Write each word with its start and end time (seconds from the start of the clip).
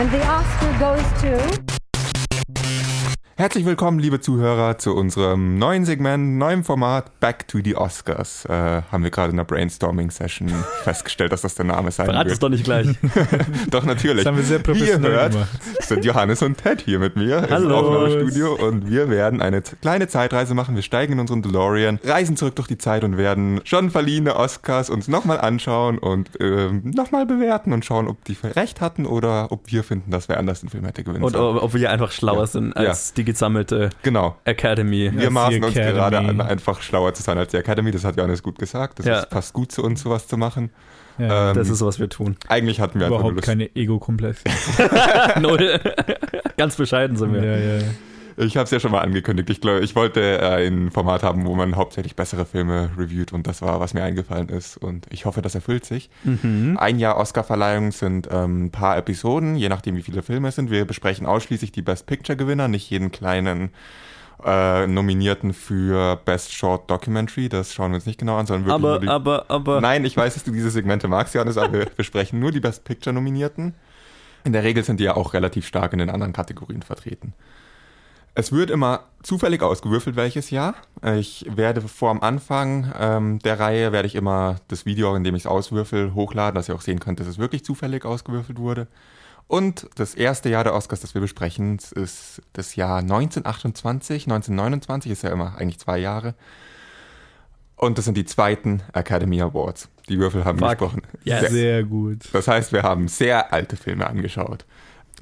And 0.00 0.10
the 0.10 0.26
Oscar 0.26 0.78
goes 0.78 1.20
to. 1.20 1.69
Herzlich 3.40 3.64
willkommen, 3.64 3.98
liebe 3.98 4.20
Zuhörer, 4.20 4.76
zu 4.76 4.94
unserem 4.94 5.56
neuen 5.56 5.86
Segment, 5.86 6.36
neuem 6.36 6.62
Format 6.62 7.20
Back 7.20 7.48
to 7.48 7.60
the 7.64 7.74
Oscars. 7.74 8.44
Äh, 8.44 8.82
haben 8.92 9.02
wir 9.02 9.10
gerade 9.10 9.30
in 9.30 9.38
der 9.38 9.44
Brainstorming-Session 9.44 10.50
festgestellt, 10.82 11.32
dass 11.32 11.40
das 11.40 11.54
der 11.54 11.64
Name 11.64 11.90
sein 11.90 12.04
Verrat 12.04 12.26
es 12.26 12.32
wird. 12.32 12.42
doch 12.42 12.48
nicht 12.50 12.64
gleich. 12.64 12.88
Doch, 13.70 13.86
natürlich. 13.86 14.24
Das 14.24 14.26
haben 14.26 14.36
wir 14.36 14.44
sehr 14.44 14.58
Wie 14.58 14.60
ihr 14.60 14.74
professionell 14.74 15.12
hört, 15.12 15.32
gemacht. 15.32 15.48
sind 15.80 16.04
Johannes 16.04 16.42
und 16.42 16.58
Ted 16.58 16.82
hier 16.82 16.98
mit 16.98 17.16
mir 17.16 17.38
im 17.38 17.48
Hallo. 17.48 17.76
Aufnahmestudio 17.78 18.56
und 18.56 18.90
wir 18.90 19.08
werden 19.08 19.40
eine 19.40 19.62
kleine 19.62 20.06
Zeitreise 20.06 20.52
machen. 20.52 20.74
Wir 20.74 20.82
steigen 20.82 21.14
in 21.14 21.20
unseren 21.20 21.40
DeLorean, 21.40 21.98
reisen 22.04 22.36
zurück 22.36 22.56
durch 22.56 22.68
die 22.68 22.76
Zeit 22.76 23.04
und 23.04 23.16
werden 23.16 23.62
schon 23.64 23.90
verliehene 23.90 24.36
Oscars 24.36 24.90
uns 24.90 25.08
nochmal 25.08 25.40
anschauen 25.40 25.96
und 25.96 26.28
ähm, 26.40 26.82
nochmal 26.94 27.24
bewerten 27.24 27.72
und 27.72 27.86
schauen, 27.86 28.06
ob 28.06 28.22
die 28.26 28.36
recht 28.54 28.82
hatten 28.82 29.06
oder 29.06 29.50
ob 29.50 29.72
wir 29.72 29.82
finden, 29.82 30.10
dass 30.10 30.28
wer 30.28 30.36
anders 30.38 30.60
den 30.60 30.68
Film 30.68 30.84
hätte 30.84 31.04
gewinnen 31.04 31.24
Und 31.24 31.32
sollen. 31.32 31.56
ob 31.56 31.62
ob 31.62 31.72
wir 31.72 31.90
einfach 31.90 32.12
schlauer 32.12 32.40
Ja. 32.40 32.46
sind 32.46 32.76
als 32.76 33.14
die 33.14 33.29
gesammelte 33.32 33.90
Genau. 34.02 34.36
Academy. 34.44 35.10
Wir 35.14 35.30
maßen 35.30 35.62
uns 35.64 35.74
Academy. 35.76 35.94
gerade 35.98 36.18
an, 36.18 36.40
einfach 36.40 36.80
schlauer 36.82 37.14
zu 37.14 37.22
sein 37.22 37.38
als 37.38 37.50
die 37.50 37.56
Academy. 37.56 37.90
Das 37.90 38.04
hat 38.04 38.16
Johannes 38.16 38.42
gut 38.42 38.58
gesagt. 38.58 38.98
Das 38.98 39.06
Ja. 39.06 39.18
ist, 39.20 39.30
passt 39.30 39.52
gut 39.52 39.72
zu 39.72 39.82
uns, 39.82 40.02
sowas 40.02 40.26
zu 40.28 40.36
machen. 40.36 40.70
Ja, 41.18 41.50
Ähm, 41.50 41.56
Das 41.56 41.68
ist, 41.68 41.82
was 41.84 41.98
wir 41.98 42.08
tun. 42.08 42.36
Eigentlich 42.48 42.80
hatten 42.80 42.98
wir 43.00 43.06
überhaupt 43.08 43.34
Lust. 43.34 43.46
keine 43.46 43.74
Ego-Komplexe. 43.76 44.44
Null. 45.40 45.78
Ganz 46.56 46.76
bescheiden 46.76 47.16
sind 47.16 47.32
wir. 47.34 47.44
Ja, 47.44 47.56
ja, 47.56 47.76
ja. 47.78 47.82
Ich 48.40 48.56
habe 48.56 48.64
es 48.64 48.70
ja 48.70 48.80
schon 48.80 48.90
mal 48.90 49.00
angekündigt. 49.00 49.50
Ich 49.50 49.60
glaube, 49.60 49.80
ich 49.80 49.94
wollte 49.94 50.20
äh, 50.20 50.66
ein 50.66 50.90
Format 50.90 51.22
haben, 51.22 51.44
wo 51.44 51.54
man 51.54 51.76
hauptsächlich 51.76 52.16
bessere 52.16 52.46
Filme 52.46 52.90
reviewt 52.96 53.34
und 53.34 53.46
das 53.46 53.60
war, 53.60 53.80
was 53.80 53.92
mir 53.92 54.02
eingefallen 54.02 54.48
ist. 54.48 54.78
Und 54.78 55.06
ich 55.10 55.26
hoffe, 55.26 55.42
das 55.42 55.54
erfüllt 55.54 55.84
sich. 55.84 56.08
Mhm. 56.24 56.78
Ein 56.80 56.98
Jahr 56.98 57.18
Oscar-Verleihung 57.18 57.92
sind 57.92 58.28
ähm, 58.30 58.66
ein 58.66 58.70
paar 58.70 58.96
Episoden, 58.96 59.56
je 59.56 59.68
nachdem, 59.68 59.94
wie 59.96 60.02
viele 60.02 60.22
Filme 60.22 60.48
es 60.48 60.54
sind. 60.54 60.70
Wir 60.70 60.86
besprechen 60.86 61.26
ausschließlich 61.26 61.70
die 61.70 61.82
Best 61.82 62.06
Picture-Gewinner, 62.06 62.68
nicht 62.68 62.88
jeden 62.88 63.12
kleinen 63.12 63.72
äh, 64.42 64.86
Nominierten 64.86 65.52
für 65.52 66.16
Best 66.24 66.54
Short 66.54 66.90
Documentary. 66.90 67.50
Das 67.50 67.74
schauen 67.74 67.90
wir 67.90 67.96
uns 67.96 68.06
nicht 68.06 68.18
genau 68.18 68.38
an, 68.38 68.46
sondern 68.46 68.64
wirklich 68.64 68.74
Aber, 68.74 68.90
nur 68.90 69.00
die 69.00 69.08
aber, 69.08 69.44
aber. 69.50 69.80
Nein, 69.82 70.06
ich 70.06 70.16
weiß, 70.16 70.32
dass 70.32 70.44
du 70.44 70.50
diese 70.50 70.70
Segmente 70.70 71.08
magst, 71.08 71.34
Johannes, 71.34 71.58
aber 71.58 71.72
wir 71.74 71.86
besprechen 71.96 72.40
nur 72.40 72.52
die 72.52 72.60
Best 72.60 72.84
Picture-Nominierten. 72.84 73.74
In 74.44 74.54
der 74.54 74.62
Regel 74.62 74.82
sind 74.82 74.98
die 74.98 75.04
ja 75.04 75.16
auch 75.16 75.34
relativ 75.34 75.66
stark 75.66 75.92
in 75.92 75.98
den 75.98 76.08
anderen 76.08 76.32
Kategorien 76.32 76.80
vertreten. 76.80 77.34
Es 78.34 78.52
wird 78.52 78.70
immer 78.70 79.04
zufällig 79.22 79.60
ausgewürfelt, 79.62 80.16
welches 80.16 80.50
Jahr. 80.50 80.74
Ich 81.16 81.44
werde 81.48 81.80
vor 81.82 82.10
am 82.10 82.20
Anfang 82.22 82.92
ähm, 82.98 83.38
der 83.40 83.58
Reihe, 83.58 83.92
werde 83.92 84.06
ich 84.06 84.14
immer 84.14 84.56
das 84.68 84.86
Video, 84.86 85.14
in 85.16 85.24
dem 85.24 85.34
ich 85.34 85.42
es 85.42 85.46
auswürfel, 85.46 86.14
hochladen, 86.14 86.54
dass 86.54 86.68
ihr 86.68 86.74
auch 86.74 86.80
sehen 86.80 87.00
könnt, 87.00 87.20
dass 87.20 87.26
es 87.26 87.38
wirklich 87.38 87.64
zufällig 87.64 88.04
ausgewürfelt 88.04 88.58
wurde. 88.58 88.86
Und 89.48 89.88
das 89.96 90.14
erste 90.14 90.48
Jahr 90.48 90.62
der 90.62 90.74
Oscars, 90.74 91.00
das 91.00 91.12
wir 91.14 91.20
besprechen, 91.20 91.78
ist 91.96 92.40
das 92.52 92.76
Jahr 92.76 92.98
1928. 92.98 94.24
1929 94.26 95.10
ist 95.10 95.22
ja 95.22 95.30
immer 95.30 95.56
eigentlich 95.58 95.80
zwei 95.80 95.98
Jahre. 95.98 96.34
Und 97.74 97.98
das 97.98 98.04
sind 98.04 98.16
die 98.16 98.26
zweiten 98.26 98.82
Academy 98.92 99.40
Awards. 99.42 99.88
Die 100.08 100.18
Würfel 100.18 100.44
haben 100.44 100.58
Fuck. 100.58 100.68
gesprochen. 100.70 101.02
Yes. 101.24 101.40
Sehr- 101.40 101.50
Sehr 101.50 101.82
gut. 101.84 102.18
Das 102.32 102.46
heißt, 102.46 102.72
wir 102.72 102.82
haben 102.84 103.08
sehr 103.08 103.52
alte 103.52 103.76
Filme 103.76 104.06
angeschaut. 104.06 104.66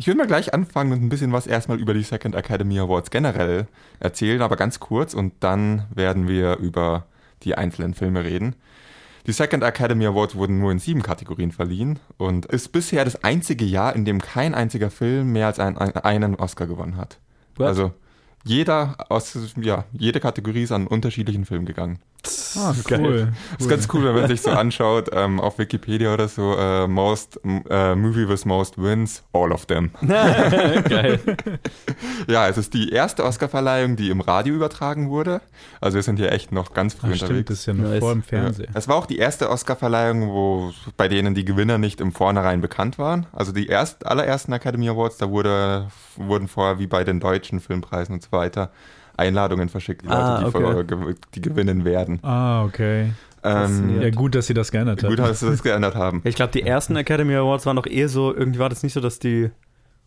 Ich 0.01 0.07
will 0.07 0.15
mal 0.15 0.29
gleich 0.29 0.55
anfangen 0.55 0.93
und 0.93 1.03
ein 1.03 1.09
bisschen 1.09 1.33
was 1.33 1.49
erstmal 1.49 1.81
über 1.81 1.93
die 1.93 2.05
Second 2.05 2.37
Academy 2.37 2.79
Awards 2.79 3.11
generell 3.11 3.67
erzählen, 3.99 4.43
aber 4.43 4.55
ganz 4.55 4.79
kurz 4.79 5.13
und 5.13 5.35
dann 5.41 5.87
werden 5.93 6.29
wir 6.29 6.59
über 6.59 7.07
die 7.43 7.57
einzelnen 7.57 7.95
Filme 7.95 8.23
reden. 8.23 8.55
Die 9.27 9.33
Second 9.33 9.65
Academy 9.65 10.07
Awards 10.07 10.37
wurden 10.37 10.61
nur 10.61 10.71
in 10.71 10.79
sieben 10.79 11.03
Kategorien 11.03 11.51
verliehen 11.51 11.99
und 12.17 12.47
ist 12.47 12.69
bisher 12.69 13.05
das 13.05 13.25
einzige 13.25 13.65
Jahr, 13.65 13.97
in 13.97 14.05
dem 14.05 14.21
kein 14.21 14.55
einziger 14.55 14.91
Film 14.91 15.33
mehr 15.33 15.49
als 15.49 15.59
ein, 15.59 15.77
ein, 15.77 15.97
einen 15.97 16.35
Oscar 16.37 16.69
gewonnen 16.69 16.97
hat. 16.97 17.19
What? 17.57 17.67
Also 17.67 17.93
jeder 18.45 18.95
aus, 19.09 19.37
ja, 19.61 19.85
jede 19.93 20.21
Kategorie 20.21 20.63
ist 20.63 20.71
an 20.71 20.83
einen 20.83 20.87
unterschiedlichen 20.87 21.45
Film 21.45 21.67
gegangen. 21.67 21.99
Ah, 22.57 22.75
Geil. 22.87 23.01
cool. 23.01 23.33
ist 23.59 23.69
ganz 23.69 23.89
cool, 23.93 24.05
wenn 24.05 24.15
man 24.15 24.29
sich 24.29 24.43
so 24.43 24.51
anschaut, 24.53 25.11
ähm, 25.13 25.41
auf 25.41 25.59
Wikipedia 25.59 26.13
oder 26.15 26.29
so, 26.29 26.57
äh, 26.57 26.87
most, 26.87 27.41
äh, 27.71 27.95
Movie 27.95 28.29
with 28.29 28.45
most 28.45 28.79
wins, 28.81 29.23
all 29.33 29.53
of 29.53 29.67
them. 29.67 29.91
Geil. 30.07 31.21
Ja, 32.27 32.49
es 32.49 32.59
ist 32.59 32.75
die 32.75 32.91
erste 32.91 33.25
Oscarverleihung, 33.25 33.97
die 33.97 34.11
im 34.11 34.21
Radio 34.21 34.55
übertragen 34.55 35.09
wurde. 35.09 35.41
Also 35.81 35.97
wir 35.97 36.03
sind 36.03 36.17
hier 36.19 36.31
echt 36.33 36.53
noch 36.53 36.75
ganz 36.75 36.95
früh 36.95 37.15
stimmt, 37.15 37.31
unterwegs. 37.31 37.49
das 37.49 37.59
ist 37.61 37.67
ja 37.67 37.75
noch 37.75 37.89
Nice. 37.89 37.99
vor 38.01 38.13
dem 38.13 38.23
Fernseher. 38.23 38.69
Es 38.75 38.89
war 38.89 38.97
auch 38.97 39.07
die 39.07 39.19
erste 39.19 39.51
Oscarverleihung, 39.51 40.29
wo 40.29 40.73
bei 40.97 41.09
denen 41.09 41.35
die 41.35 41.45
Gewinner 41.45 41.79
nicht 41.79 42.01
im 42.01 42.13
Vornherein 42.13 42.61
bekannt 42.61 42.99
waren. 42.99 43.27
Also 43.33 43.53
die 43.53 43.67
erst, 43.67 44.07
allerersten 44.07 44.53
Academy 44.53 44.89
Awards, 44.89 45.17
da 45.19 45.31
wurde, 45.31 45.89
wurden 46.17 46.49
vorher 46.49 46.79
wie 46.79 46.87
bei 46.87 47.05
den 47.05 47.21
deutschen 47.21 47.61
Filmpreisen 47.61 48.15
und 48.15 48.23
so 48.23 48.33
weiter 48.33 48.71
Einladungen 49.19 49.69
verschickt, 49.69 50.03
die 50.05 50.09
Ah, 50.09 50.41
Leute, 50.41 50.51
die, 50.51 50.65
okay. 50.65 50.73
vor- 50.73 50.85
ge- 50.85 51.15
die 51.35 51.41
gewinnen 51.41 51.85
werden. 51.85 52.19
Ah, 52.23 52.65
okay. 52.65 53.11
Ähm. 53.45 54.01
Ja, 54.03 54.11
gut, 54.11 54.35
dass 54.35 54.47
sie 54.49 54.55
das 54.55 54.71
geändert 54.73 55.03
haben. 55.03 55.11
gut, 55.11 55.19
dass 55.21 55.41
sie 55.41 55.47
das 55.51 55.63
geändert 55.63 55.95
haben. 55.95 56.23
Ich 56.25 56.35
glaube, 56.35 56.53
die 56.53 56.63
ersten 56.63 56.97
Academy 56.97 57.35
Awards 57.35 57.67
waren 57.67 57.77
noch 57.77 57.87
eher 57.87 58.09
so, 58.09 58.35
irgendwie 58.35 58.59
war 58.59 58.69
das 58.69 58.83
nicht 58.83 58.93
so, 58.93 59.01
dass 59.01 59.19
die 59.21 59.51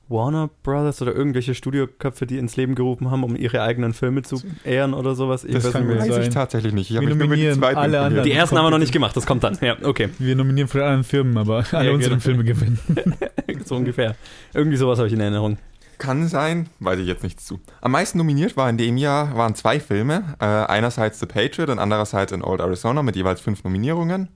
Warner 0.09 0.49
Brothers 0.63 1.01
oder 1.01 1.15
irgendwelche 1.15 1.55
Studioköpfe 1.55 2.25
die 2.25 2.37
ins 2.37 2.57
Leben 2.57 2.75
gerufen 2.75 3.09
haben, 3.11 3.23
um 3.23 3.37
ihre 3.37 3.61
eigenen 3.61 3.93
Filme 3.93 4.23
zu 4.23 4.41
ehren 4.65 4.93
oder 4.93 5.15
sowas. 5.15 5.45
Ich 5.45 5.53
Das 5.53 5.63
weiß 5.63 5.71
kann 5.71 5.87
gut 5.87 5.99
Weiß 5.99 6.17
ich 6.17 6.27
tatsächlich 6.29 6.73
nicht. 6.73 6.91
Ich 6.91 6.97
habe 6.97 7.05
mich 7.05 7.15
nur 7.15 7.27
mit 7.29 7.39
den 7.39 7.53
zweiten 7.53 7.77
alle 7.77 7.85
informiert. 7.97 8.03
anderen. 8.07 8.25
Die 8.25 8.31
ersten 8.33 8.57
haben 8.57 8.65
wir 8.65 8.71
noch 8.71 8.77
nicht 8.79 8.91
gemacht, 8.91 9.15
das 9.15 9.25
kommt 9.25 9.45
dann. 9.45 9.57
Ja, 9.61 9.77
okay. 9.83 10.09
Wir 10.19 10.35
nominieren 10.35 10.67
für 10.67 10.83
alle 10.85 11.03
Firmen, 11.05 11.37
aber 11.37 11.63
alle 11.71 11.87
Ja, 11.87 11.93
unsere 11.93 12.15
genau. 12.15 12.21
Filme 12.23 12.43
gewinnen. 12.43 12.77
so 13.65 13.75
ungefähr. 13.77 14.15
Irgendwie 14.53 14.75
sowas 14.75 14.97
habe 14.99 15.07
ich 15.07 15.13
in 15.13 15.21
Erinnerung. 15.21 15.57
Kann 16.01 16.27
sein, 16.27 16.67
weiß 16.79 16.97
ich 16.97 17.05
jetzt 17.05 17.21
nichts 17.21 17.45
zu. 17.45 17.59
Am 17.79 17.91
meisten 17.91 18.17
nominiert 18.17 18.57
war 18.57 18.67
in 18.67 18.77
dem 18.79 18.97
Jahr 18.97 19.37
waren 19.37 19.53
zwei 19.53 19.79
Filme. 19.79 20.23
Äh, 20.39 20.45
einerseits 20.45 21.19
The 21.19 21.27
Patriot 21.27 21.69
und 21.69 21.77
andererseits 21.77 22.31
in 22.31 22.43
Old 22.43 22.59
Arizona 22.59 23.03
mit 23.03 23.15
jeweils 23.15 23.39
fünf 23.39 23.63
Nominierungen. 23.63 24.29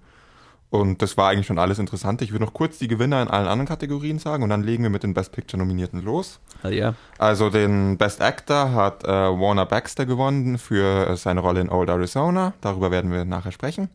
Und 0.70 1.02
das 1.02 1.18
war 1.18 1.30
eigentlich 1.30 1.48
schon 1.48 1.58
alles 1.58 1.80
Interessante. 1.80 2.24
Ich 2.24 2.32
würde 2.32 2.46
noch 2.46 2.54
kurz 2.54 2.78
die 2.78 2.88
Gewinner 2.88 3.20
in 3.20 3.30
allen 3.30 3.48
anderen 3.48 3.68
Kategorien 3.68 4.20
sagen 4.20 4.44
und 4.44 4.50
dann 4.50 4.62
legen 4.62 4.84
wir 4.84 4.92
mit 4.92 5.02
den 5.02 5.16
Best 5.16 5.32
Picture 5.32 5.58
Nominierten 5.58 6.04
los. 6.04 6.40
Ah, 6.62 6.70
ja. 6.70 6.94
Also 7.18 7.50
den 7.50 7.98
Best 7.98 8.22
Actor 8.22 8.72
hat 8.72 9.04
äh, 9.04 9.08
Warner 9.08 9.66
Baxter 9.66 10.06
gewonnen 10.06 10.60
für 10.60 11.08
äh, 11.08 11.16
seine 11.18 11.40
Rolle 11.40 11.62
in 11.62 11.70
Old 11.70 11.90
Arizona. 11.90 12.54
Darüber 12.62 12.92
werden 12.92 13.12
wir 13.12 13.26
nachher 13.26 13.52
sprechen. 13.52 13.90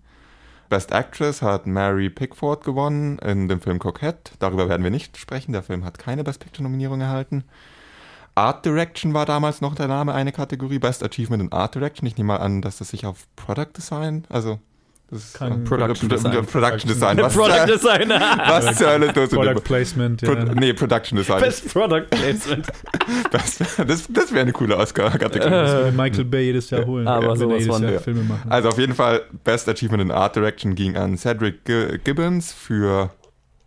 Best 0.71 0.93
Actress 0.93 1.43
hat 1.43 1.67
Mary 1.67 2.09
Pickford 2.09 2.63
gewonnen 2.63 3.19
in 3.19 3.49
dem 3.49 3.61
Film 3.61 3.81
Coquette. 3.81 4.31
Darüber 4.39 4.69
werden 4.69 4.85
wir 4.85 4.93
nicht 4.93 5.17
sprechen. 5.17 5.53
Der 5.53 5.65
Film 5.65 5.85
hat 5.85 5.99
keine 5.99 6.23
Best 6.23 6.39
Picture 6.39 6.63
Nominierung 6.63 7.01
erhalten. 7.01 7.43
Art 8.37 8.65
Direction 8.65 9.13
war 9.13 9.27
damals 9.27 9.61
noch 9.61 9.75
der 9.75 9.89
Name 9.89 10.15
eine 10.15 10.31
Kategorie. 10.31 10.79
Best 10.79 11.03
Achievement 11.03 11.43
in 11.43 11.53
Art 11.53 11.75
Direction. 11.75 12.07
Ich 12.07 12.17
nehme 12.17 12.29
mal 12.29 12.37
an, 12.37 12.63
dass 12.63 12.79
das 12.79 12.91
sich 12.91 13.05
auf 13.05 13.27
Product 13.35 13.73
Design, 13.77 14.25
also 14.29 14.61
das 15.11 15.25
ist, 15.25 15.41
äh, 15.41 15.51
Production 15.65 16.09
Pro- 16.09 16.17
Design. 16.17 16.47
Production 16.47 16.89
Design. 16.89 17.19
Was, 17.19 17.35
Product 17.35 17.55
äh, 17.65 17.67
Designer. 17.67 18.21
was 18.47 18.77
zur 18.77 18.91
Hölle 18.91 19.13
Product 19.13 19.61
Placement, 19.65 20.23
ja. 20.23 20.35
Pro, 20.35 20.53
nee, 20.55 20.73
Production 20.73 21.19
Design. 21.19 21.41
Best 21.41 21.73
Product 21.73 22.07
Placement. 22.11 22.67
Das, 23.33 23.59
das, 23.59 24.07
das 24.09 24.31
wäre 24.33 24.43
eine 24.43 24.53
coole 24.53 24.77
Oscar-Kategorie. 24.77 25.51
Das 25.51 25.73
würde 25.73 25.97
Michael 25.97 26.25
Bay 26.25 26.45
jedes 26.45 26.71
Jahr 26.71 26.85
holen. 26.87 27.07
Aber 27.09 27.29
er 27.29 27.37
sowas 27.37 27.61
jedes 27.61 27.75
von, 27.75 27.83
Jahr 27.83 27.93
ja. 27.93 27.99
Filme 27.99 28.23
machen. 28.23 28.51
Also 28.51 28.69
auf 28.69 28.79
jeden 28.79 28.95
Fall 28.95 29.23
Best 29.45 29.69
Achievement 29.69 30.03
in 30.03 30.11
Art 30.11 30.37
Direction 30.37 30.75
ging 30.75 30.97
an 30.97 31.17
Cedric 31.17 31.65
Gi- 31.65 31.99
Gibbons 32.05 32.53
für 32.53 33.11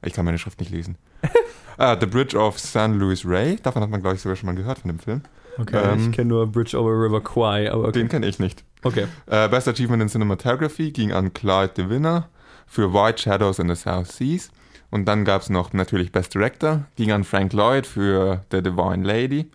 ich 0.06 0.14
kann 0.14 0.26
meine 0.26 0.38
Schrift 0.38 0.60
nicht 0.60 0.72
lesen. 0.72 0.98
ah, 1.78 1.96
The 2.00 2.06
Bridge 2.06 2.38
of 2.38 2.60
San 2.60 3.00
Luis 3.00 3.26
Rey. 3.26 3.58
Davon 3.62 3.82
hat 3.82 3.90
man 3.90 4.02
glaube 4.02 4.16
ich 4.16 4.22
sogar 4.22 4.36
schon 4.36 4.48
mal 4.48 4.56
gehört 4.56 4.80
von 4.80 4.90
dem 4.90 5.00
Film. 5.00 5.22
Okay. 5.58 5.94
ähm, 5.94 6.00
ich 6.00 6.12
kenne 6.12 6.30
nur 6.30 6.48
Bridge 6.48 6.78
over 6.78 6.92
River 6.92 7.22
Kwai, 7.22 7.72
aber 7.72 7.84
okay. 7.84 8.00
Den 8.00 8.10
kenne 8.10 8.28
ich 8.28 8.40
nicht. 8.40 8.64
okay. 8.84 9.08
Äh, 9.28 9.48
Best 9.50 9.68
Achievement 9.68 10.02
in 10.02 10.10
Cinematography 10.10 10.92
ging 10.92 11.12
an 11.12 11.34
Clyde 11.34 11.74
de 11.78 11.90
Winner 11.90 12.30
für 12.66 12.94
White 12.94 13.22
Shadows 13.22 13.60
in 13.60 13.68
the 13.70 13.76
South 13.76 14.12
Seas. 14.12 14.50
Und 14.90 15.06
dann 15.06 15.26
gab 15.26 15.42
es 15.42 15.50
noch 15.50 15.74
natürlich 15.74 16.12
Best 16.12 16.34
Director, 16.36 16.86
ging 16.96 17.12
an 17.12 17.24
Frank 17.24 17.54
Lloyd 17.54 17.88
für 17.88 18.42
The 18.52 18.62
Divine 18.62 19.04
Lady. 19.04 19.50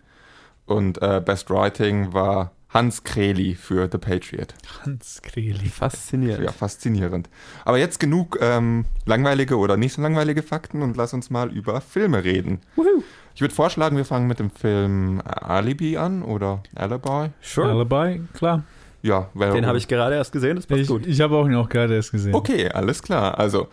Und 0.65 1.01
äh, 1.01 1.21
Best 1.23 1.49
Writing 1.49 2.13
war 2.13 2.51
Hans 2.69 3.03
Kreli 3.03 3.55
für 3.55 3.89
The 3.91 3.97
Patriot. 3.97 4.53
Hans 4.85 5.21
Kreli. 5.23 5.69
Faszinierend. 5.69 6.45
Ja, 6.45 6.51
faszinierend. 6.51 7.27
Aber 7.65 7.79
jetzt 7.79 7.99
genug 7.99 8.37
ähm, 8.41 8.85
langweilige 9.05 9.57
oder 9.57 9.75
nicht 9.75 9.93
so 9.93 10.01
langweilige 10.01 10.43
Fakten 10.43 10.83
und 10.83 10.95
lass 10.95 11.13
uns 11.13 11.29
mal 11.31 11.51
über 11.51 11.81
Filme 11.81 12.23
reden. 12.23 12.59
Woohoo. 12.75 13.03
Ich 13.39 13.41
würde 13.41 13.55
vorschlagen, 13.55 13.95
wir 13.95 14.03
fangen 14.03 14.27
mit 14.27 14.39
dem 14.39 14.51
Film 14.51 15.21
Alibi 15.23 15.95
an 15.95 16.23
oder 16.23 16.61
Alibi. 16.75 17.29
Sure. 17.41 17.69
Alibi, 17.69 18.21
klar. 18.33 18.63
Ja, 19.01 19.29
weil, 19.33 19.53
Den 19.53 19.65
habe 19.65 19.77
ich 19.77 19.87
gerade 19.87 20.15
erst 20.15 20.33
gesehen, 20.33 20.57
das 20.57 20.67
passt 20.67 20.81
Ich, 20.81 20.87
gut. 20.89 21.07
ich 21.07 21.21
habe 21.21 21.37
auch 21.37 21.47
ihn 21.47 21.55
auch 21.55 21.69
gerade 21.69 21.95
erst 21.95 22.11
gesehen. 22.11 22.35
Okay, 22.35 22.69
alles 22.69 23.01
klar. 23.01 23.39
Also, 23.39 23.69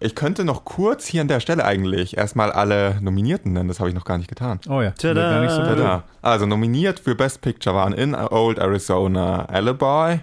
ich 0.00 0.14
könnte 0.14 0.44
noch 0.44 0.66
kurz 0.66 1.06
hier 1.06 1.22
an 1.22 1.28
der 1.28 1.40
Stelle 1.40 1.64
eigentlich 1.64 2.18
erstmal 2.18 2.52
alle 2.52 2.98
Nominierten 3.00 3.54
nennen. 3.54 3.68
Das 3.68 3.80
habe 3.80 3.88
ich 3.88 3.94
noch 3.94 4.04
gar 4.04 4.18
nicht 4.18 4.28
getan. 4.28 4.60
Oh 4.68 4.82
ja. 4.82 4.90
Tada. 4.90 5.30
Gar 5.30 5.40
nicht 5.40 5.52
so. 5.52 5.62
Tada. 5.62 6.02
Also 6.20 6.44
nominiert 6.44 7.00
für 7.00 7.14
Best 7.14 7.40
Picture 7.40 7.74
waren 7.74 7.94
in 7.94 8.14
Old 8.14 8.58
Arizona 8.58 9.46
Alibi, 9.46 10.20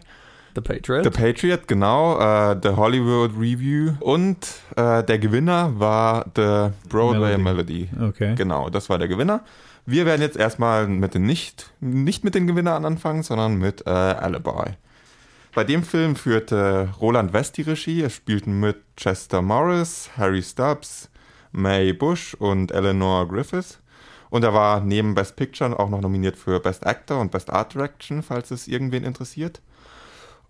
The 0.55 0.61
Patriot. 0.61 1.03
The 1.03 1.09
Patriot, 1.09 1.67
genau, 1.67 2.19
äh, 2.19 2.59
The 2.61 2.69
Hollywood 2.69 3.31
Review 3.37 3.93
und 3.99 4.37
äh, 4.75 5.03
der 5.03 5.19
Gewinner 5.19 5.79
war 5.79 6.25
The 6.35 6.69
Broadway 6.89 7.37
Melody. 7.37 7.89
Melody. 7.93 8.09
Okay. 8.09 8.35
Genau, 8.35 8.69
das 8.69 8.89
war 8.89 8.97
der 8.97 9.07
Gewinner. 9.07 9.43
Wir 9.85 10.05
werden 10.05 10.21
jetzt 10.21 10.37
erstmal 10.37 10.87
mit 10.87 11.13
den 11.13 11.25
nicht, 11.25 11.71
nicht 11.81 12.23
mit 12.23 12.35
den 12.35 12.47
Gewinnern 12.47 12.85
anfangen, 12.85 13.23
sondern 13.23 13.55
mit 13.55 13.85
äh, 13.85 13.89
Alibi. 13.89 14.77
Bei 15.53 15.63
dem 15.63 15.83
Film 15.83 16.15
führte 16.15 16.89
Roland 16.99 17.33
West 17.33 17.57
die 17.57 17.63
Regie. 17.63 18.01
Es 18.01 18.15
spielten 18.15 18.59
mit 18.59 18.77
Chester 18.95 19.41
Morris, 19.41 20.09
Harry 20.17 20.41
Stubbs, 20.41 21.09
Mae 21.51 21.93
Bush 21.93 22.33
und 22.33 22.71
Eleanor 22.71 23.27
Griffiths. 23.27 23.79
Und 24.29 24.43
er 24.43 24.53
war 24.53 24.81
neben 24.81 25.13
Best 25.13 25.35
Picture 25.35 25.77
auch 25.77 25.89
noch 25.89 26.01
nominiert 26.01 26.37
für 26.37 26.59
Best 26.59 26.87
Actor 26.87 27.19
und 27.19 27.31
Best 27.31 27.51
Art 27.51 27.75
Direction, 27.75 28.23
falls 28.23 28.49
es 28.49 28.67
irgendwen 28.67 29.03
interessiert. 29.03 29.61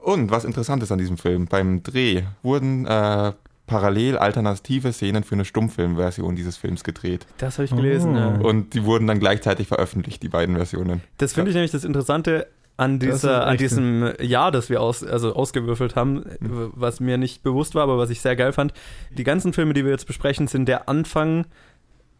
Und 0.03 0.31
was 0.31 0.43
interessant 0.43 0.83
ist 0.83 0.91
an 0.91 0.97
diesem 0.99 1.17
Film, 1.17 1.45
beim 1.47 1.81
Dreh 1.81 2.23
wurden 2.41 2.85
äh, 2.85 3.31
parallel 3.67 4.17
alternative 4.17 4.91
Szenen 4.91 5.23
für 5.23 5.35
eine 5.35 5.45
Stummfilmversion 5.45 6.35
dieses 6.35 6.57
Films 6.57 6.83
gedreht. 6.83 7.25
das 7.37 7.57
habe 7.57 7.65
ich 7.65 7.71
gelesen. 7.75 8.15
Oh. 8.15 8.19
Ja. 8.19 8.27
Und 8.41 8.73
die 8.73 8.83
wurden 8.83 9.07
dann 9.07 9.19
gleichzeitig 9.19 9.67
veröffentlicht, 9.67 10.21
die 10.21 10.27
beiden 10.29 10.55
Versionen. 10.57 11.01
Das 11.17 11.33
finde 11.33 11.49
ich 11.51 11.55
nämlich 11.55 11.71
das 11.71 11.85
Interessante 11.85 12.47
an, 12.75 12.99
dieser, 12.99 13.47
an 13.47 13.55
diesem 13.57 14.11
Jahr, 14.19 14.51
das 14.51 14.69
wir 14.69 14.81
aus, 14.81 15.03
also 15.03 15.33
ausgewürfelt 15.35 15.95
haben, 15.95 16.25
Mhm. 16.39 16.71
was 16.75 16.99
mir 16.99 17.17
nicht 17.17 17.41
bewusst 17.43 17.73
war, 17.75 17.83
aber 17.83 17.97
was 17.97 18.09
ich 18.09 18.19
sehr 18.19 18.35
geil 18.35 18.51
fand. 18.51 18.73
Die 19.11 19.23
ganzen 19.23 19.53
Filme, 19.53 19.73
die 19.73 19.85
wir 19.85 19.91
jetzt 19.91 20.07
besprechen, 20.07 20.47
sind 20.47 20.67
der 20.67 20.89
Anfang 20.89 21.45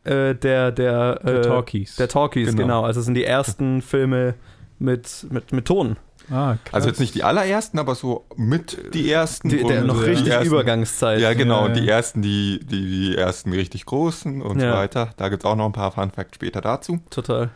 äh, 0.05 0.35
der, 0.35 0.71
der, 0.71 1.15
Der 1.19 1.35
äh, 1.35 1.41
Talkies. 1.41 1.95
Der 1.97 2.07
Talkies, 2.07 2.47
genau. 2.51 2.61
Genau. 2.61 2.83
Also 2.83 2.99
es 3.01 3.05
sind 3.05 3.15
die 3.15 3.23
ersten 3.25 3.81
Filme 3.81 4.35
mit, 4.83 5.25
mit, 5.31 5.51
mit 5.51 5.65
Ton. 5.65 5.97
ah, 6.29 6.57
krass. 6.63 6.73
Also 6.73 6.89
jetzt 6.89 6.99
nicht 6.99 7.15
die 7.15 7.23
allerersten, 7.23 7.79
aber 7.79 7.95
so 7.95 8.25
mit 8.35 8.93
die 8.93 9.09
ersten. 9.11 9.49
Die, 9.49 9.63
der 9.63 9.81
und 9.81 9.87
noch 9.87 10.03
die 10.03 10.09
richtig 10.11 10.27
ersten, 10.29 10.47
Übergangszeit. 10.47 11.19
Ja, 11.19 11.33
genau. 11.33 11.63
Ja, 11.63 11.67
ja. 11.69 11.73
Die 11.81 11.89
ersten, 11.89 12.21
die, 12.21 12.59
die, 12.63 12.89
die 13.09 13.15
ersten 13.17 13.51
richtig 13.53 13.85
großen 13.85 14.41
und 14.41 14.59
Ja. 14.61 14.71
so 14.73 14.77
weiter. 14.77 15.09
Da 15.17 15.29
gibt 15.29 15.43
es 15.43 15.49
auch 15.49 15.55
noch 15.55 15.65
ein 15.65 15.71
paar 15.73 15.91
Fun 15.91 16.11
Facts 16.11 16.35
später 16.35 16.61
dazu. 16.61 16.99
Total. 17.09 17.49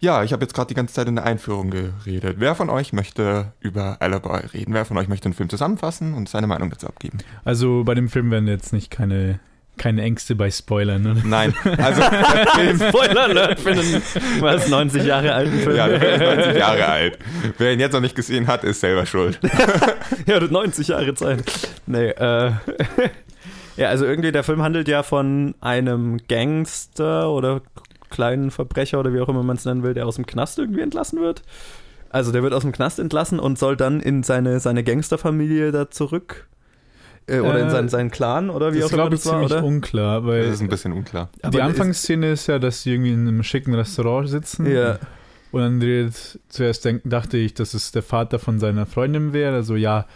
Ja, 0.00 0.24
ich 0.24 0.32
habe 0.32 0.42
jetzt 0.42 0.52
gerade 0.54 0.66
die 0.66 0.74
ganze 0.74 0.94
Zeit 0.94 1.06
in 1.06 1.14
der 1.14 1.24
Einführung 1.24 1.70
geredet. 1.70 2.36
Wer 2.40 2.56
von 2.56 2.70
euch 2.70 2.92
möchte 2.92 3.52
über 3.60 3.98
Alibi 4.00 4.28
reden? 4.52 4.74
Wer 4.74 4.84
von 4.84 4.98
euch 4.98 5.06
möchte 5.06 5.28
den 5.28 5.34
Film 5.34 5.48
zusammenfassen 5.48 6.14
und 6.14 6.28
seine 6.28 6.48
Meinung 6.48 6.70
dazu 6.70 6.88
abgeben? 6.88 7.18
also 7.44 7.84
bei 7.84 7.94
dem 7.94 8.08
Film 8.08 8.30
werden 8.32 8.48
jetzt 8.48 8.72
nicht 8.72 8.90
keine, 8.90 9.38
keine 9.78 10.02
Ängste 10.02 10.34
bei 10.34 10.50
Spoilern. 10.50 11.02
Ne? 11.02 11.22
Nein, 11.24 11.54
also 11.78 12.02
Spoiler 12.88 13.22
Alert 13.22 13.60
für 13.60 13.70
einen 13.70 14.02
was, 14.40 14.68
90 14.68 15.04
Jahre 15.04 15.32
alten 15.32 15.58
Film. 15.58 15.76
ja, 15.76 15.88
der 15.88 16.00
Film 16.00 16.12
ist 16.20 16.36
90 16.36 16.56
Jahre 16.56 16.86
alt. 16.86 17.18
Wer 17.58 17.72
ihn 17.72 17.80
jetzt 17.80 17.92
noch 17.92 18.00
nicht 18.00 18.14
gesehen 18.14 18.46
hat, 18.46 18.64
ist 18.64 18.80
selber 18.80 19.06
schuld. 19.06 19.40
Ja, 20.26 20.38
das 20.38 20.50
90 20.50 20.88
Jahre 20.88 21.14
Zeit. 21.14 21.42
Nee, 21.86 22.08
äh. 22.10 22.52
ja, 23.76 23.88
also 23.88 24.04
irgendwie 24.04 24.30
der 24.30 24.44
Film 24.44 24.62
handelt 24.62 24.86
ja 24.88 25.02
von 25.02 25.54
einem 25.60 26.18
Gangster 26.28 27.30
oder 27.30 27.62
kleinen 28.10 28.50
Verbrecher 28.50 29.00
oder 29.00 29.12
wie 29.12 29.20
auch 29.20 29.28
immer 29.28 29.42
man 29.42 29.56
es 29.56 29.64
nennen 29.64 29.82
will, 29.82 29.94
der 29.94 30.06
aus 30.06 30.16
dem 30.16 30.26
Knast 30.26 30.58
irgendwie 30.58 30.82
entlassen 30.82 31.20
wird. 31.20 31.42
Also 32.10 32.30
der 32.30 32.42
wird 32.42 32.52
aus 32.52 32.62
dem 32.62 32.72
Knast 32.72 32.98
entlassen 32.98 33.40
und 33.40 33.58
soll 33.58 33.76
dann 33.76 34.00
in 34.00 34.22
seine, 34.22 34.60
seine 34.60 34.84
Gangsterfamilie 34.84 35.72
da 35.72 35.90
zurück. 35.90 36.46
Äh, 37.26 37.40
oder 37.40 37.60
in 37.60 37.66
Äh, 37.68 37.70
seinen, 37.70 37.88
seinen 37.88 38.10
Clan 38.10 38.50
oder 38.50 38.72
wie 38.74 38.80
das 38.80 38.88
auch 38.92 38.92
immer 38.94 39.10
das 39.10 39.24
war, 39.26 39.32
ziemlich 39.34 39.52
oder? 39.52 39.64
unklar, 39.64 40.26
weil 40.26 40.44
Das 40.44 40.54
ist 40.56 40.60
ein 40.62 40.68
bisschen 40.68 40.92
unklar. 40.92 41.28
Aber 41.42 41.50
die 41.50 41.58
ist- 41.58 41.62
Anfangsszene 41.64 42.32
ist 42.32 42.46
ja, 42.48 42.58
dass 42.58 42.82
sie 42.82 42.92
irgendwie 42.92 43.12
in 43.12 43.28
einem 43.28 43.42
schicken 43.42 43.74
Restaurant 43.74 44.28
sitzen. 44.28 44.66
Ja, 44.66 44.98
Und 45.52 45.60
dann 45.60 45.80
redet, 45.82 46.40
zuerst 46.48 46.84
denk, 46.84 47.02
dachte 47.04 47.36
ich, 47.36 47.54
dass 47.54 47.74
es 47.74 47.92
der 47.92 48.02
Vater 48.02 48.38
von 48.38 48.58
seiner 48.58 48.86
Freundin 48.86 49.32
wäre. 49.32 49.54
Also 49.54 49.76
ja, 49.76 50.06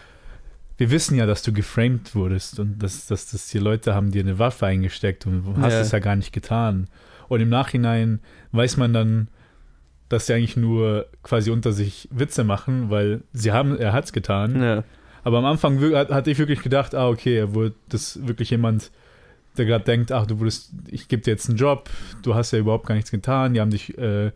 wir 0.78 0.90
wissen 0.90 1.16
ja, 1.16 1.26
dass 1.26 1.42
du 1.42 1.52
geframed 1.52 2.14
wurdest 2.14 2.58
und 2.58 2.78
dass, 2.82 3.06
dass, 3.06 3.30
dass 3.30 3.46
die 3.48 3.58
Leute 3.58 3.94
haben 3.94 4.10
dir 4.10 4.22
eine 4.22 4.38
Waffe 4.38 4.66
eingesteckt 4.66 5.26
und 5.26 5.44
du 5.44 5.56
hast 5.60 5.72
Ja. 5.74 5.80
es 5.80 5.90
ja 5.92 5.98
gar 6.00 6.16
nicht 6.16 6.32
getan. 6.32 6.88
Und 7.28 7.40
im 7.40 7.48
Nachhinein 7.48 8.20
weiß 8.52 8.76
man 8.78 8.92
dann, 8.92 9.28
dass 10.08 10.26
sie 10.26 10.34
eigentlich 10.34 10.56
nur 10.56 11.06
quasi 11.22 11.50
unter 11.50 11.72
sich 11.72 12.08
Witze 12.12 12.44
machen, 12.44 12.90
weil 12.90 13.22
sie 13.32 13.52
haben, 13.52 13.76
er 13.76 13.92
hat's 13.92 14.12
getan. 14.12 14.62
ja. 14.62 14.84
Aber 15.26 15.38
am 15.38 15.44
Anfang 15.44 15.80
hatte 15.92 16.30
ich 16.30 16.38
wirklich 16.38 16.62
gedacht, 16.62 16.94
ah, 16.94 17.08
okay, 17.08 17.36
er 17.36 17.52
wurde 17.52 17.74
das 17.88 18.24
wirklich 18.28 18.50
jemand, 18.50 18.92
der 19.58 19.64
gerade 19.66 19.84
denkt, 19.84 20.12
ach, 20.12 20.24
du 20.24 20.38
wurdest, 20.38 20.70
ich 20.86 21.08
gebe 21.08 21.20
dir 21.20 21.32
jetzt 21.32 21.48
einen 21.48 21.58
Job, 21.58 21.90
du 22.22 22.36
hast 22.36 22.52
ja 22.52 22.60
überhaupt 22.60 22.86
gar 22.86 22.94
nichts 22.94 23.10
getan, 23.10 23.52
die 23.52 23.60
haben 23.60 23.72
dich 23.72 23.98
äh, 23.98 24.30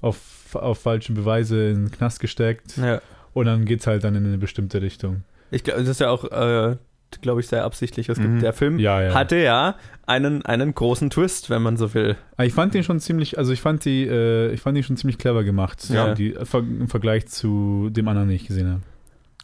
auf, 0.00 0.16
auf 0.54 0.78
falsche 0.78 1.12
Beweise 1.12 1.68
in 1.68 1.84
den 1.84 1.90
Knast 1.90 2.18
gesteckt 2.18 2.78
ja. 2.78 3.02
und 3.34 3.44
dann 3.44 3.66
geht's 3.66 3.86
halt 3.86 4.04
dann 4.04 4.14
in 4.14 4.24
eine 4.24 4.38
bestimmte 4.38 4.80
Richtung. 4.80 5.22
Ich 5.50 5.64
glaube, 5.64 5.80
das 5.80 5.88
ist 5.90 6.00
ja 6.00 6.08
auch, 6.08 6.24
äh, 6.24 6.76
glaube 7.20 7.40
ich, 7.42 7.48
sehr 7.48 7.64
absichtlich. 7.64 8.08
Es 8.08 8.16
gibt, 8.16 8.30
Mhm. 8.30 8.40
Der 8.40 8.54
Film 8.54 8.78
Ja, 8.78 9.02
ja. 9.02 9.12
hatte 9.12 9.36
ja 9.36 9.74
einen, 10.06 10.46
einen 10.46 10.74
großen 10.74 11.10
Twist, 11.10 11.50
wenn 11.50 11.60
man 11.60 11.76
so 11.76 11.92
will. 11.92 12.16
Aber 12.38 12.46
ich 12.46 12.54
fand 12.54 12.72
den 12.72 12.84
schon 12.84 13.00
ziemlich, 13.00 13.36
also 13.36 13.52
ich 13.52 13.60
fand 13.60 13.84
die, 13.84 14.06
äh, 14.06 14.50
ich 14.54 14.62
fand 14.62 14.78
die 14.78 14.82
schon 14.82 14.96
ziemlich 14.96 15.18
clever 15.18 15.44
gemacht, 15.44 15.90
Ja. 15.90 16.14
die, 16.14 16.32
äh, 16.32 16.46
im 16.54 16.88
Vergleich 16.88 17.26
zu 17.26 17.90
dem 17.90 18.08
anderen, 18.08 18.28
den 18.28 18.36
ich 18.36 18.46
gesehen 18.46 18.70
habe. 18.70 18.80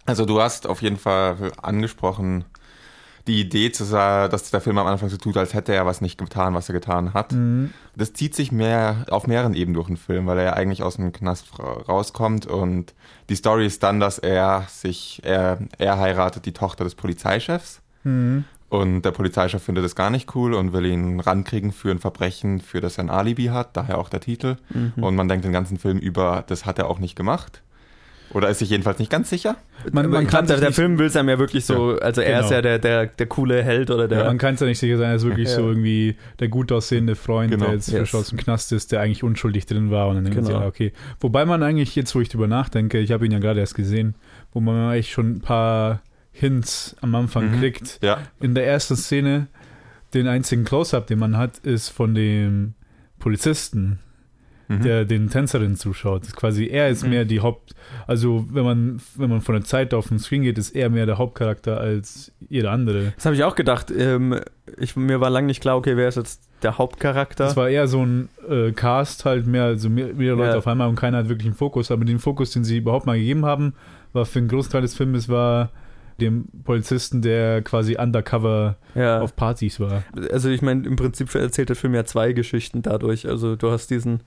Also 0.09 0.25
du 0.25 0.41
hast 0.41 0.67
auf 0.67 0.83
jeden 0.83 0.97
Fall 0.97 1.53
angesprochen, 1.63 2.45
die 3.27 3.41
Idee, 3.41 3.71
zu 3.71 3.85
sagen, 3.85 4.31
dass 4.31 4.51
der 4.51 4.63
Film 4.63 4.79
am 4.79 4.87
Anfang 4.87 5.11
so 5.11 5.19
tut, 5.19 5.37
als 5.37 5.53
hätte 5.53 5.75
er 5.75 5.85
was 5.85 6.01
nicht 6.01 6.17
getan, 6.17 6.55
was 6.55 6.71
er 6.71 6.73
getan 6.73 7.13
hat. 7.13 7.33
Mhm. 7.33 7.75
Das 7.95 8.15
zieht 8.15 8.35
sich 8.35 8.53
mehr 8.53 9.05
auf 9.11 9.27
mehreren 9.27 9.53
Ebenen 9.53 9.75
durch 9.75 9.89
den 9.89 9.99
Film, 9.99 10.27
weil 10.27 10.39
er 10.39 10.45
ja 10.45 10.53
eigentlich 10.55 10.83
aus 10.83 10.97
dem 10.97 11.13
Knast 11.13 11.59
ra- 11.59 11.83
rauskommt 11.87 12.47
und 12.47 12.95
die 13.29 13.35
Story 13.37 13.67
ist 13.67 13.83
dann, 13.83 14.01
dass 14.01 14.19
er 14.19 14.65
sich, 14.71 15.21
er, 15.25 15.59
er 15.77 15.99
heiratet 15.99 16.47
die 16.47 16.53
Tochter 16.55 16.85
des 16.85 16.95
Polizeichefs 16.95 17.83
Mhm. 18.05 18.45
und 18.71 19.03
der 19.03 19.11
Polizeichef 19.11 19.63
findet 19.63 19.85
es 19.85 19.95
gar 19.97 20.09
nicht 20.09 20.35
cool 20.37 20.55
und 20.55 20.73
will 20.73 20.87
ihn 20.87 21.19
rankriegen 21.21 21.73
für 21.73 21.91
ein 21.91 21.99
Verbrechen, 21.99 22.61
für 22.61 22.81
das 22.81 22.97
er 22.97 23.05
ein 23.05 23.11
Alibi 23.11 23.47
hat, 23.47 23.77
daher 23.77 23.99
auch 23.99 24.09
der 24.09 24.21
Titel. 24.21 24.57
Mhm. 24.71 25.03
Und 25.03 25.17
man 25.17 25.29
denkt 25.29 25.45
den 25.45 25.53
ganzen 25.53 25.79
Film 25.79 25.99
über, 25.99 26.45
das 26.47 26.65
hat 26.65 26.79
er 26.79 26.89
auch 26.89 27.01
nicht 27.01 27.17
gemacht. 27.17 27.61
Oder 28.35 28.51
ist 28.51 28.59
sich 28.59 28.69
jedenfalls 28.71 28.99
nicht 28.99 29.11
ganz 29.11 29.31
sicher. 29.31 29.57
Man, 29.93 30.11
man 30.11 30.27
kann 30.27 30.47
der, 30.47 30.59
der 30.59 30.73
Film 30.73 30.99
will 30.99 31.07
es 31.07 31.17
einem 31.17 31.31
ja 31.31 31.39
wirklich 31.39 31.65
so, 31.65 31.99
also 31.99 32.21
er 32.21 32.41
ist 32.41 32.47
genau. 32.49 32.57
ja 32.57 32.63
der, 32.63 32.79
der, 32.79 33.07
der 33.07 33.27
coole 33.27 33.63
Held 33.63 33.91
oder 33.91 34.07
der. 34.07 34.19
ja, 34.19 34.25
man 34.25 34.37
kann 34.39 34.55
es 34.55 34.61
ja 34.61 34.67
nicht 34.67 34.79
sicher 34.79 34.99
sein, 34.99 35.11
er 35.11 35.17
ist 35.17 35.25
wirklich 35.25 35.49
Ja. 35.49 35.55
so 35.57 35.69
irgendwie 35.69 36.17
der 36.39 36.49
gut 36.49 36.71
aussehende 36.71 37.17
Freund, 37.17 37.51
Genau. 37.53 37.65
der 37.67 37.75
jetzt 37.75 37.91
frisch 37.91 38.13
Yes. 38.13 38.15
aus 38.15 38.29
dem 38.29 38.39
Knast 38.39 38.73
ist, 38.73 38.93
der 38.93 39.01
eigentlich 39.01 39.23
unschuldig 39.23 39.65
drin 39.67 39.91
war 39.91 40.09
und 40.09 40.17
dann 40.17 40.27
sie, 40.27 40.31
Genau. 40.33 40.51
ja, 40.61 40.67
okay. 40.67 40.93
Wobei 41.21 41.47
man 41.47 41.63
eigentlich 41.63 41.97
jetzt, 41.97 42.15
wo 42.15 42.21
ich 42.21 42.29
drüber 42.29 42.47
nachdenke, 42.49 42.99
ich 42.99 43.13
habe 43.13 43.25
ihn 43.25 43.33
ja 43.33 43.39
gerade 43.39 43.61
erst 43.61 43.75
gesehen, 43.75 44.15
wo 44.53 44.61
man 44.61 44.91
eigentlich 44.91 45.11
schon 45.11 45.37
ein 45.37 45.41
paar 45.41 46.03
Hints 46.33 46.97
am 47.01 47.15
Anfang 47.15 47.51
Mhm. 47.53 47.61
kriegt. 47.61 47.99
Ja. 48.03 48.19
In 48.41 48.55
der 48.55 48.67
ersten 48.67 48.97
Szene, 48.97 49.47
den 50.15 50.27
einzigen 50.29 50.65
Close-Up, 50.65 51.07
den 51.07 51.19
man 51.19 51.37
hat, 51.39 51.59
ist 51.59 51.89
von 51.89 52.15
dem 52.15 52.75
Polizisten, 53.19 53.99
Mhm. 54.69 54.83
der 54.83 55.05
den 55.07 55.31
Tänzerinnen 55.31 55.77
zuschaut. 55.77 56.23
Das 56.23 56.29
ist 56.29 56.37
quasi 56.37 56.67
er 56.67 56.89
ist 56.91 57.03
Mhm. 57.05 57.11
mehr 57.11 57.25
die 57.25 57.41
Haupt, 57.41 57.75
also 58.07 58.47
wenn 58.53 58.65
man 58.65 59.01
wenn 59.17 59.31
man 59.31 59.41
von 59.41 59.55
der 59.55 59.65
Zeit 59.65 59.95
auf 59.95 60.09
den 60.09 60.19
Screen 60.19 60.43
geht, 60.43 60.59
ist 60.59 60.71
er 60.77 60.91
mehr 60.91 61.07
der 61.07 61.17
Hauptcharakter 61.19 61.81
als 61.81 62.33
jeder 62.49 62.71
andere. 62.71 63.13
das 63.17 63.25
habe 63.25 63.35
ich 63.35 63.45
auch 63.45 63.55
gedacht. 63.55 63.91
Ähm, 63.91 64.39
ich, 64.79 64.95
mir 64.97 65.21
war 65.21 65.31
lange 65.31 65.47
nicht 65.47 65.61
klar, 65.63 65.77
okay, 65.77 65.97
wer 65.97 66.09
ist 66.09 66.17
jetzt 66.17 66.43
der 66.63 66.77
Hauptcharakter? 66.77 67.45
Das 67.45 67.57
war 67.57 67.69
eher 67.71 67.89
so 67.89 68.05
ein 68.05 68.29
äh, 68.49 68.73
Cast 68.73 69.25
halt 69.25 69.47
mehr, 69.47 69.65
also 69.65 69.89
mehr, 69.89 70.13
mehr 70.13 70.35
Leute 70.35 70.51
Ja. 70.53 70.59
auf 70.59 70.67
einmal 70.67 70.89
und 70.89 70.97
keiner 70.97 71.19
hat 71.19 71.29
wirklich 71.29 71.47
einen 71.47 71.57
Fokus. 71.57 71.91
Aber 71.91 72.05
den 72.05 72.19
Fokus, 72.19 72.51
den 72.51 72.65
sie 72.65 72.77
überhaupt 72.79 73.07
mal 73.07 73.17
gegeben 73.19 73.47
haben, 73.47 73.75
war 74.13 74.27
für 74.27 74.39
einen 74.41 74.49
Großteil 74.49 74.83
des 74.83 74.95
Filmes 74.95 75.29
war 75.29 75.71
dem 76.21 76.47
Polizisten, 76.65 77.23
der 77.23 77.63
quasi 77.63 77.97
undercover 77.97 78.77
ja. 78.97 79.21
auf 79.21 79.37
Partys 79.37 79.79
war. 79.79 80.03
Also 80.33 80.49
ich 80.49 80.63
meine, 80.63 80.85
im 80.85 80.97
Prinzip 80.97 81.33
erzählt 81.33 81.69
der 81.69 81.77
Film 81.77 81.95
ja 81.95 82.05
zwei 82.05 82.33
Geschichten 82.33 82.83
dadurch. 82.83 83.29
Also 83.29 83.55
du 83.55 83.71
hast 83.71 83.89
diesen, 83.91 84.21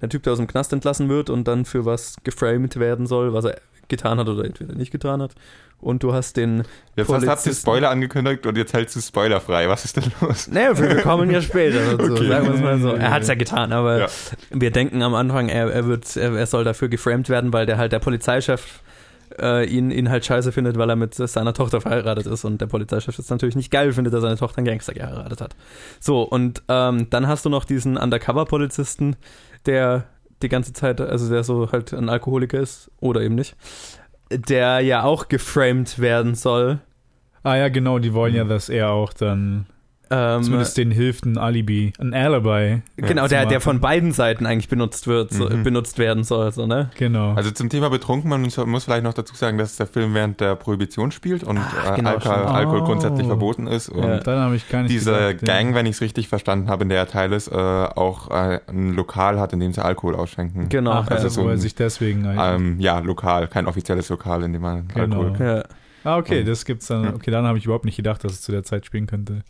der 0.00 0.08
Typ, 0.08 0.22
der 0.22 0.32
aus 0.32 0.38
dem 0.38 0.46
Knast 0.46 0.72
entlassen 0.72 1.08
wird 1.08 1.30
und 1.30 1.46
dann 1.48 1.64
für 1.64 1.84
was 1.84 2.16
geframed 2.24 2.78
werden 2.78 3.06
soll, 3.06 3.32
was 3.32 3.44
er 3.44 3.56
getan 3.88 4.18
hat 4.18 4.28
oder 4.28 4.44
entweder 4.44 4.74
nicht 4.74 4.90
getan 4.90 5.20
hat. 5.22 5.32
Und 5.80 6.02
du 6.02 6.14
hast 6.14 6.38
den 6.38 6.62
Jetzt 6.96 7.12
hast, 7.12 7.26
habt 7.26 7.46
ihr. 7.46 7.52
Spoiler 7.52 7.90
angekündigt 7.90 8.46
und 8.46 8.56
jetzt 8.56 8.72
hältst 8.72 8.96
du 8.96 9.00
spoilerfrei. 9.00 9.68
Was 9.68 9.84
ist 9.84 9.96
denn 9.98 10.04
los? 10.22 10.48
Naja, 10.48 10.78
wir 10.78 11.02
kommen 11.02 11.30
ja 11.30 11.42
später 11.42 11.96
dazu, 11.96 12.12
Okay. 12.14 12.28
sagen 12.28 12.46
wir 12.46 12.54
es 12.54 12.60
mal 12.62 12.78
so. 12.80 12.94
Er 12.94 13.10
hat 13.10 13.22
es 13.22 13.28
ja 13.28 13.34
getan, 13.34 13.72
aber 13.74 13.98
Ja. 13.98 14.06
wir 14.50 14.70
denken 14.70 15.02
am 15.02 15.14
Anfang, 15.14 15.50
er, 15.50 15.70
er, 15.70 15.86
wird, 15.86 16.16
er, 16.16 16.32
er 16.34 16.46
soll 16.46 16.64
dafür 16.64 16.88
geframed 16.88 17.28
werden, 17.28 17.52
weil 17.52 17.66
der 17.66 17.76
halt 17.76 17.92
der 17.92 17.98
Polizeichef 17.98 18.80
äh, 19.40 19.64
ihn, 19.64 19.90
ihn 19.90 20.10
halt 20.10 20.24
scheiße 20.24 20.52
findet, 20.52 20.78
weil 20.78 20.90
er 20.90 20.96
mit 20.96 21.14
seiner 21.14 21.54
Tochter 21.54 21.80
verheiratet 21.80 22.26
ist 22.26 22.44
und 22.44 22.60
der 22.60 22.66
Polizeichef 22.66 23.18
es 23.18 23.30
natürlich 23.30 23.56
nicht 23.56 23.70
geil 23.70 23.92
findet, 23.92 24.14
dass 24.14 24.22
seine 24.22 24.36
Tochter 24.36 24.58
einen 24.58 24.66
Gangster 24.66 24.94
geheiratet 24.94 25.40
hat. 25.40 25.56
So, 26.00 26.22
und 26.22 26.62
ähm, 26.68 27.08
dann 27.10 27.26
hast 27.26 27.44
du 27.44 27.50
noch 27.50 27.64
diesen 27.64 27.96
Undercover-Polizisten, 27.96 29.16
der 29.66 30.04
die 30.42 30.48
ganze 30.48 30.72
Zeit, 30.72 31.00
also 31.00 31.28
der 31.28 31.44
so 31.44 31.70
halt 31.72 31.92
ein 31.92 32.08
Alkoholiker 32.08 32.60
ist 32.60 32.90
oder 33.00 33.20
eben 33.22 33.34
nicht, 33.34 33.56
der 34.30 34.80
ja 34.80 35.02
auch 35.02 35.28
geframed 35.28 35.98
werden 35.98 36.34
soll. 36.34 36.80
Ah 37.42 37.56
ja, 37.56 37.68
genau, 37.68 37.98
die 37.98 38.14
wollen 38.14 38.34
ja, 38.34 38.44
dass 38.44 38.68
er 38.68 38.90
auch 38.90 39.12
dann 39.12 39.66
Ähm, 40.10 40.42
Zumindest 40.42 40.76
denen 40.76 40.90
hilft 40.90 41.24
ein 41.24 41.38
Alibi, 41.38 41.92
ein 41.98 42.12
Alibi. 42.12 42.82
genau, 42.96 43.22
zu 43.22 43.28
der, 43.30 43.46
der 43.46 43.60
von 43.60 43.80
beiden 43.80 44.12
Seiten 44.12 44.44
eigentlich 44.46 44.68
benutzt 44.68 45.06
wird, 45.06 45.32
so, 45.32 45.48
Mhm. 45.48 45.62
benutzt 45.62 45.98
werden 45.98 46.24
soll, 46.24 46.52
so, 46.52 46.66
ne? 46.66 46.90
Genau. 46.98 47.32
Also 47.34 47.50
zum 47.50 47.68
Thema 47.70 47.88
betrunken, 47.90 48.28
man 48.28 48.42
muss- 48.42 48.84
vielleicht 48.84 49.02
noch 49.04 49.14
dazu 49.14 49.34
sagen, 49.34 49.56
dass 49.58 49.76
der 49.76 49.86
Film 49.86 50.12
während 50.14 50.40
der 50.40 50.56
Prohibition 50.56 51.10
spielt 51.10 51.42
und 51.42 51.58
Ach, 51.58 51.92
äh, 51.92 51.96
genau, 51.96 52.10
Alkohol, 52.10 52.34
stimmt. 52.34 52.48
Alkohol 52.50 52.80
Oh. 52.80 52.84
grundsätzlich 52.84 53.26
verboten 53.26 53.66
ist. 53.66 53.88
Und 53.88 54.02
Ja. 54.04 54.18
Dann 54.20 54.38
habe 54.40 54.56
ich 54.56 54.68
gar 54.68 54.82
nicht 54.82 54.90
diese 54.92 55.12
gedacht, 55.12 55.48
ja. 55.48 55.54
Gang, 55.54 55.74
wenn 55.74 55.86
ich 55.86 55.92
es 55.96 56.00
richtig 56.00 56.28
verstanden 56.28 56.68
habe, 56.68 56.82
in 56.82 56.90
der 56.90 56.98
er 56.98 57.08
Teil 57.08 57.32
ist, 57.32 57.48
äh, 57.48 57.54
auch 57.54 58.30
äh, 58.30 58.60
ein 58.68 58.92
Lokal 58.94 59.40
hat, 59.40 59.52
in 59.52 59.60
dem 59.60 59.72
sie 59.72 59.82
Alkohol 59.84 60.14
ausschenken. 60.16 60.68
Genau. 60.68 60.90
Ach, 60.92 61.08
also 61.08 61.24
ja. 61.24 61.30
so 61.30 61.42
wo 61.44 61.46
er 61.46 61.52
ein- 61.54 61.58
sich 61.58 61.74
deswegen. 61.74 62.26
Ähm, 62.38 62.78
ja, 62.78 62.98
lokal, 62.98 63.48
kein 63.48 63.66
offizielles 63.66 64.08
Lokal, 64.10 64.42
in 64.42 64.52
dem 64.52 64.62
man 64.62 64.88
Genau. 64.94 65.22
Alkohol. 65.22 65.46
ja. 65.46 65.62
ah, 66.04 66.18
okay, 66.18 66.44
das 66.44 66.64
gibt's 66.66 66.86
dann. 66.88 67.04
ja. 67.04 67.14
Okay, 67.14 67.30
dann 67.30 67.46
habe 67.46 67.56
ich 67.58 67.64
überhaupt 67.64 67.86
nicht 67.86 67.96
gedacht, 67.96 68.22
dass 68.24 68.32
es 68.32 68.42
zu 68.42 68.52
der 68.52 68.62
Zeit 68.62 68.84
spielen 68.84 69.06
könnte. 69.06 69.42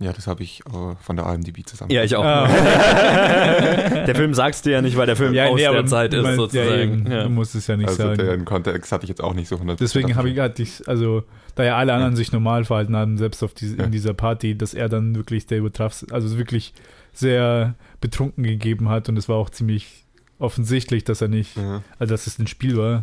Ja, 0.00 0.12
das 0.12 0.28
habe 0.28 0.44
ich 0.44 0.60
äh, 0.66 0.94
von 1.00 1.16
der 1.16 1.26
IMDb 1.26 1.66
zusammen. 1.66 1.90
ja, 1.90 2.04
ich 2.04 2.14
auch. 2.14 2.24
Ah. 2.24 2.46
der 4.06 4.14
Film 4.14 4.32
sagst 4.32 4.64
dir 4.64 4.70
ja 4.72 4.82
nicht, 4.82 4.96
weil 4.96 5.06
der 5.06 5.16
Film 5.16 5.36
aus 5.36 5.60
der 5.60 5.86
Zeit 5.86 6.14
ist, 6.14 6.24
Ja, 6.24 6.34
sozusagen. 6.34 6.80
eben, 7.00 7.10
Ja, 7.10 7.24
Du 7.24 7.30
musst 7.30 7.54
es 7.56 7.66
ja 7.66 7.76
nicht 7.76 7.88
also 7.88 8.02
sagen. 8.04 8.16
den 8.18 8.44
Kontext 8.44 8.92
hatte 8.92 9.04
ich 9.04 9.08
jetzt 9.08 9.22
auch 9.22 9.34
nicht 9.34 9.48
so 9.48 9.56
100 9.56 9.80
Deswegen 9.80 10.14
habe 10.14 10.30
ich, 10.30 10.38
ich, 10.60 10.88
also, 10.88 11.24
da 11.56 11.64
ja 11.64 11.76
alle 11.76 11.92
anderen 11.94 12.14
sich 12.14 12.30
normal 12.32 12.64
verhalten 12.64 12.94
haben, 12.96 13.18
selbst 13.18 13.42
auf 13.42 13.54
diese, 13.54 13.76
Ja. 13.76 13.84
in 13.84 13.90
dieser 13.90 14.14
Party, 14.14 14.56
dass 14.56 14.72
er 14.72 14.88
dann 14.88 15.16
wirklich 15.16 15.46
der 15.46 15.58
übertraf, 15.58 16.04
also 16.12 16.38
wirklich 16.38 16.74
sehr 17.12 17.74
betrunken 18.00 18.44
gegeben 18.44 18.88
hat 18.88 19.08
und 19.08 19.16
es 19.16 19.28
war 19.28 19.34
auch 19.36 19.50
ziemlich 19.50 20.04
offensichtlich, 20.38 21.02
dass 21.02 21.20
er 21.22 21.28
nicht, 21.28 21.56
Ja. 21.56 21.82
also 21.98 22.14
dass 22.14 22.28
es 22.28 22.38
ein 22.38 22.46
Spiel 22.46 22.76
war, 22.76 23.02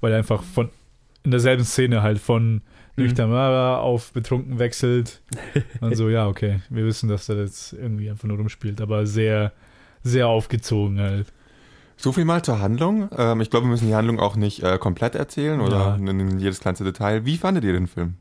weil 0.00 0.10
er 0.10 0.18
einfach 0.18 0.42
von, 0.42 0.70
in 1.24 1.30
derselben 1.30 1.64
Szene 1.64 2.02
halt 2.02 2.18
von 2.18 2.62
Mhm. 2.96 3.04
nüchtern 3.04 3.32
auf 3.32 4.12
betrunken 4.12 4.58
wechselt 4.58 5.22
und 5.80 5.94
so, 5.96 6.08
ja, 6.08 6.26
okay, 6.26 6.60
wir 6.70 6.84
wissen, 6.84 7.08
dass 7.08 7.28
er 7.28 7.36
jetzt 7.36 7.72
irgendwie 7.72 8.10
einfach 8.10 8.26
nur 8.28 8.36
rumspielt, 8.36 8.80
aber 8.80 9.06
sehr, 9.06 9.52
sehr 10.02 10.26
aufgezogen 10.28 10.98
halt. 10.98 11.32
So 11.96 12.12
viel 12.12 12.24
mal 12.24 12.42
zur 12.42 12.60
Handlung. 12.60 13.08
Ähm, 13.16 13.40
ich 13.40 13.48
glaube, 13.50 13.66
wir 13.66 13.70
müssen 13.70 13.86
die 13.86 13.94
Handlung 13.94 14.18
auch 14.18 14.34
nicht 14.36 14.62
äh, 14.62 14.76
komplett 14.78 15.14
erzählen 15.14 15.60
oder 15.60 15.76
Ja. 15.76 15.94
in, 15.96 16.08
in 16.08 16.38
jedes 16.40 16.60
kleinste 16.60 16.84
Detail. 16.84 17.24
Wie 17.26 17.36
fandet 17.36 17.64
ihr 17.64 17.72
den 17.72 17.86
Film? 17.86 18.14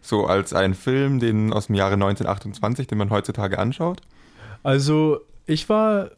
So 0.00 0.26
als 0.26 0.52
einen 0.54 0.74
Film, 0.74 1.18
den 1.18 1.52
aus 1.52 1.66
dem 1.66 1.74
Jahre 1.74 1.94
1928, 1.94 2.86
den 2.86 2.98
man 2.98 3.10
heutzutage 3.10 3.58
anschaut? 3.58 4.02
Also, 4.62 5.20
ich 5.46 5.68
war 5.68 6.10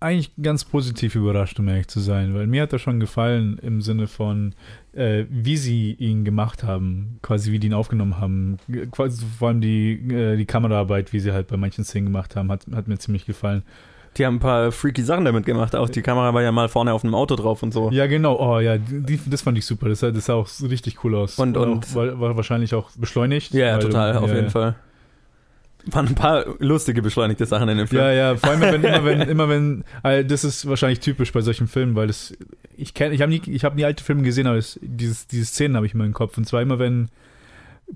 eigentlich 0.00 0.30
ganz 0.40 0.64
positiv 0.64 1.14
überrascht, 1.14 1.58
um 1.58 1.68
ehrlich 1.68 1.88
zu 1.88 2.00
sein, 2.00 2.34
weil 2.34 2.46
mir 2.46 2.62
hat 2.62 2.72
er 2.72 2.78
schon 2.78 3.00
gefallen 3.00 3.58
im 3.62 3.80
Sinne 3.80 4.06
von, 4.06 4.54
äh, 4.92 5.24
wie 5.28 5.56
sie 5.56 5.92
ihn 5.94 6.24
gemacht 6.24 6.62
haben, 6.62 7.18
quasi 7.22 7.50
wie 7.52 7.58
die 7.58 7.66
ihn 7.68 7.74
aufgenommen 7.74 8.18
haben. 8.20 8.58
Quasi 8.92 9.24
vor 9.38 9.48
allem 9.48 9.60
die, 9.60 9.92
äh, 10.12 10.36
die 10.36 10.46
Kameraarbeit, 10.46 11.12
wie 11.12 11.20
sie 11.20 11.32
halt 11.32 11.48
bei 11.48 11.56
manchen 11.56 11.84
Szenen 11.84 12.06
gemacht 12.06 12.36
haben, 12.36 12.50
hat, 12.52 12.66
hat 12.74 12.86
mir 12.88 12.98
ziemlich 12.98 13.26
gefallen. 13.26 13.62
Die 14.16 14.24
haben 14.24 14.36
ein 14.36 14.40
paar 14.40 14.72
freaky 14.72 15.02
Sachen 15.02 15.24
damit 15.24 15.46
gemacht. 15.46 15.76
Auch 15.76 15.88
die 15.88 16.02
Kamera 16.02 16.32
war 16.34 16.42
ja 16.42 16.50
mal 16.50 16.68
vorne 16.68 16.92
auf 16.92 17.04
einem 17.04 17.14
Auto 17.14 17.36
drauf 17.36 17.62
und 17.62 17.72
so. 17.72 17.90
Ja, 17.90 18.06
genau. 18.06 18.36
Oh 18.40 18.58
ja, 18.58 18.78
die, 18.78 19.20
das 19.26 19.42
fand 19.42 19.58
ich 19.58 19.66
super. 19.66 19.88
Das 19.88 20.00
sah, 20.00 20.10
das 20.10 20.24
sah 20.26 20.34
auch 20.34 20.48
richtig 20.62 21.04
cool 21.04 21.14
aus. 21.14 21.38
Und- 21.38 21.56
und- 21.56 21.84
auch, 21.84 21.94
war, 21.94 22.18
war 22.20 22.36
wahrscheinlich 22.36 22.74
auch 22.74 22.90
beschleunigt. 22.96 23.52
Ja, 23.52 23.74
weil- 23.74 23.80
total, 23.82 24.16
auf 24.16 24.28
ja, 24.28 24.34
jeden 24.34 24.46
ja. 24.46 24.50
Fall. 24.50 24.74
Waren 25.90 26.08
ein 26.08 26.14
paar 26.14 26.44
lustige 26.58 27.02
beschleunigte 27.02 27.46
Sachen 27.46 27.68
in 27.68 27.78
dem 27.78 27.88
Film. 27.88 28.02
Ja, 28.02 28.12
ja, 28.12 28.36
vor 28.36 28.50
allem 28.50 28.60
wenn 28.60 28.84
immer 28.84 29.04
wenn 29.04 29.20
immer 29.22 29.48
wenn 29.48 29.84
äh, 30.02 30.24
das 30.24 30.44
ist 30.44 30.68
wahrscheinlich 30.68 31.00
typisch 31.00 31.32
bei 31.32 31.40
solchen 31.40 31.68
Filmen, 31.68 31.94
weil 31.94 32.06
das 32.06 32.34
ich 32.76 32.94
kenne 32.94 33.14
ich 33.14 33.22
habe 33.22 33.30
nie 33.30 33.42
ich 33.46 33.64
habe 33.64 33.76
nie 33.76 33.84
alte 33.84 34.04
Filme 34.04 34.22
gesehen, 34.22 34.46
aber 34.46 34.56
es, 34.56 34.78
dieses 34.82 35.26
diese 35.26 35.46
Szenen 35.46 35.76
habe 35.76 35.86
ich 35.86 35.94
immer 35.94 36.04
im 36.04 36.12
Kopf 36.12 36.36
und 36.36 36.46
zwar 36.46 36.62
immer 36.62 36.78
wenn 36.78 37.08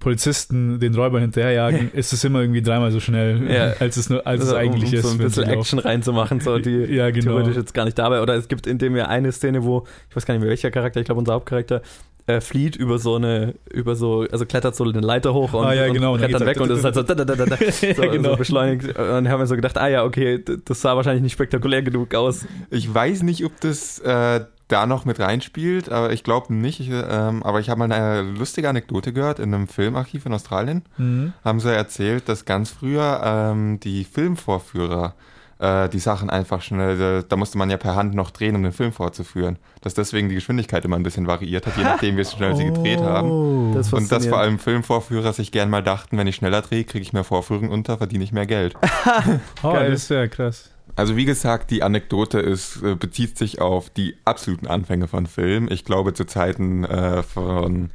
Polizisten 0.01 0.81
den 0.81 0.95
Räubern 0.95 1.21
hinterherjagen, 1.23 1.91
ist 1.93 2.13
es 2.13 2.25
immer 2.25 2.41
irgendwie 2.41 2.63
dreimal 2.63 2.91
so 2.91 3.01
schnell, 3.01 3.43
Ja. 3.51 3.73
als 3.79 3.97
es 3.97 4.09
nur, 4.11 4.27
als 4.27 4.41
Also, 4.41 4.53
es 4.55 4.59
eigentlich 4.59 4.91
um, 4.93 4.99
ist. 4.99 5.03
so 5.07 5.11
ein 5.11 5.19
bisschen. 5.19 5.45
Action 5.45 5.79
reinzumachen, 5.79 6.41
so 6.41 6.59
die 6.59 6.71
ja, 6.95 7.11
genau. 7.11 7.33
theoretisch 7.33 7.57
jetzt 7.57 7.75
gar 7.75 7.85
nicht 7.85 7.99
dabei. 7.99 8.23
Oder 8.23 8.35
es 8.35 8.49
gibt 8.49 8.67
in 8.67 8.79
dem 8.79 8.97
ja 8.97 9.07
eine 9.07 9.33
Szene, 9.33 9.65
wo, 9.65 9.87
ich 10.11 10.17
weiß 10.17 10.27
gar 10.27 10.35
nicht 10.35 10.41
mehr 10.41 10.51
welcher 10.51 10.71
Charakter, 10.71 11.01
ich 11.01 11.07
glaube 11.07 11.19
unser 11.21 11.35
Hauptcharakter, 11.35 11.83
äh, 12.27 12.41
flieht 12.41 12.77
über 12.77 12.99
so 12.99 13.17
eine, 13.17 13.55
über 13.73 13.97
so, 13.97 14.25
also 14.31 14.47
klettert 14.47 14.77
so 14.77 14.85
eine 14.85 15.01
Leiter 15.01 15.35
hoch 15.35 15.53
und, 15.55 15.65
Ah, 15.65 15.73
ja, 15.75 15.87
und 15.87 15.95
genau, 15.95 16.15
und 16.15 16.21
rennt 16.21 16.33
dann 16.35 16.47
weg 16.47 16.57
und 16.61 16.71
halt- 16.71 16.71
das 16.71 16.79
ist 16.79 16.85
halt 16.85 16.95
so, 16.95 17.03
da, 17.03 17.15
da, 17.15 17.25
da, 17.25 17.35
da, 17.35 17.47
da, 17.47 17.57
so, 17.73 17.87
Ja, 18.03 18.13
genau. 18.13 18.31
so 18.31 18.37
beschleunigt. 18.37 18.87
Und 18.87 18.97
dann 18.97 19.29
haben 19.29 19.41
wir 19.41 19.47
so 19.47 19.57
gedacht, 19.57 19.77
ah 19.77 19.89
ja, 19.89 20.05
okay, 20.05 20.43
das 20.65 20.81
sah 20.81 20.95
wahrscheinlich 20.97 21.23
nicht 21.25 21.33
spektakulär 21.33 21.83
genug 21.83 22.15
aus. 22.15 22.47
Ich 22.71 22.93
weiß 22.93 23.25
nicht, 23.25 23.45
ob 23.45 23.61
das 23.61 23.99
äh, 23.99 24.41
da 24.73 24.87
noch 24.87 25.05
mit 25.05 25.21
reinspielt, 25.21 25.91
aber 25.91 26.13
ich 26.13 26.25
glaube 26.25 26.55
nicht. 26.55 26.81
Ich, 26.81 26.89
ähm, 26.91 27.43
aber 27.43 27.61
ich 27.61 27.69
habe 27.69 27.79
mal 27.79 27.93
eine 27.93 28.23
lustige 28.23 28.69
Anekdote 28.69 29.13
gehört 29.13 29.39
in 29.39 29.55
einem 29.55 29.69
Filmarchiv 29.69 30.27
in 30.27 30.33
Australien. 30.33 30.83
Mhm. 30.97 31.33
Haben 31.45 31.61
sie 31.61 31.75
erzählt, 31.75 32.29
dass 32.29 32.45
ganz 32.45 32.71
früher 32.71 33.21
ähm, 33.23 33.81
die 33.81 34.05
Filmvorführer 34.05 35.15
äh, 35.63 35.89
die 35.89 36.01
Sachen 36.01 36.29
einfach 36.29 36.61
schnell, 36.61 36.99
da, 36.99 37.23
da 37.23 37.37
musste 37.37 37.57
man 37.57 37.71
ja 37.71 37.77
per 37.77 37.95
Hand 37.95 38.15
noch 38.15 38.31
drehen, 38.31 38.57
um 38.57 38.63
den 38.63 38.73
Film 38.73 38.93
vorzuführen. 38.93 39.59
Dass 39.81 39.95
deswegen 39.95 40.29
die 40.29 40.35
Geschwindigkeit 40.35 40.85
immer 40.85 40.97
ein 40.97 41.05
bisschen 41.05 41.27
variiert 41.27 41.67
hat, 41.67 41.77
je 41.77 41.85
nachdem, 41.85 42.17
wie 42.17 42.25
schnell 42.25 42.57
sie 42.57 42.65
gedreht 42.65 43.01
haben. 43.01 43.31
Oh. 43.31 43.73
Das 43.75 43.93
Und 43.93 44.11
dass 44.11 44.27
vor 44.27 44.39
allem 44.39 44.59
Filmvorführer 44.59 45.33
sich 45.33 45.53
gern 45.53 45.71
mal 45.71 45.83
dachten, 45.83 46.19
wenn 46.19 46.27
ich 46.27 46.37
schneller 46.37 46.63
drehe, 46.63 46.85
kriege 46.85 47.03
ich 47.03 47.13
mehr 47.13 47.25
Vorführungen 47.25 47.71
unter, 47.71 47.99
verdiene 47.99 48.25
ich 48.25 48.33
mehr 48.33 48.47
Geld. 48.47 48.75
oh, 49.63 49.73
Geil. 49.73 49.91
das 49.91 50.03
ist 50.03 50.09
ja 50.09 50.27
krass. 50.27 50.72
Also 50.97 51.17
wie 51.17 51.25
gesagt, 51.25 51.71
die 51.71 51.83
Anekdote 51.83 52.39
ist, 52.39 52.83
äh, 52.83 52.95
bezieht 52.95 53.39
sich 53.39 53.61
auf 53.61 53.89
die 53.91 54.17
absoluten 54.25 54.67
Anfänge 54.67 55.09
von 55.09 55.27
Film. 55.27 55.69
Ich 55.71 55.85
glaube 55.85 56.13
zu 56.15 56.25
Zeiten 56.25 56.85
äh, 56.85 57.23
von, 57.23 57.91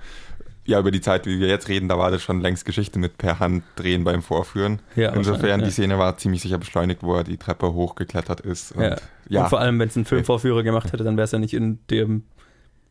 ja 0.65 0.79
über 0.79 0.91
die 0.91 1.01
Zeit, 1.01 1.25
wie 1.27 1.39
wir 1.39 1.47
jetzt 1.47 1.67
reden, 1.69 1.87
da 1.89 1.97
war 1.97 2.09
das 2.11 2.21
schon 2.23 2.41
längst 2.41 2.65
Geschichte 2.65 2.97
mit 2.99 3.17
per 3.17 3.39
Hand 3.39 3.63
drehen 3.75 4.03
beim 4.03 4.21
Vorführen. 4.21 4.81
Ja, 4.95 5.13
Insofern, 5.13 5.41
wahrscheinlich, 5.43 5.67
die 5.69 5.73
Szene 5.73 5.97
war 5.99 6.17
ziemlich 6.17 6.41
sicher 6.41 6.57
beschleunigt, 6.57 7.03
wo 7.03 7.15
er 7.15 7.23
die 7.23 7.37
Treppe 7.37 7.73
hochgeklettert 7.73 8.41
ist. 8.41 8.71
Und, 8.73 8.83
Ja. 8.83 8.95
ja. 9.29 9.43
Und 9.43 9.49
vor 9.49 9.59
allem, 9.59 9.79
wenn 9.79 9.89
es 9.89 9.95
einen 9.95 10.05
Filmvorführer 10.05 10.63
gemacht 10.63 10.91
hätte, 10.91 11.03
dann 11.03 11.17
wäre 11.17 11.25
es 11.25 11.31
ja 11.31 11.39
nicht 11.39 11.53
in 11.53 11.79
dem 11.89 12.23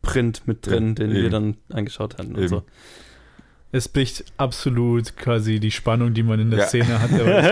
Print 0.01 0.47
mit 0.47 0.65
drin, 0.65 0.89
Ja, 0.89 0.93
den 0.95 1.11
wir 1.11 1.23
eben. 1.23 1.31
dann 1.31 1.57
angeschaut 1.71 2.17
hatten 2.17 2.33
und 2.35 2.39
Eben. 2.39 2.47
so. 2.47 2.63
Es 3.71 3.89
bricht 3.89 4.23
absolut 4.37 5.17
quasi 5.17 5.59
die 5.59 5.71
Spannung, 5.71 6.13
die 6.13 6.23
man 6.23 6.39
in 6.39 6.49
der 6.51 6.59
Ja. 6.61 6.65
Szene 6.67 7.01
hat. 7.01 7.11
Aber 7.11 7.43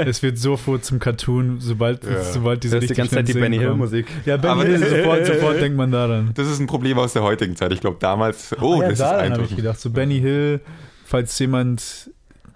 es, 0.00 0.06
es 0.18 0.22
wird 0.22 0.38
sofort 0.38 0.84
zum 0.84 1.00
Cartoon, 1.00 1.56
sobald, 1.60 2.04
Ja. 2.04 2.22
sobald 2.22 2.62
diese 2.62 2.76
Das 2.76 2.84
ist 2.84 2.90
die 2.90 2.94
ganze 2.94 3.16
Zeit 3.16 3.26
die 3.28 3.32
Benny 3.34 3.58
Hill. 3.58 3.74
Musik. 3.74 4.06
Ja, 4.24 4.36
Benny 4.36 4.52
Aber- 4.52 4.64
Hill, 4.64 4.78
sofort, 4.78 5.26
sofort 5.26 5.60
denkt 5.60 5.76
man 5.76 5.90
daran. 5.90 6.30
Das 6.34 6.48
ist 6.48 6.60
ein 6.60 6.68
Problem 6.68 6.96
aus 6.98 7.12
der 7.12 7.22
heutigen 7.24 7.56
Zeit. 7.56 7.72
Ich 7.72 7.80
glaube 7.80 7.96
damals, 8.00 8.54
oh, 8.60 8.74
Ah 8.74 8.76
ja, 8.76 8.82
das 8.84 8.92
ist 8.92 8.98
daran 9.00 9.32
habe 9.32 9.44
ich 9.44 9.56
gedacht. 9.56 9.80
So 9.80 9.90
Benny 9.90 10.20
Hill, 10.20 10.60
falls 11.04 11.36
jemand 11.40 12.10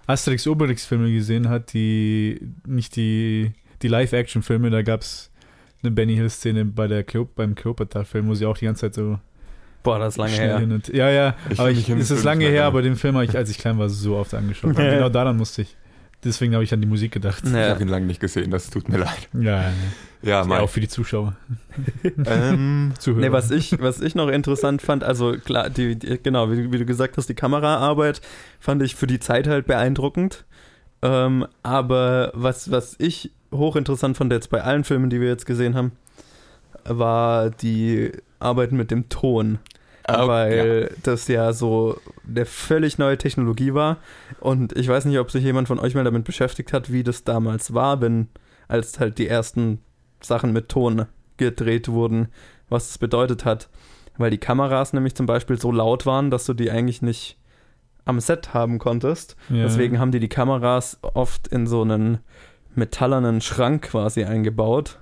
Asterix 0.07 0.47
Obelix 0.47 0.85
Filme 0.85 1.11
gesehen 1.11 1.49
hat, 1.49 1.73
die 1.73 2.39
nicht 2.65 2.95
die, 2.95 3.51
die 3.81 3.87
Live-Action-Filme, 3.89 4.69
da 4.69 4.81
gab 4.81 5.01
es 5.01 5.29
eine 5.83 5.91
Benny 5.91 6.15
Hill-Szene 6.15 6.65
bei 6.65 6.87
der 6.87 7.03
Cleo, 7.03 7.25
beim 7.35 7.53
Cleopatra-Film, 7.53 8.27
wo 8.29 8.33
sie 8.33 8.45
auch 8.45 8.57
die 8.57 8.65
ganze 8.65 8.81
Zeit 8.81 8.93
so 8.95 9.19
Boah, 9.89 9.99
das 9.99 10.13
ist 10.13 10.17
lange 10.17 10.31
her. 10.33 10.57
und 10.57 10.87
ja, 10.89 11.09
ja, 11.09 11.35
Ich 11.49 11.59
aber 11.59 11.71
ich, 11.71 11.89
es 11.89 12.11
ist 12.11 12.23
lange 12.23 12.45
her, 12.47 12.65
aber 12.65 12.81
den 12.81 12.95
Film 12.95 13.15
habe 13.15 13.25
ich, 13.25 13.35
als 13.35 13.49
ich 13.49 13.57
klein 13.57 13.77
war, 13.77 13.89
so 13.89 14.15
oft 14.17 14.33
angeschaut. 14.33 14.75
Und 14.77 14.83
Ja. 14.83 14.89
genau 14.93 15.09
daran 15.09 15.37
musste 15.37 15.61
ich. 15.63 15.75
Deswegen 16.23 16.53
habe 16.53 16.65
ich 16.65 16.73
an 16.73 16.81
die 16.81 16.87
Musik 16.87 17.13
gedacht. 17.13 17.43
Ich 17.45 17.53
Ja. 17.53 17.69
habe 17.69 17.81
ihn 17.81 17.87
lange 17.87 18.05
nicht 18.05 18.19
gesehen, 18.19 18.51
das 18.51 18.69
tut 18.69 18.89
mir 18.89 18.97
leid. 18.97 19.29
Ja, 19.33 19.41
ja, 19.41 19.61
Ja, 20.21 20.29
ja. 20.41 20.43
mal. 20.45 20.59
auch 20.59 20.69
für 20.69 20.81
die 20.81 20.89
Zuschauer. 20.89 21.33
ähm, 22.25 22.91
Zuhörer. 22.99 23.21
Nee, 23.21 23.31
was 23.31 23.51
ich, 23.51 23.79
was 23.81 24.01
ich 24.01 24.15
noch 24.15 24.27
interessant 24.27 24.81
fand, 24.81 25.03
also 25.05 25.31
klar, 25.33 25.69
die, 25.69 25.95
die, 25.97 26.19
genau, 26.21 26.51
wie, 26.51 26.71
wie 26.73 26.77
du 26.77 26.85
gesagt 26.85 27.15
hast, 27.17 27.29
die 27.29 27.35
Kameraarbeit 27.35 28.19
fand 28.59 28.83
ich 28.83 28.95
für 28.95 29.07
die 29.07 29.19
Zeit 29.19 29.47
halt 29.47 29.65
beeindruckend. 29.65 30.43
Ähm, 31.01 31.47
aber 31.63 32.31
was, 32.33 32.69
was 32.69 32.95
ich 32.99 33.31
hochinteressant 33.53 34.17
fand 34.17 34.33
jetzt 34.33 34.49
bei 34.49 34.61
allen 34.61 34.83
Filmen, 34.83 35.09
die 35.09 35.21
wir 35.21 35.29
jetzt 35.29 35.45
gesehen 35.45 35.75
haben, 35.75 35.93
war 36.83 37.49
die 37.49 38.11
Arbeit 38.39 38.71
mit 38.73 38.91
dem 38.91 39.07
Ton. 39.09 39.59
Oh, 40.17 40.27
weil 40.27 40.95
das 41.03 41.27
ja 41.27 41.53
so 41.53 41.97
eine 42.27 42.45
völlig 42.45 42.97
neue 42.97 43.17
Technologie 43.17 43.73
war. 43.73 43.97
Und 44.39 44.75
ich 44.77 44.87
weiß 44.87 45.05
nicht, 45.05 45.19
ob 45.19 45.31
sich 45.31 45.43
jemand 45.43 45.67
von 45.67 45.79
euch 45.79 45.95
mal 45.95 46.03
damit 46.03 46.23
beschäftigt 46.23 46.73
hat, 46.73 46.91
wie 46.91 47.03
das 47.03 47.23
damals 47.23 47.73
war, 47.73 48.01
wenn 48.01 48.27
als 48.67 48.99
halt 48.99 49.17
die 49.17 49.27
ersten 49.27 49.79
Sachen 50.21 50.53
mit 50.53 50.69
Ton 50.69 51.05
gedreht 51.37 51.87
wurden, 51.89 52.27
was 52.69 52.87
das 52.89 52.97
bedeutet 52.97 53.45
hat. 53.45 53.69
Weil 54.17 54.31
die 54.31 54.37
Kameras 54.37 54.93
nämlich 54.93 55.15
zum 55.15 55.25
Beispiel 55.25 55.59
so 55.59 55.71
laut 55.71 56.05
waren, 56.05 56.29
dass 56.29 56.45
du 56.45 56.53
die 56.53 56.69
eigentlich 56.71 57.01
nicht 57.01 57.37
am 58.05 58.19
Set 58.19 58.53
haben 58.53 58.79
konntest. 58.79 59.35
ja. 59.49 59.63
Deswegen 59.63 59.99
haben 59.99 60.11
die 60.11 60.19
die 60.19 60.27
Kameras 60.29 60.99
oft 61.01 61.47
in 61.47 61.67
so 61.67 61.81
einen 61.83 62.19
metallernen 62.75 63.39
Schrank 63.41 63.83
quasi 63.83 64.23
eingebaut. 64.25 64.99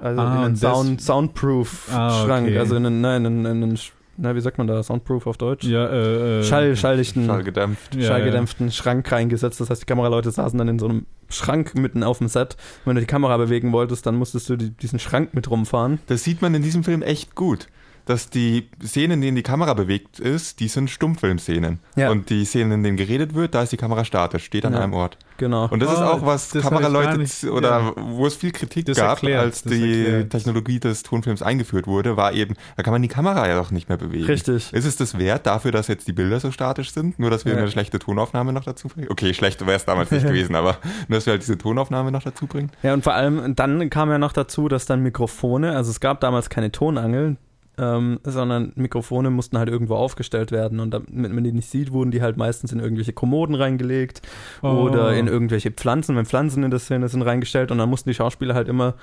Also 0.00 0.20
Ah, 0.22 0.36
in 0.36 0.44
einen 0.44 0.56
Sound, 0.56 1.02
Soundproof-Schrank. 1.02 2.30
Ah, 2.30 2.38
okay. 2.42 2.58
Also 2.58 2.76
in 2.76 2.86
einen, 2.86 3.00
nein, 3.00 3.24
in 3.24 3.46
einen, 3.46 3.62
in 3.62 3.62
einen, 3.70 3.78
na, 4.20 4.34
wie 4.34 4.40
sagt 4.40 4.58
man 4.58 4.66
da? 4.66 4.82
Soundproof 4.82 5.26
auf 5.26 5.38
Deutsch? 5.38 5.64
ja, 5.64 5.86
äh, 5.86 6.40
äh, 6.40 6.44
Schall, 6.44 6.76
schalldichten, 6.76 7.26
Schallgedämpft. 7.26 7.94
ja, 7.94 8.08
schallgedämpften 8.08 8.70
Schrank 8.70 9.10
reingesetzt. 9.10 9.60
Das 9.60 9.70
heißt, 9.70 9.82
die 9.82 9.86
Kameraleute 9.86 10.30
saßen 10.30 10.58
dann 10.58 10.68
in 10.68 10.78
so 10.78 10.86
einem 10.86 11.06
Schrank 11.30 11.74
mitten 11.74 12.02
auf 12.02 12.18
dem 12.18 12.28
Set. 12.28 12.56
Und 12.84 12.90
wenn 12.90 12.94
du 12.96 13.00
die 13.00 13.06
Kamera 13.06 13.36
bewegen 13.36 13.72
wolltest, 13.72 14.04
dann 14.06 14.16
musstest 14.16 14.48
du 14.50 14.56
die, 14.56 14.70
diesen 14.70 14.98
Schrank 14.98 15.34
mit 15.34 15.50
rumfahren. 15.50 16.00
Das 16.06 16.22
sieht 16.22 16.42
man 16.42 16.54
in 16.54 16.62
diesem 16.62 16.84
Film 16.84 17.02
echt 17.02 17.34
gut. 17.34 17.68
Dass 18.10 18.28
die 18.30 18.68
Szenen, 18.84 19.12
in 19.12 19.20
denen 19.22 19.36
die 19.36 19.42
Kamera 19.42 19.74
bewegt 19.74 20.18
ist, 20.20 20.60
die 20.60 20.68
sind 20.68 20.90
Stummfilmszenen. 20.90 21.78
Ja. 21.96 22.10
Und 22.10 22.28
die 22.30 22.44
Szenen, 22.44 22.72
in 22.72 22.82
denen 22.82 22.96
geredet 22.96 23.34
wird, 23.34 23.54
da 23.54 23.62
ist 23.62 23.72
die 23.72 23.76
Kamera 23.76 24.04
statisch, 24.04 24.44
steht 24.44 24.64
an 24.66 24.72
Ja. 24.74 24.80
einem 24.80 24.92
Ort. 24.92 25.16
Genau. 25.38 25.68
Und 25.70 25.80
das 25.80 25.90
ist 25.92 25.98
Oh, 26.00 26.02
auch 26.02 26.26
was 26.26 26.50
Kameraleute 26.50 27.50
oder 27.50 27.68
ja. 27.80 27.92
wo 27.96 28.26
es 28.26 28.34
viel 28.36 28.50
Kritik 28.52 28.84
Das 28.86 28.98
gab, 28.98 29.08
erklärt, 29.22 29.42
als 29.42 29.62
die 29.62 30.02
erklärt. 30.04 30.30
Technologie 30.30 30.80
des 30.80 31.02
Tonfilms 31.02 31.40
eingeführt 31.40 31.86
wurde, 31.86 32.16
war 32.18 32.34
eben, 32.34 32.56
da 32.76 32.82
kann 32.82 32.92
man 32.92 33.00
die 33.00 33.08
Kamera 33.08 33.48
ja 33.48 33.56
doch 33.56 33.70
nicht 33.70 33.88
mehr 33.88 33.96
bewegen. 33.96 34.24
Richtig. 34.26 34.70
Ist 34.72 34.84
es 34.84 34.96
das 34.96 35.16
wert 35.18 35.46
dafür, 35.46 35.72
dass 35.72 35.88
jetzt 35.88 36.06
die 36.08 36.12
Bilder 36.12 36.40
so 36.40 36.50
statisch 36.50 36.92
sind? 36.92 37.18
Nur, 37.18 37.30
dass 37.30 37.44
wir 37.46 37.56
eine 37.56 37.70
schlechte 37.70 37.98
Tonaufnahme 37.98 38.52
noch 38.52 38.64
dazu 38.64 38.88
bringen? 38.88 39.08
Okay, 39.10 39.32
schlecht 39.32 39.60
wäre 39.64 39.76
es 39.76 39.84
damals 39.86 40.10
nicht 40.10 40.26
gewesen, 40.26 40.54
aber 40.54 40.76
nur, 41.08 41.16
dass 41.16 41.24
wir 41.26 41.32
halt 41.32 41.42
diese 41.42 41.56
Tonaufnahme 41.56 42.10
noch 42.12 42.22
dazu 42.22 42.46
bringen. 42.46 42.70
Ja, 42.82 42.92
und 42.92 43.02
vor 43.04 43.14
allem, 43.14 43.54
dann 43.56 43.88
kam 43.88 44.10
ja 44.10 44.18
noch 44.18 44.32
dazu, 44.32 44.68
dass 44.68 44.84
dann 44.84 45.02
Mikrofone, 45.02 45.74
also 45.74 45.90
es 45.90 46.00
gab 46.00 46.20
damals 46.20 46.50
keine 46.50 46.70
Tonangel, 46.70 47.36
ähm, 47.80 48.20
sondern 48.24 48.72
Mikrofone 48.76 49.30
mussten 49.30 49.56
halt 49.56 49.70
irgendwo 49.70 49.94
aufgestellt 49.94 50.52
werden 50.52 50.80
und 50.80 50.90
damit 50.90 51.32
man 51.32 51.42
die 51.44 51.52
nicht 51.52 51.70
sieht, 51.70 51.92
wurden 51.92 52.10
die 52.10 52.20
halt 52.20 52.36
meistens 52.36 52.72
in 52.72 52.80
irgendwelche 52.80 53.14
Kommoden 53.14 53.54
reingelegt 53.54 54.20
Oh. 54.62 54.68
oder 54.68 55.14
in 55.14 55.26
irgendwelche 55.28 55.70
Pflanzen, 55.70 56.14
wenn 56.16 56.26
Pflanzen 56.26 56.62
in 56.62 56.70
der 56.70 56.80
Szene 56.80 57.08
sind, 57.08 57.22
reingestellt 57.22 57.70
und 57.70 57.78
dann 57.78 57.88
mussten 57.88 58.10
die 58.10 58.14
Schauspieler 58.14 58.54
halt 58.54 58.68
immer 58.68 58.94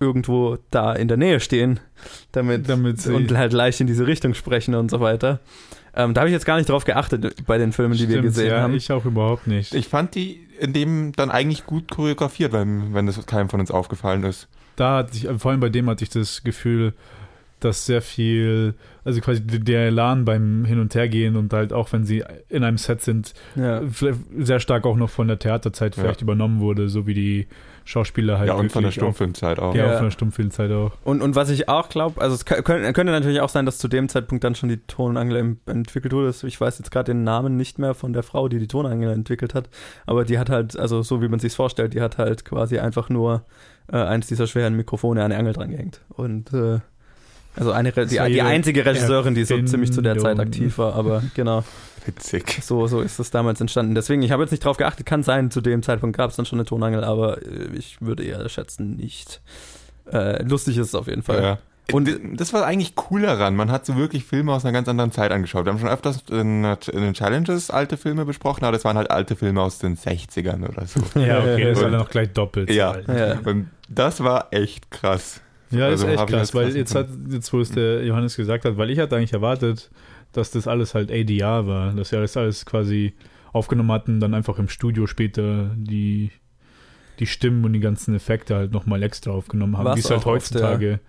irgendwo 0.00 0.58
da 0.72 0.92
in 0.92 1.06
der 1.06 1.16
Nähe 1.16 1.38
stehen, 1.38 1.78
damit, 2.32 2.68
Damit 2.68 3.00
sie- 3.00 3.12
und 3.14 3.36
halt 3.36 3.52
leicht 3.52 3.80
in 3.80 3.86
diese 3.86 4.06
Richtung 4.08 4.34
sprechen 4.34 4.74
und 4.74 4.90
so 4.90 4.98
weiter. 5.00 5.38
Ähm, 5.94 6.12
da 6.12 6.22
habe 6.22 6.28
ich 6.28 6.32
jetzt 6.32 6.44
gar 6.46 6.56
nicht 6.56 6.68
drauf 6.68 6.84
geachtet 6.84 7.46
bei 7.46 7.56
den 7.58 7.70
Filmen, 7.70 7.94
die 7.94 8.08
wir 8.08 8.14
Stimmt, 8.16 8.24
gesehen 8.24 8.50
ja, 8.50 8.60
haben. 8.62 8.74
Ich 8.74 8.90
auch 8.90 9.04
überhaupt 9.04 9.46
nicht. 9.46 9.72
Ich 9.74 9.86
fand 9.86 10.16
die 10.16 10.40
in 10.58 10.72
dem 10.72 11.12
dann 11.12 11.30
eigentlich 11.30 11.66
gut 11.66 11.88
choreografiert, 11.90 12.52
wenn, 12.52 12.92
wenn 12.94 13.06
das 13.06 13.24
keinem 13.26 13.48
von 13.48 13.60
uns 13.60 13.70
aufgefallen 13.70 14.24
ist. 14.24 14.48
da 14.74 14.98
hatte 14.98 15.16
ich, 15.16 15.28
vor 15.40 15.52
allem 15.52 15.60
bei 15.60 15.68
dem 15.68 15.88
hatte 15.88 16.02
ich 16.02 16.10
das 16.10 16.42
Gefühl, 16.42 16.94
dass 17.64 17.86
sehr 17.86 18.02
viel, 18.02 18.74
also 19.04 19.20
quasi 19.20 19.40
der 19.44 19.86
Elan 19.86 20.24
beim 20.24 20.64
Hin- 20.64 20.80
und 20.80 20.94
Hergehen 20.94 21.36
und 21.36 21.52
halt 21.52 21.72
auch 21.72 21.92
wenn 21.92 22.04
sie 22.04 22.22
in 22.48 22.62
einem 22.64 22.78
Set 22.78 23.00
sind, 23.02 23.34
ja. 23.56 23.82
sehr 24.38 24.60
stark 24.60 24.86
auch 24.86 24.96
noch 24.96 25.10
von 25.10 25.26
der 25.28 25.38
Theaterzeit 25.38 25.94
vielleicht 25.94 26.20
Ja. 26.20 26.24
übernommen 26.24 26.60
wurde, 26.60 26.88
so 26.88 27.06
wie 27.06 27.14
die 27.14 27.46
Schauspieler 27.86 28.38
halt 28.38 28.48
ja, 28.48 28.54
und 28.54 28.72
von 28.72 28.82
der 28.82 28.92
Stummfilmzeit 28.92 29.58
auch. 29.58 29.74
Ja, 29.74 29.84
Ja. 29.86 29.90
auch 29.92 29.96
von 29.96 30.06
der 30.06 30.10
Stummfilmzeit 30.10 30.70
auch. 30.70 30.92
Und, 31.04 31.20
und 31.20 31.36
was 31.36 31.50
ich 31.50 31.68
auch 31.68 31.90
glaube, 31.90 32.18
also 32.20 32.34
es 32.34 32.46
kö- 32.46 32.62
könnte, 32.62 32.90
könnte 32.94 33.12
natürlich 33.12 33.40
auch 33.42 33.50
sein, 33.50 33.66
dass 33.66 33.76
zu 33.76 33.88
dem 33.88 34.08
Zeitpunkt 34.08 34.42
dann 34.42 34.54
schon 34.54 34.70
die 34.70 34.78
Tonangel 34.78 35.56
entwickelt 35.66 36.14
wurde. 36.14 36.34
Ich 36.46 36.58
weiß 36.60 36.78
jetzt 36.78 36.90
gerade 36.90 37.12
den 37.12 37.24
Namen 37.24 37.56
nicht 37.58 37.78
mehr 37.78 37.92
von 37.92 38.14
der 38.14 38.22
Frau, 38.22 38.48
die 38.48 38.58
die 38.58 38.68
Tonangel 38.68 39.10
entwickelt 39.12 39.54
hat. 39.54 39.68
Aber 40.06 40.24
die 40.24 40.38
hat 40.38 40.48
halt, 40.48 40.78
also 40.78 41.02
so 41.02 41.20
wie 41.20 41.28
man 41.28 41.40
sich 41.40 41.52
vorstellt, 41.54 41.92
die 41.92 42.00
hat 42.00 42.16
halt 42.16 42.46
quasi 42.46 42.78
einfach 42.78 43.10
nur 43.10 43.44
äh, 43.92 43.96
eins 43.98 44.28
dieser 44.28 44.46
schweren 44.46 44.74
Mikrofone 44.76 45.20
an 45.22 45.30
eine 45.30 45.38
Angel 45.38 45.52
dran 45.52 45.70
gehängt. 45.70 46.00
Und 46.08 46.54
äh, 46.54 46.78
also 47.56 47.72
eine, 47.72 47.96
Re- 47.96 48.06
die, 48.06 48.18
die 48.32 48.42
einzige 48.42 48.84
Regisseurin, 48.84 49.34
die 49.34 49.44
so 49.44 49.60
ziemlich 49.62 49.92
zu 49.92 50.00
der 50.02 50.18
Zeit 50.18 50.38
aktiv 50.38 50.78
war. 50.78 50.94
Aber 50.94 51.22
genau, 51.34 51.64
Witzig. 52.06 52.58
so, 52.62 52.86
so 52.86 53.00
ist 53.00 53.18
das 53.18 53.30
damals 53.30 53.60
entstanden. 53.60 53.94
Deswegen, 53.94 54.22
ich 54.22 54.30
habe 54.30 54.42
jetzt 54.42 54.50
nicht 54.50 54.64
drauf 54.64 54.76
geachtet, 54.76 55.06
kann 55.06 55.22
sein, 55.22 55.50
zu 55.50 55.60
dem 55.60 55.82
Zeitpunkt 55.82 56.16
gab 56.16 56.30
es 56.30 56.36
dann 56.36 56.46
schon 56.46 56.58
eine 56.58 56.66
Tonangel, 56.66 57.04
aber 57.04 57.38
äh, 57.42 57.68
ich 57.76 58.00
würde 58.00 58.24
eher 58.24 58.46
schätzen, 58.48 58.96
nicht. 58.96 59.40
Äh, 60.12 60.42
lustig 60.42 60.76
ist 60.78 60.88
es 60.88 60.94
auf 60.94 61.06
jeden 61.06 61.22
Fall. 61.22 61.42
Ja. 61.42 61.58
Und 61.92 62.08
das 62.40 62.54
war 62.54 62.64
eigentlich 62.64 62.94
cool 63.10 63.20
daran. 63.22 63.56
Man 63.56 63.70
hat 63.70 63.84
so 63.84 63.96
wirklich 63.96 64.24
Filme 64.24 64.52
aus 64.52 64.64
einer 64.64 64.72
ganz 64.72 64.88
anderen 64.88 65.12
Zeit 65.12 65.30
angeschaut. 65.32 65.66
Wir 65.66 65.72
haben 65.72 65.78
schon 65.78 65.90
öfters 65.90 66.24
in, 66.30 66.64
in 66.64 67.00
den 67.02 67.12
Challenges 67.12 67.70
alte 67.70 67.98
Filme 67.98 68.24
besprochen, 68.24 68.64
aber 68.64 68.72
das 68.72 68.84
waren 68.86 68.96
halt 68.96 69.10
alte 69.10 69.36
Filme 69.36 69.60
aus 69.60 69.80
den 69.80 69.96
60ern 69.98 70.66
oder 70.66 70.86
so. 70.86 71.00
Ja, 71.20 71.40
okay, 71.40 71.64
das 71.64 71.82
war 71.82 71.90
dann 71.90 72.00
noch 72.00 72.08
gleich 72.08 72.32
doppelt. 72.32 72.70
so 72.70 72.74
Ja. 72.74 72.92
alt. 72.92 73.06
Ja. 73.08 73.38
Und 73.44 73.68
das 73.90 74.24
war 74.24 74.48
echt 74.50 74.90
krass. 74.90 75.42
Ja, 75.70 75.86
Also 75.86 76.06
ist 76.06 76.12
echt 76.12 76.26
krass, 76.28 76.54
weil 76.54 76.76
jetzt 76.76 76.94
hat, 76.94 77.08
jetzt 77.30 77.52
wo 77.52 77.60
es 77.60 77.70
der 77.70 78.04
Johannes 78.04 78.36
gesagt 78.36 78.64
hat, 78.64 78.76
weil 78.76 78.90
ich 78.90 78.98
hatte 78.98 79.16
eigentlich 79.16 79.32
erwartet, 79.32 79.90
dass 80.32 80.50
das 80.50 80.66
alles 80.66 80.94
halt 80.94 81.10
ADR 81.10 81.66
war, 81.66 81.92
dass 81.92 82.12
wir 82.12 82.20
das 82.20 82.36
alles 82.36 82.66
quasi 82.66 83.14
aufgenommen 83.52 83.92
hatten, 83.92 84.20
dann 84.20 84.34
einfach 84.34 84.58
im 84.58 84.68
Studio 84.68 85.06
später 85.06 85.70
die, 85.76 86.30
die 87.20 87.26
Stimmen 87.26 87.64
und 87.64 87.72
die 87.72 87.80
ganzen 87.80 88.14
Effekte 88.14 88.56
halt 88.56 88.72
nochmal 88.72 89.02
extra 89.02 89.30
aufgenommen 89.30 89.78
haben, 89.78 89.94
wie 89.96 90.00
es 90.00 90.10
halt 90.10 90.24
heutzutage 90.26 91.00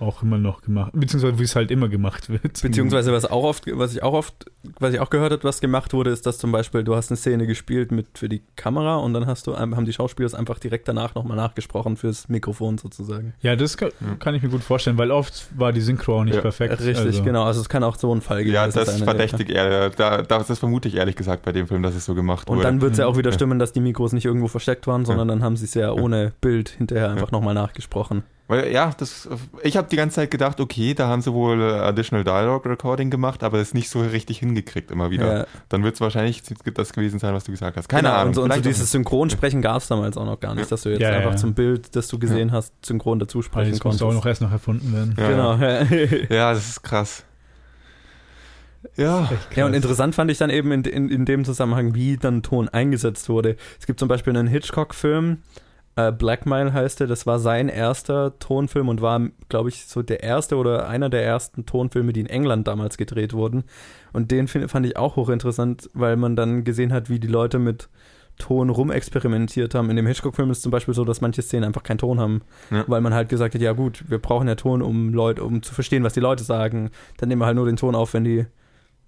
auch 0.00 0.22
immer 0.22 0.38
noch 0.38 0.62
gemacht, 0.62 0.92
beziehungsweise 0.94 1.38
wie 1.38 1.44
es 1.44 1.56
halt 1.56 1.70
immer 1.70 1.88
gemacht 1.88 2.28
wird. 2.28 2.60
Beziehungsweise 2.62 3.12
was 3.12 3.24
auch 3.26 3.44
oft, 3.44 3.64
was 3.76 3.92
ich 3.94 4.02
auch 4.02 4.12
oft, 4.14 4.46
was 4.78 4.94
ich 4.94 5.00
auch 5.00 5.10
gehört 5.10 5.32
habe, 5.32 5.44
was 5.44 5.60
gemacht 5.60 5.92
wurde, 5.92 6.10
ist, 6.10 6.26
dass 6.26 6.38
zum 6.38 6.52
Beispiel 6.52 6.82
du 6.84 6.94
hast 6.96 7.10
eine 7.10 7.16
Szene 7.16 7.46
gespielt 7.46 7.92
mit 7.92 8.06
für 8.14 8.28
die 8.28 8.42
Kamera 8.56 8.96
und 8.96 9.14
dann 9.14 9.26
hast 9.26 9.46
du 9.46 9.56
haben 9.56 9.84
die 9.84 9.92
Schauspieler 9.92 10.26
es 10.26 10.34
einfach 10.34 10.58
direkt 10.58 10.88
danach 10.88 11.14
nochmal 11.14 11.36
nachgesprochen 11.36 11.96
fürs 11.96 12.28
Mikrofon 12.28 12.78
sozusagen. 12.78 13.34
Ja, 13.42 13.56
das 13.56 13.76
kann, 13.76 13.90
kann 14.18 14.34
ich 14.34 14.42
mir 14.42 14.48
gut 14.48 14.62
vorstellen, 14.62 14.98
weil 14.98 15.10
oft 15.10 15.48
war 15.58 15.72
die 15.72 15.80
Synchro 15.80 16.20
auch 16.20 16.24
nicht 16.24 16.34
Ja, 16.34 16.40
perfekt. 16.40 16.80
Richtig, 16.80 16.96
also. 16.98 17.22
genau. 17.22 17.44
Also 17.44 17.60
es 17.60 17.68
kann 17.68 17.84
auch 17.84 17.96
so 17.96 18.14
ein 18.14 18.20
Fall 18.20 18.38
gewesen 18.44 18.54
Ja, 18.54 18.66
das 18.68 18.96
dem 18.96 19.04
verdächtig 19.04 19.50
eher, 19.50 19.90
da, 19.90 20.22
das, 20.22 20.58
vermute 20.58 20.88
ich 20.88 20.96
ehrlich 20.96 21.16
gesagt 21.16 21.44
bei 21.44 21.52
dem 21.52 21.66
Film, 21.66 21.82
dass 21.82 21.94
es 21.94 22.04
so 22.04 22.14
gemacht 22.14 22.48
Und 22.48 22.56
wurde. 22.56 22.66
dann 22.66 22.80
wird 22.80 22.92
es 22.92 22.98
ja 22.98 23.06
auch 23.06 23.16
wieder 23.16 23.30
Ja. 23.30 23.34
stimmen, 23.34 23.58
dass 23.58 23.72
die 23.72 23.80
Mikros 23.80 24.12
nicht 24.12 24.24
irgendwo 24.24 24.48
versteckt 24.48 24.86
waren, 24.86 25.04
sondern 25.04 25.28
dann 25.28 25.42
haben 25.42 25.56
sie 25.56 25.64
es 25.64 25.74
ja 25.74 25.92
ohne 25.92 26.32
Bild 26.40 26.70
hinterher 26.70 27.10
einfach 27.10 27.30
nochmal 27.30 27.54
nachgesprochen. 27.54 28.22
Weil, 28.50 28.72
ja, 28.72 28.90
das, 28.98 29.28
ich 29.62 29.76
habe 29.76 29.86
die 29.88 29.94
ganze 29.94 30.16
Zeit 30.16 30.32
gedacht, 30.32 30.58
okay, 30.58 30.92
da 30.92 31.06
haben 31.06 31.22
sie 31.22 31.32
wohl 31.32 31.60
äh, 31.62 31.72
Additional 31.72 32.24
Dialogue 32.24 32.68
Recording 32.68 33.08
gemacht, 33.08 33.44
aber 33.44 33.58
es 33.60 33.74
nicht 33.74 33.88
so 33.88 34.00
richtig 34.00 34.40
hingekriegt 34.40 34.90
immer 34.90 35.12
wieder. 35.12 35.38
Ja. 35.38 35.46
Dann 35.68 35.84
wird 35.84 35.94
es 35.94 36.00
wahrscheinlich 36.00 36.42
das 36.74 36.92
gewesen 36.92 37.20
sein, 37.20 37.32
was 37.32 37.44
du 37.44 37.52
gesagt 37.52 37.76
hast. 37.76 37.88
Keine 37.88 38.08
genau, 38.08 38.14
Ahnung. 38.14 38.28
Und 38.30 38.34
so, 38.34 38.42
und 38.42 38.52
so 38.52 38.58
auch 38.58 38.62
dieses 38.62 38.90
Synchronsprechen 38.90 39.62
gab 39.62 39.76
es 39.82 39.86
damals 39.86 40.16
auch 40.16 40.24
noch 40.24 40.40
gar 40.40 40.56
nicht, 40.56 40.72
dass 40.72 40.82
du 40.82 40.88
jetzt 40.88 41.00
Ja, 41.00 41.10
einfach 41.10 41.30
ja. 41.30 41.36
zum 41.36 41.54
Bild, 41.54 41.94
das 41.94 42.08
du 42.08 42.18
gesehen 42.18 42.50
hast, 42.50 42.74
synchron 42.84 43.20
dazu 43.20 43.38
Weil 43.38 43.44
sprechen 43.44 43.70
das 43.70 43.78
konntest. 43.80 44.02
muss 44.02 44.10
auch 44.10 44.14
noch 44.14 44.26
erst 44.26 44.42
noch 44.42 44.50
erfunden 44.50 44.92
werden. 44.92 45.14
Ja. 45.16 45.28
Genau. 45.28 45.54
Ja. 46.28 46.52
das 46.52 46.68
ist 46.70 46.82
krass. 46.82 47.24
Ja. 48.96 49.30
Ja, 49.54 49.66
und 49.66 49.74
interessant 49.74 50.16
fand 50.16 50.28
ich 50.28 50.38
dann 50.38 50.50
eben 50.50 50.72
in, 50.72 50.82
in, 50.82 51.08
in 51.08 51.24
dem 51.24 51.44
Zusammenhang, 51.44 51.94
wie 51.94 52.16
dann 52.16 52.42
Ton 52.42 52.68
eingesetzt 52.68 53.28
wurde. 53.28 53.56
Es 53.78 53.86
gibt 53.86 54.00
zum 54.00 54.08
Beispiel 54.08 54.36
einen 54.36 54.48
Hitchcock-Film, 54.48 55.38
äh, 56.08 56.12
Blackmail 56.12 56.72
heißt 56.72 57.00
er, 57.00 57.06
das 57.06 57.26
war 57.26 57.38
sein 57.38 57.68
erster 57.68 58.38
Tonfilm 58.38 58.88
und 58.88 59.00
war, 59.00 59.20
glaube 59.48 59.68
ich, 59.68 59.86
so 59.86 60.02
der 60.02 60.22
erste 60.22 60.56
oder 60.56 60.88
einer 60.88 61.08
der 61.10 61.24
ersten 61.24 61.66
Tonfilme, 61.66 62.12
die 62.12 62.20
in 62.20 62.26
England 62.26 62.66
damals 62.68 62.96
gedreht 62.96 63.32
wurden. 63.32 63.64
Und 64.12 64.30
den 64.30 64.48
find, 64.48 64.70
fand 64.70 64.86
ich 64.86 64.96
auch 64.96 65.16
hochinteressant, 65.16 65.88
weil 65.94 66.16
man 66.16 66.36
dann 66.36 66.64
gesehen 66.64 66.92
hat, 66.92 67.08
wie 67.10 67.18
die 67.20 67.28
Leute 67.28 67.58
mit 67.58 67.88
Ton 68.38 68.70
rumexperimentiert 68.70 69.74
haben. 69.74 69.90
In 69.90 69.96
dem 69.96 70.06
Hitchcock-Film 70.06 70.50
ist 70.50 70.58
es 70.58 70.62
zum 70.62 70.72
Beispiel 70.72 70.94
so, 70.94 71.04
dass 71.04 71.20
manche 71.20 71.42
Szenen 71.42 71.64
einfach 71.64 71.82
keinen 71.82 71.98
Ton 71.98 72.18
haben, 72.18 72.40
Ja. 72.70 72.84
weil 72.86 73.00
man 73.02 73.12
halt 73.12 73.28
gesagt 73.28 73.54
hat, 73.54 73.60
ja 73.60 73.72
gut, 73.72 74.04
wir 74.08 74.18
brauchen 74.18 74.48
ja 74.48 74.54
Ton, 74.54 74.80
um 74.82 75.12
Leute, 75.12 75.44
um 75.44 75.62
zu 75.62 75.74
verstehen, 75.74 76.04
was 76.04 76.14
die 76.14 76.20
Leute 76.20 76.42
sagen. 76.44 76.90
Dann 77.18 77.28
nehmen 77.28 77.42
wir 77.42 77.46
halt 77.46 77.56
nur 77.56 77.66
den 77.66 77.76
Ton 77.76 77.94
auf, 77.94 78.14
wenn 78.14 78.24
die, 78.24 78.46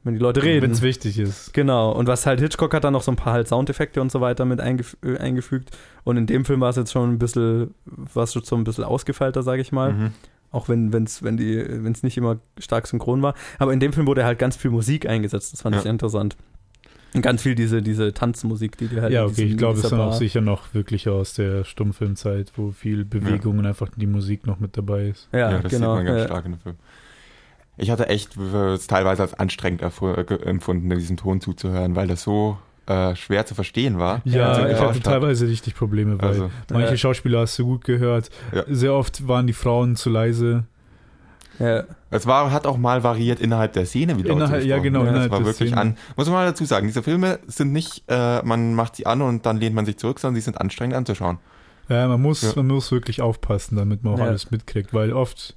wenn 0.05 0.15
die 0.15 0.21
Leute 0.21 0.43
reden. 0.43 0.63
Wenn 0.63 0.71
es 0.73 0.83
wichtig 0.83 1.19
ist. 1.19 1.55
Genau, 1.55 1.93
und 1.93 2.07
was 2.09 2.27
halt 2.27 2.41
Hitchcock 2.41 2.75
hat 2.75 2.85
dann 2.85 2.93
noch 2.93 3.03
so 3.03 3.13
ein 3.13 3.17
paar 3.17 3.33
halt 3.33 3.49
Soundeffekte 3.49 4.01
und 4.01 4.11
so 4.11 4.21
weiter 4.21 4.45
mit 4.45 4.61
eingef 4.61 4.97
eingefügt. 5.03 5.71
Und 6.05 6.17
in 6.17 6.27
dem 6.27 6.45
Film 6.45 6.61
war 6.61 6.71
es 6.71 6.77
jetzt 6.77 6.93
schon 6.93 7.11
ein 7.13 7.19
bisschen, 7.19 7.75
war 7.85 8.25
es 8.25 8.33
schon 8.33 8.43
so 8.45 8.57
ein 8.57 8.65
bisschen 8.65 8.85
ausgefeilter, 8.85 9.43
sage 9.43 9.63
ich 9.63 9.71
mal. 9.73 9.93
Mhm. 9.93 10.11
Auch 10.51 10.69
wenn 10.69 10.93
wenn's, 10.93 11.23
wenn 11.23 11.37
die, 11.37 11.57
wenn 11.67 11.93
es 11.93 12.03
nicht 12.03 12.17
immer 12.19 12.39
stark 12.59 12.87
synchron 12.87 13.23
war. 13.23 13.35
Aber 13.59 13.73
in 13.73 13.81
dem 13.81 13.93
Film 13.93 14.07
wurde 14.07 14.25
halt 14.25 14.39
ganz 14.39 14.57
viel 14.57 14.71
Musik 14.71 15.09
eingesetzt, 15.09 15.53
das 15.53 15.63
fand 15.63 15.75
Ja. 15.77 15.81
ich 15.83 15.87
interessant. 15.89 16.37
Und 17.15 17.21
ganz 17.23 17.43
viel 17.43 17.55
diese, 17.55 17.83
diese 17.83 18.13
Tanzmusik, 18.15 18.79
die 18.79 18.89
die 18.89 19.01
halt 19.01 19.13
Ja, 19.13 19.25
okay, 19.25 19.35
diesem- 19.35 19.51
ich 19.51 19.57
glaube, 19.59 19.79
es 19.79 19.89
dann 19.89 20.01
auch 20.01 20.15
sicher 20.15 20.41
noch 20.41 20.73
wirklich 20.75 21.09
aus 21.11 21.35
der 21.35 21.65
Stummfilmzeit, 21.65 22.53
wo 22.57 22.71
viel 22.71 23.05
Bewegung 23.05 23.59
und 23.59 23.67
einfach 23.67 23.91
die 23.97 24.07
Musik 24.07 24.47
noch 24.47 24.61
mit 24.61 24.77
dabei 24.79 25.09
ist. 25.09 25.29
Ja, 25.33 25.51
Ja, 25.53 25.59
das 25.59 25.71
genau. 25.71 25.97
sieht 25.97 26.05
man 26.05 26.07
ganz 26.07 26.19
ja. 26.21 26.25
stark 26.27 26.45
in 26.47 26.53
dem 26.53 26.61
Film. 26.61 26.77
Ich 27.77 27.91
hatte 27.91 28.09
echt 28.09 28.37
äh, 28.37 28.73
es 28.75 28.87
teilweise 28.87 29.23
als 29.23 29.35
anstrengend 29.35 29.83
äh, 29.83 30.35
empfunden, 30.45 30.91
diesem 30.91 31.17
Ton 31.17 31.41
zuzuhören, 31.41 31.97
weil 31.97 32.07
das 32.07 32.23
so 32.23 32.59
äh, 32.87 33.15
schwer 33.17 33.47
zu 33.47 33.55
verstehen 33.55 33.99
war. 33.99 34.21
Ja, 34.25 34.69
ich 34.69 34.79
hatte 34.79 34.95
hat. 34.97 35.03
teilweise 35.05 35.47
richtig 35.49 35.75
Probleme, 35.75 36.21
weil 36.21 36.29
Also, 36.29 36.51
manche 36.71 36.91
Ja. 36.91 36.97
Schauspieler 36.97 37.41
hast 37.41 37.59
du 37.59 37.65
gut 37.65 37.85
gehört. 37.85 38.31
Ja. 38.55 38.65
Sehr 38.69 38.93
oft 38.93 39.27
waren 39.29 39.47
die 39.47 39.53
Frauen 39.53 39.97
zu 39.97 40.11
leise. 40.11 40.65
Ja. 41.59 41.85
es 42.11 42.27
war, 42.27 42.51
hat 42.51 42.67
auch 42.67 42.79
mal 42.79 43.05
variiert 43.05 43.39
innerhalb 43.39 43.75
der 43.75 43.85
Szene, 43.87 44.17
wie 44.17 44.23
Leute 44.23 44.33
Innerhalb- 44.35 44.65
ja, 44.65 44.79
genau, 44.79 45.01
haben. 45.01 45.09
innerhalb 45.09 45.31
Das 45.31 45.39
war 45.41 45.47
wirklich 45.47 45.69
Szene. 45.69 45.81
an. 45.81 45.97
Muss 46.17 46.27
man 46.27 46.35
mal 46.35 46.47
dazu 46.47 46.65
sagen, 46.65 46.87
diese 46.87 47.03
Filme 47.03 47.39
sind 47.47 47.73
nicht, 47.73 48.03
äh, 48.09 48.43
man 48.43 48.75
macht 48.75 48.97
sie 48.97 49.07
an 49.07 49.21
und 49.23 49.45
dann 49.47 49.59
lehnt 49.59 49.75
man 49.77 49.85
sich 49.85 49.99
zurück, 49.99 50.19
sondern 50.19 50.37
sie 50.37 50.41
sind 50.41 50.61
anstrengend 50.61 50.97
anzuschauen. 50.97 51.39
Ja, 51.89 52.09
man 52.09 52.21
muss, 52.23 52.43
Ja. 52.43 52.53
man 52.57 52.69
muss 52.69 52.91
wirklich 52.91 53.21
aufpassen, 53.21 53.77
damit 53.77 54.03
man 54.03 54.15
auch 54.15 54.19
Ja. 54.19 54.25
alles 54.25 54.51
mitkriegt, 54.51 54.93
weil 54.95 55.13
oft, 55.13 55.55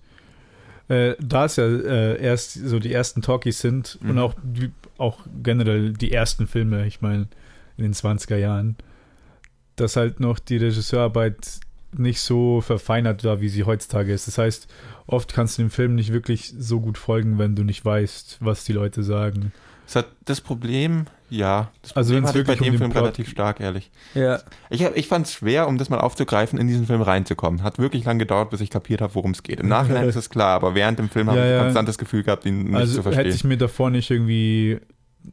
äh, 0.87 1.15
da 1.19 1.45
es 1.45 1.55
ja 1.55 1.65
äh, 1.65 2.21
erst 2.21 2.53
so 2.53 2.79
die 2.79 2.93
ersten 2.93 3.21
Talkies 3.21 3.59
sind 3.59 3.97
und 4.01 4.13
Mhm. 4.13 4.17
auch, 4.19 4.33
die, 4.43 4.71
auch 4.97 5.19
generell 5.43 5.93
die 5.93 6.11
ersten 6.11 6.47
Filme, 6.47 6.85
ich 6.85 7.01
meine, 7.01 7.27
in 7.77 7.83
den 7.83 7.93
20er 7.93 8.37
Jahren, 8.37 8.75
dass 9.75 9.95
halt 9.95 10.19
noch 10.19 10.39
die 10.39 10.57
Regisseurarbeit 10.57 11.59
nicht 11.97 12.19
so 12.21 12.61
verfeinert 12.61 13.23
war, 13.23 13.41
wie 13.41 13.49
sie 13.49 13.63
heutzutage 13.63 14.13
ist. 14.13 14.27
Das 14.27 14.37
heißt, 14.37 14.67
oft 15.07 15.33
kannst 15.33 15.57
du 15.57 15.63
dem 15.63 15.69
Film 15.69 15.95
nicht 15.95 16.11
wirklich 16.13 16.53
so 16.57 16.79
gut 16.81 16.97
folgen, 16.97 17.37
wenn 17.39 17.55
du 17.55 17.63
nicht 17.63 17.83
weißt, 17.85 18.37
was 18.41 18.63
die 18.65 18.73
Leute 18.73 19.01
sagen. 19.03 19.51
Es 19.87 19.95
hat 19.95 20.07
das 20.25 20.41
Problem, 20.41 21.05
ja, 21.29 21.71
das 21.81 21.95
Also 21.95 22.13
Problem 22.13 22.23
bei 22.25 22.33
wirklich 22.39 22.59
um 22.61 22.65
dem 22.65 22.71
den 22.73 22.77
Film 22.79 22.91
Plot- 22.91 23.03
relativ 23.03 23.29
stark, 23.29 23.59
ehrlich. 23.59 23.91
Ja, 24.13 24.39
Ich, 24.69 24.83
hab- 24.83 24.95
ich 24.97 25.07
fand 25.07 25.25
es 25.27 25.33
schwer, 25.33 25.67
um 25.67 25.77
das 25.77 25.89
mal 25.89 25.99
aufzugreifen, 25.99 26.57
in 26.59 26.67
diesen 26.67 26.85
Film 26.85 27.01
reinzukommen. 27.01 27.61
Hat 27.63 27.77
wirklich 27.79 28.05
lang 28.05 28.17
gedauert, 28.19 28.49
bis 28.49 28.61
ich 28.61 28.69
kapiert 28.69 29.01
habe, 29.01 29.13
worum 29.15 29.31
es 29.31 29.43
geht. 29.43 29.59
Im 29.59 29.67
Nachhinein 29.67 30.05
ist 30.09 30.15
es 30.15 30.29
klar, 30.29 30.55
aber 30.55 30.75
während 30.75 30.97
dem 30.99 31.09
Film 31.09 31.27
habe 31.29 31.39
Ja, 31.39 31.45
ich 31.45 31.51
ja. 31.51 31.59
konstant 31.61 31.87
das 31.87 31.97
Gefühl 31.97 32.23
gehabt, 32.23 32.45
ihn 32.45 32.63
nicht 32.65 32.75
also 32.75 32.95
zu 32.95 33.03
verstehen. 33.03 33.25
hätte 33.25 33.35
ich 33.35 33.43
mir 33.43 33.57
davor 33.57 33.89
nicht 33.89 34.09
irgendwie 34.09 34.79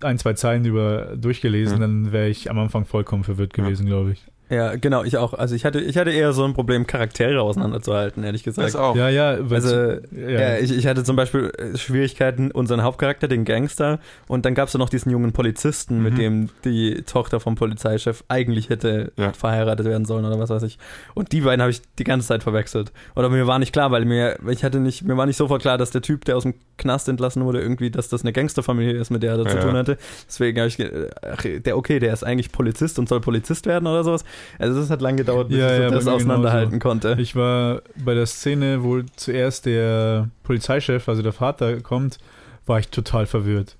ein, 0.01 0.19
zwei 0.19 0.33
Zeilen 0.33 0.65
über 0.65 1.17
durchgelesen, 1.17 1.77
Ja. 1.77 1.81
dann 1.87 2.13
wäre 2.13 2.29
ich 2.29 2.51
am 2.51 2.59
Anfang 2.59 2.85
vollkommen 2.87 3.25
verwirrt 3.25 3.57
Ja. 3.57 3.65
gewesen, 3.65 3.87
glaube 3.87 4.13
ich. 4.13 4.25
Ja, 4.53 4.77
genau, 4.77 5.03
ich 5.03 5.17
auch. 5.17 5.33
Also 5.35 5.55
ich 5.55 5.65
hatte, 5.65 5.81
ich 5.81 5.97
hatte 5.97 6.11
eher 6.11 6.33
so 6.35 6.45
ein 6.45 6.53
Problem, 6.55 6.87
Charaktere 6.87 7.41
auseinanderzuhalten, 7.41 8.23
ehrlich 8.23 8.43
gesagt. 8.45 8.69
das 8.69 8.77
auch. 8.77 8.95
Ja, 8.95 9.09
ja, 9.09 9.39
weil 9.41 9.55
Also, 9.57 9.75
ja. 9.77 10.29
Ja, 10.29 10.59
ich, 10.59 10.71
ich 10.77 10.87
hatte 10.87 11.05
zum 11.05 11.17
Beispiel 11.17 11.51
äh, 11.57 11.77
Schwierigkeiten, 11.79 12.51
unseren 12.51 12.83
Hauptcharakter, 12.83 13.29
den 13.29 13.45
Gangster, 13.45 13.99
und 14.29 14.45
dann 14.45 14.55
gab 14.55 14.69
es 14.69 14.75
noch 14.75 14.91
diesen 14.91 15.11
jungen 15.11 15.33
Polizisten, 15.33 16.03
mit 16.03 16.15
Mhm. 16.15 16.19
dem 16.19 16.49
die 16.65 17.03
Tochter 17.03 17.41
vom 17.41 17.55
Polizeichef 17.55 18.25
eigentlich 18.29 18.69
hätte 18.69 19.13
Ja. 19.17 19.33
verheiratet 19.33 19.87
werden 19.87 20.05
sollen 20.05 20.25
oder 20.25 20.39
was 20.39 20.51
weiß 20.51 20.63
ich. 20.65 20.79
Und 21.15 21.33
die 21.33 21.41
beiden 21.41 21.61
habe 21.63 21.71
ich 21.71 21.81
die 21.99 22.05
ganze 22.05 22.27
Zeit 22.29 22.43
verwechselt. 22.43 22.93
Oder 23.17 23.29
mir 23.31 23.47
war 23.47 23.59
nicht 23.59 23.73
klar, 23.73 23.91
weil 23.91 24.05
mir, 24.05 24.37
ich 24.51 24.65
hatte 24.65 24.81
nicht, 24.81 25.03
mir 25.05 25.17
war 25.17 25.25
nicht 25.27 25.37
sofort 25.39 25.63
klar, 25.63 25.79
dass 25.79 25.91
der 25.93 26.03
Typ, 26.03 26.25
der 26.27 26.37
aus 26.37 26.43
dem 26.43 26.55
Knast 26.77 27.09
entlassen 27.09 27.45
wurde, 27.45 27.61
irgendwie, 27.61 27.91
dass 27.91 28.09
das 28.09 28.23
eine 28.23 28.33
Gangsterfamilie 28.33 28.95
ist, 29.01 29.11
mit 29.11 29.23
der 29.23 29.33
er 29.33 29.39
da 29.45 29.51
zu 29.51 29.57
Ja. 29.57 29.63
tun 29.63 29.75
hatte. 29.77 29.97
Deswegen 30.29 30.59
habe 30.59 30.69
ich, 30.69 30.77
ge- 30.77 31.09
ach, 31.23 31.43
der, 31.45 31.77
okay, 31.77 31.99
der 31.99 32.13
ist 32.13 32.25
eigentlich 32.25 32.53
Polizist 32.53 32.99
und 32.99 33.09
soll 33.09 33.21
Polizist 33.21 33.67
werden 33.67 33.87
oder 33.87 34.05
sowas. 34.05 34.25
Also 34.59 34.81
das 34.81 34.91
hat 34.91 35.01
lange 35.01 35.19
gedauert, 35.19 35.49
bis 35.49 35.59
Ja, 35.59 35.71
ich 35.71 35.77
so 35.77 35.83
ja, 35.83 35.91
das 35.91 36.07
auseinanderhalten 36.07 36.79
konnte. 36.79 37.17
Ich 37.19 37.37
war 37.37 37.83
bei 38.05 38.15
der 38.15 38.27
Szene, 38.27 38.83
wo 38.83 39.01
zuerst 39.17 39.67
der 39.67 40.29
Polizeichef, 40.43 41.09
also 41.09 41.23
der 41.23 41.33
Vater, 41.33 41.81
kommt, 41.81 42.19
war 42.67 42.79
ich 42.79 42.89
total 42.89 43.27
verwirrt. 43.27 43.77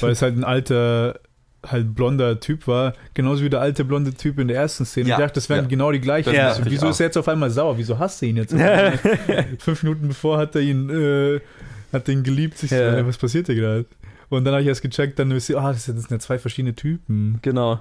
Weil 0.00 0.10
es 0.10 0.20
halt 0.22 0.36
ein 0.36 0.44
alter, 0.44 1.18
halt 1.64 1.94
blonder 1.94 2.38
Typ 2.40 2.66
war, 2.66 2.92
genauso 3.14 3.42
wie 3.44 3.50
der 3.50 3.60
alte 3.60 3.84
blonde 3.84 4.12
Typ 4.12 4.38
in 4.38 4.48
der 4.48 4.58
ersten 4.58 4.84
Szene. 4.84 5.08
Ja, 5.08 5.16
ich 5.16 5.20
dachte, 5.22 5.34
das 5.34 5.48
wären 5.48 5.64
ja. 5.64 5.68
genau 5.68 5.90
die 5.90 6.00
gleichen. 6.00 6.34
Ja. 6.34 6.48
Also, 6.48 6.62
wieso 6.66 6.88
ist 6.88 7.00
er 7.00 7.06
jetzt 7.06 7.16
auf 7.16 7.28
einmal 7.28 7.50
sauer? 7.50 7.78
Wieso 7.78 7.98
hasst 7.98 8.22
er 8.22 8.28
ihn 8.28 8.36
jetzt? 8.36 8.54
Fünf 9.58 9.82
Minuten 9.82 10.08
bevor 10.08 10.38
hat 10.38 10.54
er 10.54 10.60
ihn, 10.60 10.90
äh, 10.90 11.40
hat 11.92 12.08
ihn 12.08 12.22
geliebt. 12.22 12.62
Ich 12.62 12.70
so, 12.70 12.76
Ja. 12.76 12.98
äh, 12.98 13.06
was 13.06 13.16
passiert 13.16 13.46
hier 13.46 13.54
gerade? 13.56 13.86
Und 14.28 14.44
dann 14.44 14.54
habe 14.54 14.62
ich 14.62 14.68
erst 14.68 14.82
gecheckt, 14.82 15.18
dann 15.18 15.30
ist 15.30 15.54
ah, 15.54 15.72
das 15.72 15.84
sind 15.84 15.96
das 15.96 16.04
sind 16.04 16.16
ja 16.16 16.18
zwei 16.18 16.38
verschiedene 16.38 16.74
Typen. 16.74 17.38
Genau. 17.42 17.80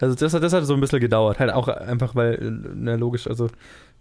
Also 0.00 0.14
das, 0.14 0.34
hat- 0.34 0.42
das 0.42 0.52
hat 0.52 0.64
so 0.64 0.74
ein 0.74 0.80
bisschen 0.80 1.00
gedauert. 1.00 1.38
Halt 1.38 1.52
auch 1.52 1.68
einfach, 1.68 2.14
weil, 2.14 2.38
na 2.74 2.94
logisch, 2.96 3.26
also 3.26 3.48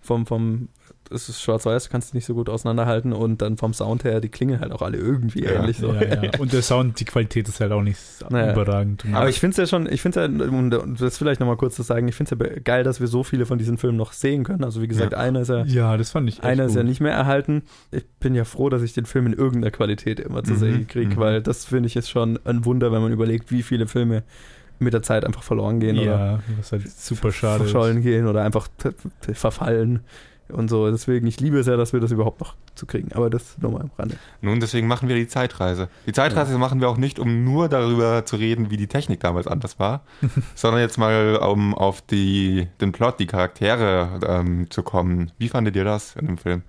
vom, 0.02 0.26
vom, 0.26 0.70
es 1.12 1.28
ist 1.28 1.42
schwarz-weiß, 1.42 1.90
kannst 1.90 2.14
du 2.14 2.18
nicht 2.18 2.26
so 2.26 2.34
gut 2.34 2.48
auseinanderhalten 2.48 3.12
und 3.12 3.42
dann 3.42 3.58
vom 3.58 3.74
Sound 3.74 4.06
her, 4.06 4.22
die 4.22 4.30
klingen 4.30 4.62
halt 4.62 4.72
auch 4.72 4.82
alle 4.82 4.98
irgendwie 4.98 5.44
Ja. 5.44 5.52
ähnlich 5.60 5.78
so. 5.78 5.92
Ja, 5.94 6.24
ja. 6.24 6.32
Und 6.40 6.54
der 6.54 6.62
Sound, 6.62 7.02
die 7.02 7.04
Qualität 7.06 7.50
ist 7.50 7.60
halt 7.60 7.74
auch 7.74 7.82
nicht 7.82 8.00
Naja. 8.30 8.54
überragend. 8.54 9.04
Aber 9.12 9.28
ich 9.28 9.42
finde 9.42 9.52
es 9.52 9.58
ja 9.58 9.66
schon, 9.78 9.92
ich 9.92 10.02
finde 10.02 10.24
es 10.26 10.40
ja, 10.42 10.48
um 10.48 10.96
das 10.98 11.18
vielleicht 11.18 11.42
nochmal 11.42 11.58
kurz 11.58 11.76
zu 11.76 11.82
sagen, 11.84 12.08
ich 12.08 12.16
finde 12.16 12.34
es 12.34 12.40
ja 12.56 12.60
geil, 12.64 12.86
dass 12.86 13.02
wir 13.02 13.08
so 13.08 13.24
viele 13.24 13.46
von 13.46 13.58
diesen 13.58 13.78
Filmen 13.78 13.98
noch 13.98 14.14
sehen 14.14 14.46
können. 14.46 14.64
Also 14.64 14.82
wie 14.82 14.88
gesagt, 14.88 15.14
einer 15.16 15.42
ist 15.42 15.50
ja, 15.50 15.66
ja, 15.66 15.98
das 15.98 16.12
fand 16.12 16.30
ich 16.30 16.44
einer 16.44 16.64
ist 16.66 16.76
ja 16.78 16.84
nicht 16.84 17.02
mehr 17.02 17.12
erhalten. 17.14 17.64
Ich 17.92 18.06
bin 18.22 18.36
ja 18.36 18.46
froh, 18.46 18.70
dass 18.70 18.84
ich 18.84 18.94
den 18.94 19.06
Film 19.06 19.26
in 19.28 19.34
irgendeiner 19.34 19.72
Qualität 19.72 20.22
immer 20.22 20.46
zu 20.46 20.54
Mhm, 20.54 20.58
sehen 20.60 20.88
kriege, 20.88 21.16
mhm. 21.16 21.20
weil 21.20 21.42
das 21.42 21.66
finde 21.66 21.88
ich 21.88 21.98
ist 21.98 22.10
schon 22.10 22.40
ein 22.46 22.64
Wunder, 22.64 22.94
wenn 22.94 23.02
man 23.02 23.12
überlegt, 23.12 23.52
wie 23.52 23.64
viele 23.64 23.86
Filme 23.86 24.24
mit 24.80 24.94
der 24.94 25.02
Zeit 25.04 25.26
einfach 25.26 25.44
verloren 25.44 25.80
gehen 25.80 25.98
oder 26.00 26.06
Ja, 26.20 26.40
was 26.58 26.72
halt 26.72 26.90
super 26.90 27.32
schade 27.32 27.64
ist. 27.64 27.72
verschollen 27.72 28.02
gehen 28.02 28.28
oder 28.28 28.44
einfach 28.44 28.68
verfallen 29.34 30.02
und 30.50 30.70
so. 30.70 30.90
Deswegen, 30.90 31.28
ich 31.28 31.40
liebe 31.40 31.60
es 31.60 31.68
ja, 31.68 31.78
dass 31.78 31.94
wir 31.94 32.00
das 32.00 32.12
überhaupt 32.12 32.40
noch 32.40 32.56
zu 32.76 32.86
kriegen. 32.86 33.12
Aber 33.14 33.30
das 33.30 33.58
nochmal 33.60 33.82
am 33.84 33.92
Rande. 33.98 34.16
Nun, 34.42 34.60
deswegen 34.60 34.88
machen 34.88 35.08
wir 35.10 35.16
die 35.16 35.28
Zeitreise. 35.28 35.90
Die 36.08 36.14
Zeitreise 36.14 36.58
machen 36.58 36.82
wir 36.82 36.90
auch 36.90 36.98
nicht, 36.98 37.20
um 37.20 37.44
nur 37.44 37.70
darüber 37.70 38.26
zu 38.26 38.38
reden, 38.38 38.72
wie 38.72 38.78
die 38.78 38.88
Technik 38.88 39.20
damals 39.20 39.48
anders 39.48 39.80
war, 39.80 40.02
sondern 40.56 40.82
jetzt 40.82 40.98
mal, 40.98 41.38
um 41.38 41.76
auf 41.76 42.02
die, 42.02 42.68
den 42.82 42.92
Plot, 42.92 43.20
die 43.20 43.28
Charaktere 43.28 44.20
ähm, 44.26 44.72
zu 44.72 44.82
kommen. 44.82 45.32
Wie 45.38 45.50
fandet 45.50 45.76
ihr 45.76 45.84
das 45.84 46.16
in 46.16 46.26
dem 46.28 46.38
Film? 46.38 46.64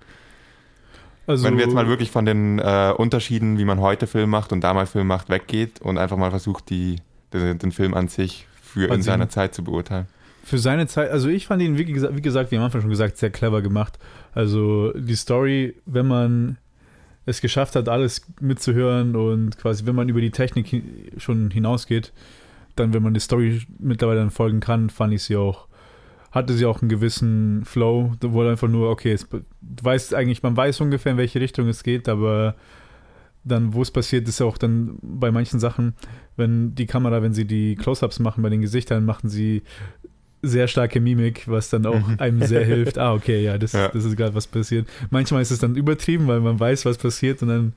Also, 1.27 1.45
Wenn 1.45 1.57
wir 1.57 1.63
jetzt 1.63 1.73
mal 1.73 1.87
wirklich 1.87 2.11
von 2.11 2.25
den 2.25 2.59
äh, 2.59 2.93
Unterschieden, 2.97 3.57
wie 3.57 3.65
man 3.65 3.79
heute 3.79 4.05
Film 4.07 4.29
macht 4.31 4.51
und 4.51 4.61
damals 4.61 4.91
Film 4.91 5.07
macht, 5.07 5.29
weggeht 5.29 5.79
und 5.79 5.97
einfach 5.97 6.17
mal 6.17 6.31
versucht, 6.31 6.69
die, 6.69 6.97
den, 7.33 7.57
den 7.57 7.71
Film 7.71 7.93
an 7.93 8.07
sich 8.07 8.47
für 8.61 8.85
in 8.85 8.91
Also- 8.91 9.03
seiner 9.03 9.29
Zeit 9.29 9.53
zu 9.55 9.63
beurteilen. 9.63 10.07
für 10.43 10.57
seine 10.57 10.87
Zeit, 10.87 11.11
also 11.11 11.29
ich 11.29 11.45
fand 11.47 11.61
ihn, 11.61 11.77
wie 11.77 11.85
gesagt, 11.85 12.15
wie 12.15 12.21
gesagt, 12.21 12.51
wie 12.51 12.57
am 12.57 12.63
Anfang 12.63 12.81
schon 12.81 12.89
gesagt, 12.89 13.17
sehr 13.17 13.29
clever 13.29 13.61
gemacht. 13.61 13.99
Also 14.33 14.91
die 14.93 15.15
Story, 15.15 15.75
wenn 15.85 16.07
man 16.07 16.57
es 17.27 17.41
geschafft 17.41 17.75
hat, 17.75 17.87
alles 17.87 18.25
mitzuhören 18.39 19.15
und 19.15 19.57
quasi, 19.59 19.85
wenn 19.85 19.93
man 19.95 20.09
über 20.09 20.19
die 20.21 20.31
Technik 20.31 20.71
hi- 20.71 20.83
schon 21.17 21.51
hinausgeht, 21.51 22.11
dann, 22.75 22.93
wenn 22.93 23.03
man 23.03 23.13
die 23.13 23.19
Story 23.19 23.61
mittlerweile 23.77 24.19
dann 24.19 24.31
folgen 24.31 24.59
kann, 24.61 24.89
fand 24.89 25.13
ich 25.13 25.23
sie 25.23 25.35
auch, 25.35 25.67
hatte 26.31 26.53
sie 26.53 26.65
auch 26.65 26.81
einen 26.81 26.89
gewissen 26.89 27.63
Flow, 27.65 28.13
da 28.19 28.31
wurde 28.31 28.49
einfach 28.49 28.67
nur, 28.69 28.89
okay, 28.89 29.11
es, 29.11 29.27
du 29.29 29.43
weißt 29.83 30.15
eigentlich, 30.15 30.41
man 30.41 30.57
weiß 30.57 30.81
ungefähr, 30.81 31.11
in 31.11 31.17
welche 31.19 31.39
Richtung 31.39 31.67
es 31.67 31.83
geht, 31.83 32.09
aber 32.09 32.55
dann, 33.43 33.73
wo 33.73 33.81
es 33.81 33.91
passiert, 33.91 34.27
ist 34.27 34.41
auch 34.41 34.57
dann 34.57 34.97
bei 35.01 35.31
manchen 35.31 35.59
Sachen, 35.59 35.93
wenn 36.41 36.75
die 36.75 36.85
Kamera, 36.87 37.21
wenn 37.21 37.33
sie 37.33 37.45
die 37.45 37.75
Close-Ups 37.77 38.19
machen 38.19 38.43
bei 38.43 38.49
den 38.49 38.59
Gesichtern, 38.61 39.05
machen 39.05 39.29
sie 39.29 39.61
sehr 40.41 40.67
starke 40.67 40.99
Mimik, 40.99 41.47
was 41.47 41.69
dann 41.69 41.85
auch 41.85 41.95
Mhm. 42.07 42.15
einem 42.17 42.41
sehr 42.43 42.65
hilft. 42.65 42.97
Ah, 42.97 43.13
okay, 43.13 43.41
ja, 43.43 43.57
das, 43.57 43.71
Ja. 43.73 43.87
das 43.87 44.03
ist 44.03 44.17
gerade 44.17 44.33
was 44.35 44.47
passiert. 44.47 44.87
Manchmal 45.11 45.41
ist 45.43 45.51
es 45.51 45.59
dann 45.59 45.75
übertrieben, 45.75 46.27
weil 46.27 46.39
man 46.41 46.59
weiß, 46.59 46.83
was 46.85 46.97
passiert 46.97 47.41
und 47.43 47.47
dann 47.49 47.73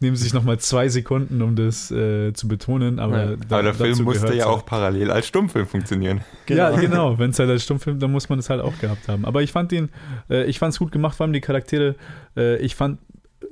nehmen 0.00 0.14
sie 0.16 0.24
sich 0.24 0.34
nochmal 0.34 0.58
zwei 0.58 0.88
Sekunden, 0.90 1.40
um 1.40 1.56
das 1.56 1.90
äh, 1.90 2.32
zu 2.34 2.46
betonen. 2.46 2.98
Aber, 2.98 3.16
Ja. 3.30 3.36
da- 3.36 3.56
Aber 3.56 3.62
der 3.62 3.74
Film 3.74 4.02
musste 4.02 4.26
ja 4.26 4.32
halt. 4.32 4.42
auch 4.44 4.66
parallel 4.66 5.10
als 5.10 5.26
Stummfilm 5.28 5.66
funktionieren. 5.66 6.20
Ja, 6.48 6.70
genau. 6.72 7.18
Wenn 7.18 7.30
es 7.30 7.38
halt 7.38 7.48
als 7.48 7.62
Stummfilm, 7.64 7.98
dann 8.00 8.12
muss 8.12 8.28
man 8.28 8.38
es 8.38 8.50
halt 8.50 8.60
auch 8.60 8.78
gehabt 8.80 9.08
haben. 9.08 9.24
Aber 9.24 9.40
ich 9.42 9.50
fand 9.52 9.72
ihn, 9.72 9.88
äh, 10.28 10.44
ich 10.44 10.58
fand 10.58 10.74
es 10.74 10.78
gut 10.78 10.92
gemacht, 10.92 11.16
vor 11.16 11.24
allem 11.24 11.32
die 11.32 11.40
Charaktere. 11.40 11.94
Äh, 12.36 12.58
ich 12.58 12.74
fand, 12.74 12.98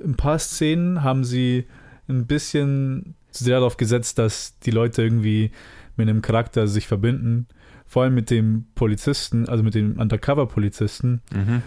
ein 0.03 0.15
paar 0.15 0.37
Szenen 0.37 1.01
haben 1.03 1.23
sie 1.23 1.65
ein 2.07 2.27
bisschen 2.27 3.15
sehr 3.35 3.57
darauf 3.59 3.77
gesetzt, 3.77 4.17
dass 4.19 4.57
die 4.59 4.71
Leute 4.71 5.03
irgendwie 5.03 5.51
mit 5.95 6.09
einem 6.09 6.21
Charakter 6.21 6.67
sich 6.67 6.87
verbinden. 6.87 7.47
Vor 7.85 8.03
allem 8.03 8.15
mit 8.15 8.29
dem 8.29 8.65
Polizisten, 8.75 9.47
also 9.47 9.63
mit 9.63 9.75
dem 9.75 9.99
Undercover-Polizisten. 9.99 11.21
Mhm. 11.33 11.61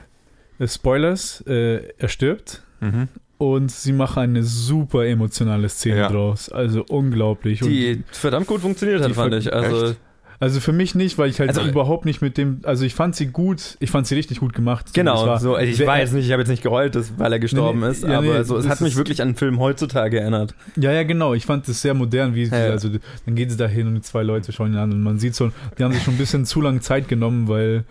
Äh, 0.58 0.68
Spoilers, 0.68 1.42
äh, 1.46 1.92
er 1.98 2.08
stirbt. 2.08 2.62
Mhm. 2.80 3.08
Und 3.38 3.70
sie 3.70 3.92
machen 3.92 4.20
eine 4.22 4.42
super 4.42 5.06
emotionale 5.06 5.68
Szene 5.68 5.98
Ja. 5.98 6.08
draus. 6.08 6.48
Also 6.48 6.84
unglaublich. 6.88 7.62
Und 7.62 7.68
Die 7.70 8.02
verdammt 8.10 8.46
gut 8.46 8.62
funktioniert 8.62 9.02
hat, 9.02 9.12
fand 9.12 9.34
ich. 9.34 9.52
Also, 9.52 9.94
Also 10.38 10.60
für 10.60 10.72
mich 10.72 10.94
nicht, 10.94 11.16
weil 11.18 11.30
ich 11.30 11.40
halt 11.40 11.50
Also- 11.50 11.62
überhaupt 11.68 12.04
nicht 12.04 12.20
mit 12.20 12.36
dem, 12.36 12.60
also 12.64 12.84
ich 12.84 12.94
fand 12.94 13.16
sie 13.16 13.26
gut, 13.28 13.76
ich 13.80 13.90
fand 13.90 14.06
sie 14.06 14.14
richtig 14.14 14.40
gut 14.40 14.52
gemacht. 14.52 14.88
So, 14.88 14.92
genau, 14.94 15.26
war 15.26 15.40
so, 15.40 15.56
ich 15.56 15.76
sehr- 15.78 15.86
war 15.86 15.98
jetzt 15.98 16.12
nicht, 16.12 16.26
ich 16.26 16.32
habe 16.32 16.42
jetzt 16.42 16.48
nicht 16.50 16.62
geheult, 16.62 16.94
dass, 16.94 17.18
weil 17.18 17.32
er 17.32 17.38
gestorben 17.38 17.80
Nee, 17.80 17.86
nee, 17.86 17.92
ist, 17.92 18.02
ja, 18.02 18.18
aber 18.18 18.38
nee, 18.38 18.42
so, 18.44 18.56
es 18.58 18.68
hat 18.68 18.80
mich 18.82 18.96
wirklich 18.96 19.22
an 19.22 19.28
einen 19.28 19.36
Film 19.36 19.58
heutzutage 19.60 20.20
erinnert. 20.20 20.54
Ja, 20.76 20.92
ja, 20.92 21.04
genau. 21.04 21.32
Ich 21.34 21.46
fand 21.46 21.66
das 21.68 21.80
sehr 21.80 21.94
modern, 21.94 22.34
wie 22.34 22.44
sie, 22.46 22.52
Ja, 22.52 22.66
ja. 22.66 22.70
also 22.72 22.88
dann 23.24 23.34
geht 23.34 23.50
sie 23.50 23.56
da 23.56 23.66
hin 23.66 23.86
und 23.86 23.94
die 23.94 24.02
zwei 24.02 24.22
Leute 24.22 24.52
schauen 24.52 24.72
ihn 24.72 24.78
an 24.78 24.92
und 24.92 25.02
man 25.02 25.18
sieht 25.18 25.34
so, 25.34 25.50
die 25.78 25.84
haben 25.84 25.92
sich 25.92 26.02
schon 26.02 26.14
ein 26.14 26.18
bisschen 26.18 26.44
zu 26.44 26.60
lange 26.60 26.80
Zeit 26.80 27.08
genommen, 27.08 27.48
weil 27.48 27.84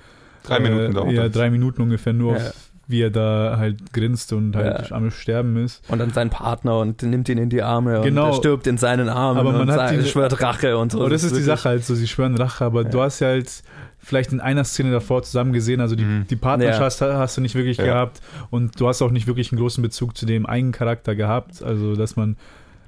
Drei 0.43 0.59
Minuten 0.59 0.91
äh, 0.91 0.93
dauert 0.93 1.11
Ja, 1.13 1.27
drei 1.29 1.49
Minuten 1.49 1.81
ungefähr 1.81 2.13
nur, 2.13 2.33
Ja. 2.37 2.49
auf, 2.49 2.53
wie 2.87 3.01
er 3.01 3.09
da 3.09 3.55
halt 3.57 3.93
grinst 3.93 4.31
und 4.33 4.55
halt 4.55 4.89
Ja. 4.89 4.95
am 4.95 5.09
Sterben 5.11 5.57
ist. 5.57 5.81
Und 5.89 5.99
dann 5.99 6.11
sein 6.11 6.29
Partner 6.29 6.77
und 6.79 7.01
nimmt 7.03 7.27
ihn 7.29 7.37
in 7.37 7.49
die 7.49 7.61
Arme 7.63 8.01
Genau. 8.03 8.25
und 8.27 8.31
er 8.31 8.35
stirbt 8.37 8.67
in 8.67 8.77
seinen 8.77 9.09
Armen 9.09 9.39
Aber 9.39 9.51
man 9.53 9.61
und 9.61 9.71
hat 9.71 9.91
diese- 9.91 10.05
schwört 10.07 10.41
Rache 10.41 10.77
und 10.77 10.91
so. 10.91 10.99
Aber 11.01 11.09
das 11.09 11.23
ist 11.23 11.35
die 11.35 11.41
Sache 11.41 11.69
halt 11.69 11.83
so, 11.85 11.95
sie 11.95 12.07
schwören 12.07 12.35
Rache, 12.35 12.63
aber 12.65 12.83
Ja. 12.83 12.89
du 12.89 13.01
hast 13.01 13.19
ja 13.21 13.27
halt 13.29 13.49
vielleicht 13.97 14.31
in 14.31 14.39
einer 14.39 14.63
Szene 14.63 14.91
davor 14.91 15.23
zusammen 15.23 15.51
gesehen, 15.51 15.81
also 15.81 15.95
die, 15.95 16.03
Mhm. 16.05 16.27
die 16.29 16.35
Partnerschaft 16.35 17.01
hast 17.01 17.37
du 17.37 17.41
nicht 17.41 17.55
wirklich 17.55 17.77
Ja. 17.77 17.85
gehabt 17.85 18.21
und 18.51 18.79
du 18.79 18.87
hast 18.87 19.01
auch 19.01 19.09
nicht 19.09 19.25
wirklich 19.25 19.51
einen 19.51 19.59
großen 19.59 19.81
Bezug 19.81 20.15
zu 20.15 20.27
dem 20.27 20.45
einen 20.45 20.71
Charakter 20.71 21.15
gehabt, 21.15 21.63
also 21.63 21.95
dass 21.95 22.15
man 22.15 22.37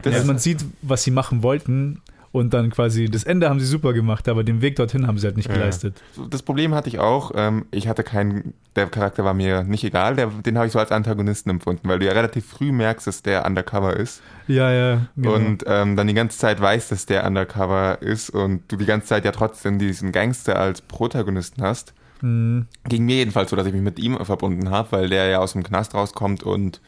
Das 0.03 0.15
ist- 0.15 0.27
man 0.27 0.37
sieht, 0.37 0.63
was 0.83 1.03
sie 1.03 1.09
machen 1.09 1.41
wollten 1.41 2.01
und 2.37 2.53
dann 2.53 2.69
quasi 2.69 3.09
das 3.09 3.23
Ende 3.23 3.49
haben 3.49 3.59
sie 3.59 3.65
super 3.65 3.93
gemacht, 3.93 4.27
aber 4.29 4.43
den 4.43 4.61
Weg 4.61 4.75
dorthin 4.77 5.05
haben 5.07 5.17
sie 5.17 5.27
halt 5.27 5.35
nicht 5.37 5.49
Ja. 5.49 5.55
geleistet. 5.55 6.01
das 6.29 6.41
Problem 6.43 6.73
hatte 6.73 6.87
ich 6.89 6.99
auch. 6.99 7.31
Ähm, 7.35 7.65
ich 7.71 7.87
hatte 7.87 8.03
keinen, 8.03 8.53
der 8.75 8.87
Charakter 8.87 9.23
war 9.25 9.33
mir 9.33 9.63
nicht 9.63 9.83
egal, 9.83 10.15
der, 10.15 10.27
den 10.27 10.57
habe 10.57 10.67
ich 10.67 10.73
so 10.73 10.79
als 10.79 10.91
Antagonisten 10.91 11.49
empfunden, 11.49 11.87
weil 11.89 11.99
du 11.99 12.05
ja 12.05 12.13
relativ 12.13 12.45
früh 12.45 12.71
merkst, 12.71 13.07
dass 13.07 13.21
der 13.23 13.45
Undercover 13.45 13.95
ist 13.97 14.21
Ja, 14.47 14.71
ja. 14.71 15.07
genau. 15.15 15.33
und 15.35 15.63
ähm, 15.67 15.95
dann 15.95 16.07
die 16.07 16.13
ganze 16.13 16.37
Zeit 16.37 16.61
weißt, 16.61 16.91
dass 16.91 17.05
der 17.05 17.25
Undercover 17.25 18.01
ist 18.01 18.29
und 18.29 18.63
du 18.71 18.77
die 18.77 18.85
ganze 18.85 19.07
Zeit 19.07 19.25
ja 19.25 19.31
trotzdem 19.31 19.79
diesen 19.79 20.11
Gangster 20.11 20.57
als 20.59 20.81
Protagonisten 20.81 21.61
hast. 21.61 21.93
Mhm. 22.21 22.65
Ging 22.89 23.05
mir 23.05 23.17
jedenfalls 23.17 23.49
so, 23.51 23.55
dass 23.55 23.67
ich 23.67 23.73
mich 23.73 23.81
mit 23.83 23.99
ihm 23.99 24.17
verbunden 24.25 24.71
habe, 24.71 24.91
weil 24.91 25.09
der 25.09 25.27
ja 25.27 25.39
aus 25.39 25.53
dem 25.53 25.63
Knast 25.63 25.93
rauskommt 25.93 26.41
und 26.43 26.81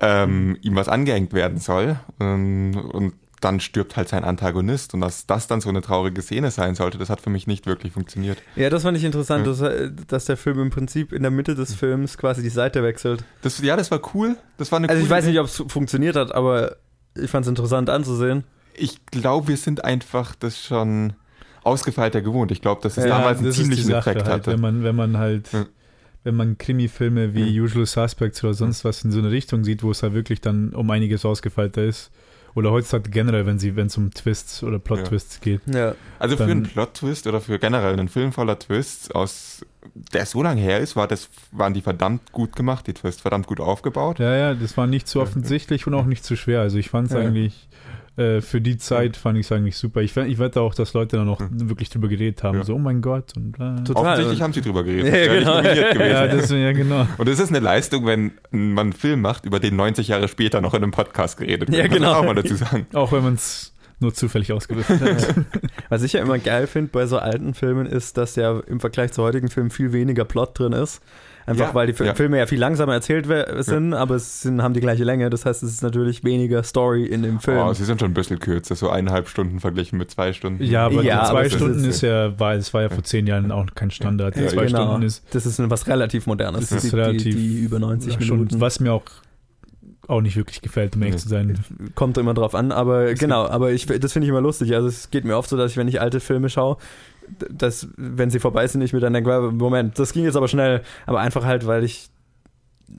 ähm, 0.00 0.56
ihm 0.62 0.76
was 0.76 0.88
angehängt 0.88 1.32
werden 1.32 1.58
soll. 1.58 1.96
Ähm, 2.20 2.76
und 2.92 3.14
dann 3.40 3.60
stirbt 3.60 3.96
halt 3.96 4.08
sein 4.08 4.24
Antagonist 4.24 4.94
und 4.94 5.00
dass 5.00 5.26
das 5.26 5.46
dann 5.46 5.60
so 5.60 5.68
eine 5.68 5.80
traurige 5.80 6.22
Szene 6.22 6.50
sein 6.50 6.74
sollte, 6.74 6.98
das 6.98 7.08
hat 7.10 7.20
für 7.20 7.30
mich 7.30 7.46
nicht 7.46 7.66
wirklich 7.66 7.92
funktioniert. 7.92 8.38
Ja, 8.56 8.68
das 8.70 8.82
fand 8.82 8.96
ich 8.96 9.04
interessant, 9.04 9.46
Ja. 9.46 9.52
dass, 9.52 9.60
er- 9.60 9.88
dass 9.90 10.24
der 10.24 10.36
Film 10.36 10.60
im 10.60 10.70
Prinzip 10.70 11.12
in 11.12 11.22
der 11.22 11.30
Mitte 11.30 11.54
des 11.54 11.74
Films 11.74 12.18
quasi 12.18 12.42
die 12.42 12.48
Seite 12.48 12.82
wechselt. 12.82 13.24
Das, 13.42 13.60
ja, 13.60 13.76
das 13.76 13.90
war 13.90 14.00
cool. 14.14 14.36
Das 14.56 14.72
war 14.72 14.78
eine 14.78 14.88
Also 14.88 15.02
ich 15.02 15.10
weiß 15.10 15.24
nicht, 15.26 15.38
ob 15.38 15.46
es 15.46 15.62
funktioniert 15.68 16.16
hat, 16.16 16.34
aber 16.34 16.76
ich 17.14 17.30
fand 17.30 17.44
es 17.46 17.48
interessant 17.48 17.90
anzusehen. 17.90 18.44
ich 18.74 19.04
glaube, 19.06 19.48
wir 19.48 19.56
sind 19.56 19.84
einfach 19.84 20.34
das 20.36 20.60
schon 20.62 21.14
ausgefeilter 21.64 22.20
gewohnt. 22.22 22.50
Ich 22.52 22.60
glaube, 22.62 22.80
dass 22.82 22.96
es 22.96 23.04
Ja, 23.04 23.18
damals 23.18 23.40
einen 23.40 23.52
ziemlichen 23.52 23.90
Effekt 23.90 24.22
halt, 24.24 24.28
hatte. 24.28 24.52
Wenn 24.52 24.60
man, 24.60 24.84
wenn 24.84 24.94
man 24.96 25.16
halt, 25.18 25.52
Ja. 25.52 25.66
wenn 26.24 26.36
man 26.36 26.56
Krimi-Filme 26.58 27.34
wie 27.34 27.58
Mhm. 27.58 27.64
Usual 27.64 27.86
Suspects 27.86 28.42
oder 28.44 28.54
sonst 28.54 28.84
was 28.84 29.04
in 29.04 29.10
so 29.10 29.18
eine 29.18 29.30
Richtung 29.30 29.64
sieht, 29.64 29.82
wo 29.82 29.90
es 29.90 30.02
halt 30.02 30.14
wirklich 30.14 30.40
dann 30.40 30.70
um 30.74 30.88
einiges 30.90 31.24
ausgefeilter 31.24 31.82
ist. 31.84 32.10
Oder 32.54 32.70
heutzutage 32.70 33.10
generell, 33.10 33.46
wenn 33.46 33.58
sie, 33.58 33.76
wenn 33.76 33.86
es 33.86 33.96
um 33.96 34.10
Twists 34.12 34.62
oder 34.62 34.78
Plot-Twists 34.78 35.40
geht. 35.40 35.60
Ja. 35.72 35.94
Also 36.18 36.36
für 36.36 36.44
einen 36.44 36.64
Plot-Twist 36.64 37.26
oder 37.26 37.40
für 37.40 37.58
generell 37.58 37.92
einen 37.92 38.08
Film 38.08 38.32
voller 38.32 38.58
Twists, 38.58 39.10
aus, 39.10 39.64
der 40.12 40.26
so 40.26 40.42
lange 40.42 40.60
her 40.60 40.80
ist, 40.80 40.96
war 40.96 41.06
das, 41.06 41.28
waren 41.52 41.74
die 41.74 41.82
verdammt 41.82 42.32
gut 42.32 42.56
gemacht, 42.56 42.86
die 42.86 42.94
Twists 42.94 43.20
verdammt 43.22 43.46
gut 43.46 43.60
aufgebaut. 43.60 44.18
Ja, 44.18 44.34
ja, 44.36 44.54
das 44.54 44.76
war 44.76 44.86
nicht 44.86 45.06
zu 45.06 45.20
offensichtlich 45.20 45.86
und 45.86 45.94
auch 45.94 46.06
nicht 46.06 46.24
zu 46.24 46.36
schwer. 46.36 46.60
Also 46.60 46.78
ich 46.78 46.90
fand 46.90 47.08
es 47.08 47.14
Ja. 47.14 47.20
eigentlich, 47.20 47.67
äh, 48.18 48.40
für 48.40 48.60
die 48.60 48.76
Zeit 48.76 49.16
fand 49.16 49.38
ich 49.38 49.46
es 49.46 49.52
eigentlich 49.52 49.76
super. 49.76 50.02
Ich, 50.02 50.16
ich 50.16 50.38
wette 50.38 50.60
auch, 50.60 50.74
dass 50.74 50.92
Leute 50.92 51.18
dann 51.18 51.26
noch 51.26 51.40
wirklich 51.50 51.88
drüber 51.88 52.08
geredet 52.08 52.42
haben. 52.42 52.58
Ja. 52.58 52.64
So, 52.64 52.74
oh 52.74 52.78
mein 52.78 53.00
Gott. 53.00 53.36
Und, 53.36 53.52
bla. 53.52 53.76
Total. 53.76 54.04
Offensichtlich 54.04 54.42
haben 54.42 54.52
sie 54.52 54.60
drüber 54.60 54.82
geredet. 54.82 55.14
Ja, 55.14 55.34
genau. 55.34 55.60
ja, 55.62 56.26
das, 56.26 56.50
ja, 56.50 56.72
genau. 56.72 57.06
Und 57.16 57.28
es 57.28 57.38
ist 57.38 57.50
eine 57.50 57.60
Leistung, 57.60 58.06
wenn 58.06 58.32
man 58.50 58.86
einen 58.86 58.92
Film 58.92 59.20
macht, 59.20 59.46
über 59.46 59.60
den 59.60 59.76
90 59.76 60.08
Jahre 60.08 60.26
später 60.26 60.60
noch 60.60 60.74
in 60.74 60.82
einem 60.82 60.90
Podcast 60.90 61.38
geredet 61.38 61.70
wird. 61.70 61.78
Ja, 61.78 61.86
genau. 61.86 62.14
auch 62.14 62.24
mal 62.24 62.34
dazu 62.34 62.56
sagen. 62.56 62.86
Auch 62.92 63.12
wenn 63.12 63.22
man 63.22 63.34
es 63.34 63.72
nur 64.00 64.14
zufällig 64.14 64.52
ausgewürfelt 64.52 65.00
hat. 65.00 65.34
Was 65.88 66.02
ich 66.02 66.12
ja 66.12 66.20
immer 66.20 66.38
geil 66.38 66.66
finde 66.66 66.90
bei 66.90 67.06
so 67.06 67.18
alten 67.18 67.54
Filmen 67.54 67.86
ist, 67.86 68.16
dass 68.16 68.36
ja 68.36 68.58
im 68.60 68.80
Vergleich 68.80 69.12
zu 69.12 69.22
heutigen 69.22 69.48
Filmen 69.48 69.70
viel 69.70 69.92
weniger 69.92 70.24
Plot 70.24 70.58
drin 70.58 70.72
ist. 70.72 71.02
Einfach 71.48 71.68
Ja, 71.68 71.74
weil 71.74 71.90
die 71.90 72.04
ja. 72.04 72.14
Filme 72.14 72.36
ja 72.38 72.46
viel 72.46 72.58
langsamer 72.58 72.92
erzählt 72.92 73.26
sind, 73.60 73.94
aber 73.94 74.16
es 74.16 74.42
sind, 74.42 74.62
haben 74.62 74.74
die 74.74 74.80
gleiche 74.80 75.02
Länge. 75.04 75.30
Das 75.30 75.46
heißt, 75.46 75.62
es 75.62 75.70
ist 75.72 75.82
natürlich 75.82 76.22
weniger 76.22 76.62
Story 76.62 77.06
in 77.06 77.22
dem 77.22 77.40
Film. 77.40 77.58
Oh, 77.58 77.72
sie 77.72 77.84
sind 77.84 78.00
schon 78.00 78.10
ein 78.10 78.14
bisschen 78.14 78.38
kürzer, 78.38 78.74
so 78.74 78.90
eineinhalb 78.90 79.28
Stunden 79.28 79.58
verglichen 79.58 79.98
mit 79.98 80.10
zwei 80.10 80.32
Stunden. 80.34 80.62
Ja, 80.62 80.86
aber 80.86 81.02
Ja, 81.02 81.24
zwei 81.24 81.48
Stunden 81.48 81.78
ist- 81.80 81.86
ist 81.86 82.00
ja, 82.02 82.38
war, 82.38 82.54
es 82.54 82.74
war 82.74 82.82
ja 82.82 82.88
vor 82.90 83.02
zehn 83.02 83.26
Jahren 83.26 83.50
auch 83.50 83.64
kein 83.74 83.90
Standard. 83.90 84.36
Ja, 84.36 84.48
zwei 84.48 84.66
genau. 84.66 84.86
Stunden 84.88 85.06
ist 85.06 85.24
das 85.30 85.46
ist 85.46 85.58
was 85.70 85.86
relativ 85.86 86.26
modernes. 86.26 86.68
Das 86.68 86.84
ist 86.84 86.92
die, 86.92 86.96
relativ- 86.96 87.22
die, 87.22 87.30
die 87.34 87.58
über 87.60 87.78
90 87.78 88.14
schon, 88.26 88.40
Minuten. 88.40 88.60
was 88.60 88.78
mir 88.80 88.92
auch, 88.92 89.04
auch 90.06 90.20
nicht 90.20 90.36
wirklich 90.36 90.60
gefällt, 90.60 90.96
um 90.96 91.02
ehrlich 91.02 91.16
Nee. 91.16 91.20
zu 91.22 91.28
sein. 91.28 91.58
Kommt 91.94 92.18
immer 92.18 92.34
drauf 92.34 92.54
an, 92.54 92.72
aber 92.72 93.10
Es 93.12 93.18
genau, 93.18 93.46
aber 93.46 93.72
ich, 93.72 93.86
das 93.86 94.12
finde 94.12 94.26
ich 94.26 94.30
immer 94.30 94.40
lustig. 94.40 94.74
Also 94.74 94.88
es 94.88 95.10
geht 95.10 95.24
mir 95.24 95.36
oft 95.36 95.48
so, 95.48 95.56
dass 95.56 95.70
ich, 95.72 95.76
wenn 95.76 95.88
ich 95.88 96.00
alte 96.00 96.20
Filme 96.20 96.48
schaue, 96.50 96.76
dass, 97.50 97.88
wenn 97.96 98.30
sie 98.30 98.38
vorbei 98.38 98.66
sind, 98.66 98.82
ich 98.82 98.92
mir 98.92 99.00
dann 99.00 99.12
denke, 99.12 99.50
Moment, 99.52 99.98
das 99.98 100.12
ging 100.12 100.24
jetzt 100.24 100.36
aber 100.36 100.48
schnell, 100.48 100.82
aber 101.06 101.20
einfach 101.20 101.44
halt, 101.44 101.66
weil 101.66 101.84
ich, 101.84 102.08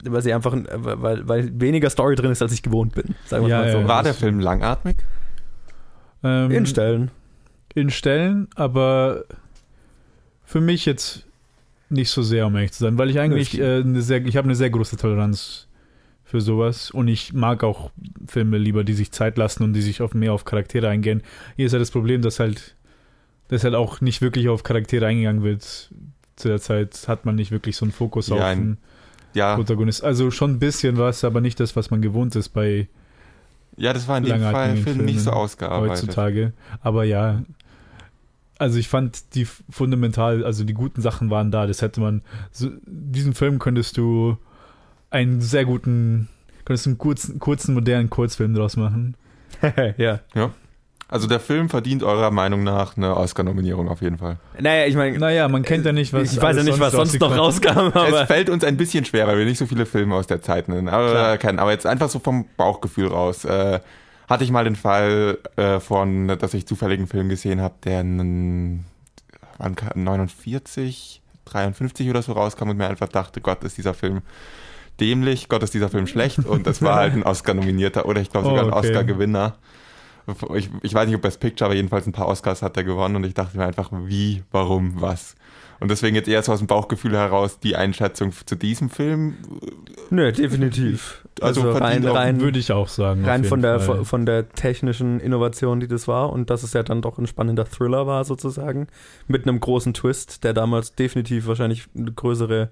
weil 0.04 0.22
sie 0.22 0.34
einfach, 0.34 0.56
weil, 0.74 1.28
weil 1.28 1.60
weniger 1.60 1.89
Story 1.89 2.15
drin 2.15 2.32
ist, 2.32 2.42
als 2.42 2.52
ich 2.54 2.62
gewohnt 2.62 2.94
bin. 2.96 3.15
Sagen 3.26 3.44
wir 3.46 3.50
Ja, 3.50 3.60
mal 3.62 3.72
so. 3.72 3.80
ja, 3.80 3.88
War 3.88 4.04
der 4.04 4.13
Film 4.13 4.39
langatmig? 4.39 4.98
Ähm, 6.24 6.52
In 6.52 6.65
Stellen. 6.65 7.12
in 7.76 7.89
Stellen, 7.89 8.48
aber 8.56 9.24
für 10.44 10.60
mich 10.62 10.86
jetzt 10.86 11.26
nicht 11.89 12.10
so 12.12 12.22
sehr, 12.22 12.46
um 12.48 12.56
ehrlich 12.56 12.72
zu 12.74 12.84
sein, 12.84 12.98
weil 12.98 13.10
ich 13.10 13.20
eigentlich 13.20 13.60
äh, 13.60 13.80
eine 13.82 14.02
sehr, 14.02 14.26
ich 14.26 14.38
habe 14.38 14.46
eine 14.46 14.56
sehr 14.56 14.70
große 14.70 14.98
Toleranz 14.98 15.68
für 16.24 16.42
sowas 16.42 16.92
und 16.92 17.08
ich 17.08 17.34
mag 17.34 17.63
auch 17.63 17.89
Filme 18.28 18.58
lieber, 18.60 18.84
die 18.84 18.94
sich 18.94 19.12
Zeit 19.12 19.38
lassen 19.38 19.63
und 19.63 19.74
die 19.74 19.82
sich 19.82 20.02
auf 20.02 20.13
mehr 20.13 20.34
auf 20.34 20.46
Charaktere 20.46 20.88
eingehen. 20.89 21.24
Hier 21.56 21.65
ist 21.65 21.72
ja 21.74 21.80
das 21.80 21.89
Problem, 21.89 22.22
dass 22.22 22.39
halt, 22.39 22.76
dass 23.49 23.63
halt 23.63 23.75
auch 23.75 23.99
nicht 24.01 24.21
wirklich 24.21 24.47
auf 24.49 24.63
Charaktere 24.63 25.05
eingegangen 25.05 25.43
wird. 25.43 25.91
Zu 26.35 26.47
der 26.47 26.62
Zeit 26.62 27.07
hat 27.07 27.25
man 27.25 27.35
nicht 27.35 27.51
wirklich 27.51 27.75
so 27.75 27.83
einen 27.85 27.91
Fokus 27.91 28.29
Ja, 28.29 28.35
auf 28.35 28.41
ein- 28.43 28.57
einen 28.59 28.77
Ja, 29.33 29.55
Protagonist. 29.55 30.03
Also 30.03 30.31
schon 30.31 30.51
ein 30.53 30.59
bisschen 30.59 30.97
was, 30.97 31.23
aber 31.23 31.41
nicht 31.41 31.59
das, 31.59 31.75
was 31.75 31.91
man 31.91 32.01
gewohnt 32.01 32.35
ist 32.35 32.49
bei 32.49 32.88
ja, 33.77 33.93
das 33.93 34.07
war 34.07 34.17
in 34.17 34.25
dem 34.25 34.41
Fall 34.41 34.75
Film 34.77 35.05
nicht 35.05 35.21
so 35.21 35.31
ausgearbeitet. 35.31 35.91
heutzutage. 36.03 36.51
Aber 36.81 37.05
ja, 37.05 37.43
also 38.57 38.77
ich 38.77 38.89
fand 38.89 39.35
die 39.35 39.45
fundamental, 39.69 40.43
also 40.43 40.65
die 40.65 40.73
guten 40.73 41.01
Sachen 41.01 41.29
waren 41.29 41.49
da. 41.49 41.65
Das 41.65 41.81
hätte 41.81 42.01
man, 42.01 42.21
so, 42.51 42.69
diesen 42.85 43.33
Film 43.33 43.57
könntest 43.57 43.95
du 43.97 44.38
einen 45.12 45.39
sehr 45.39 45.63
guten, 45.63 46.27
könntest 46.65 46.88
du 46.88 46.89
einen 46.89 46.97
kurzen, 46.97 47.39
kurzen 47.39 47.73
modernen 47.73 48.09
Kurzfilm 48.09 48.53
draus 48.53 48.75
machen. 48.75 49.15
ja. 49.97 50.19
Also 51.12 51.26
der 51.28 51.39
Film 51.39 51.69
verdient 51.69 52.04
eurer 52.04 52.30
Meinung 52.30 52.63
nach 52.63 52.95
eine 52.95 53.17
Oscar-Nominierung 53.17 53.89
auf 53.89 54.02
jeden 54.02 54.19
Fall. 54.19 54.38
Naja, 54.60 54.86
ich 54.86 54.95
meine, 54.95 55.17
Naja, 55.17 55.48
man 55.48 55.63
kennt 55.63 55.84
ja 55.86 55.91
nicht, 55.91 56.13
was. 56.13 56.32
ich 56.32 56.39
weiß 56.39 56.56
ja 56.58 56.62
nicht, 56.63 56.80
was 56.80 56.93
sonst 56.93 57.19
noch 57.19 57.36
rauskam, 57.36 57.78
aber 57.93 58.22
es 58.22 58.28
fällt 58.28 58.50
uns 58.50 58.63
ein 58.63 58.78
bisschen 58.78 59.06
schwer, 59.06 59.26
weil 59.26 59.39
wir 59.39 59.45
nicht 59.45 59.58
so 59.58 59.65
viele 59.65 59.88
Filme 59.88 60.13
aus 60.13 60.28
der 60.28 60.41
Zeit 60.43 60.67
nennen. 60.69 60.88
Aber, 60.88 61.38
kennen. 61.39 61.58
aber 61.58 61.72
jetzt 61.72 61.88
einfach 61.88 62.10
so 62.10 62.19
vom 62.19 62.45
Bauchgefühl 62.58 63.08
raus. 63.08 63.43
Äh, 63.43 63.80
hatte 64.30 64.43
ich 64.43 64.52
mal 64.52 64.63
den 64.65 64.76
Fall 64.76 65.39
äh, 65.56 65.80
von, 65.80 66.28
dass 66.28 66.54
ich 66.54 66.67
zufällig 66.67 67.00
einen 67.00 67.08
Film 67.08 67.28
gesehen 67.30 67.60
habe, 67.60 67.74
der 67.84 68.02
einen, 68.02 68.86
wann 69.58 69.76
kam- 69.76 70.04
49, 70.04 71.22
53 71.45 72.08
oder 72.10 72.22
so 72.22 72.34
rauskam 72.34 72.69
und 72.69 72.78
mir 72.78 72.88
einfach 72.88 73.08
dachte, 73.08 73.41
Gott, 73.41 73.63
ist 73.63 73.80
dieser 73.80 73.95
Film 73.95 74.22
dämlich, 75.00 75.50
Gott, 75.50 75.63
ist 75.63 75.74
dieser 75.74 75.89
Film 75.89 76.06
schlecht. 76.06 76.45
Und 76.45 76.67
das 76.67 76.84
war 76.84 76.95
halt 76.98 77.13
ein 77.13 77.24
Oscar-Nominierter 77.26 78.06
oder 78.06 78.22
ich 78.22 78.30
glaube 78.30 78.48
sogar 78.48 78.65
Oh, 78.65 78.67
ein 78.67 78.74
okay. 78.74 78.89
Oscar-Gewinner. 78.89 79.56
Ich, 80.56 80.70
ich 80.82 80.94
weiß 80.94 81.08
nicht, 81.08 81.15
ob 81.15 81.22
Best 81.22 81.39
Picture, 81.39 81.65
aber 81.65 81.76
jedenfalls 81.76 82.06
ein 82.08 82.12
paar 82.12 82.28
Oscars 82.28 82.62
hat 82.62 82.78
er 82.78 82.84
gewonnen 82.84 83.15
und 83.15 83.26
ich 83.26 83.34
dachte 83.34 83.58
mir 83.58 83.65
einfach, 83.65 83.89
wie, 83.92 84.44
warum, 84.52 85.02
was. 85.02 85.36
Und 85.80 85.89
deswegen 85.89 86.15
jetzt 86.15 86.28
eher 86.28 86.44
so 86.44 86.52
aus 86.52 86.60
dem 86.60 86.68
Bauchgefühl 86.68 87.15
heraus 87.15 87.60
die 87.60 87.76
Einschätzung 87.76 88.34
zu 88.46 88.56
diesem 88.56 88.89
Film. 88.89 89.36
nö, 90.10 90.32
definitiv. 90.32 91.24
Also 91.42 91.62
Also, 91.62 91.80
rein, 91.80 92.06
rein, 92.06 92.42
Würde 92.42 92.60
ich 92.60 92.74
auch 92.74 92.89
sagen. 92.89 93.24
rein 93.24 93.46
von 93.46 93.62
der, 93.62 93.80
Fall. 93.80 94.04
von, 94.04 94.26
der 94.26 94.50
technischen 94.50 95.22
Innovation, 95.22 95.80
die 95.80 95.88
das 95.88 96.08
war 96.08 96.34
und 96.34 96.50
dass 96.50 96.63
es 96.63 96.74
ja 96.74 96.84
dann 96.84 97.02
doch 97.02 97.18
ein 97.18 97.28
spannender 97.28 97.63
Thriller 97.65 98.06
war 98.08 98.26
sozusagen, 98.26 98.88
mit 99.28 99.48
einem 99.48 99.62
großen 99.62 99.94
Twist, 99.94 100.44
der 100.44 100.54
damals 100.54 100.96
definitiv 100.96 101.48
wahrscheinlich 101.48 101.88
eine 101.98 102.12
größere 102.12 102.72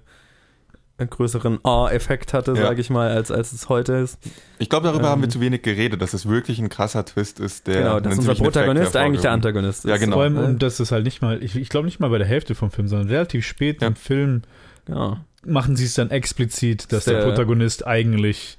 größeren 1.06 1.60
A-Effekt 1.64 2.34
hatte, 2.34 2.52
Ja. 2.54 2.62
sage 2.62 2.80
ich 2.80 2.90
mal, 2.90 3.10
als, 3.10 3.30
als 3.30 3.52
es 3.52 3.68
heute 3.68 3.92
ist. 3.94 4.18
Ich 4.58 4.68
glaube, 4.68 4.86
darüber 4.88 5.04
Ähm, 5.04 5.10
haben 5.10 5.22
wir 5.22 5.28
zu 5.28 5.40
wenig 5.40 5.62
geredet, 5.62 6.02
dass 6.02 6.12
es 6.14 6.26
wirklich 6.28 6.58
ein 6.58 6.68
krasser 6.68 7.04
Twist 7.04 7.38
ist, 7.40 7.66
der. 7.68 7.82
genau, 7.82 8.00
dass 8.00 8.18
unser 8.18 8.34
Protagonist 8.34 8.96
eigentlich 8.96 9.20
der 9.22 9.30
Antagonist 9.32 9.84
ist. 9.84 9.90
Ja, 9.90 9.96
genau. 9.96 10.16
Vor 10.16 10.22
allem, 10.24 10.36
Äh, 10.36 10.40
und 10.40 10.62
das 10.62 10.80
ist 10.80 10.90
halt 10.90 11.04
nicht 11.04 11.22
mal, 11.22 11.42
ich, 11.42 11.54
ich 11.56 11.68
glaube 11.68 11.86
nicht 11.86 12.00
mal 12.00 12.10
bei 12.10 12.18
der 12.18 12.26
Hälfte 12.26 12.54
vom 12.54 12.70
Film, 12.70 12.88
sondern 12.88 13.08
relativ 13.08 13.46
spät 13.46 13.80
Ja. 13.82 13.88
im 13.88 13.96
Film 13.96 14.42
genau. 14.86 15.18
machen 15.46 15.76
sie 15.76 15.84
es 15.84 15.94
dann 15.94 16.10
explizit, 16.10 16.92
dass 16.92 17.04
der, 17.04 17.18
Der- 17.18 17.24
Protagonist 17.24 17.86
eigentlich 17.86 18.58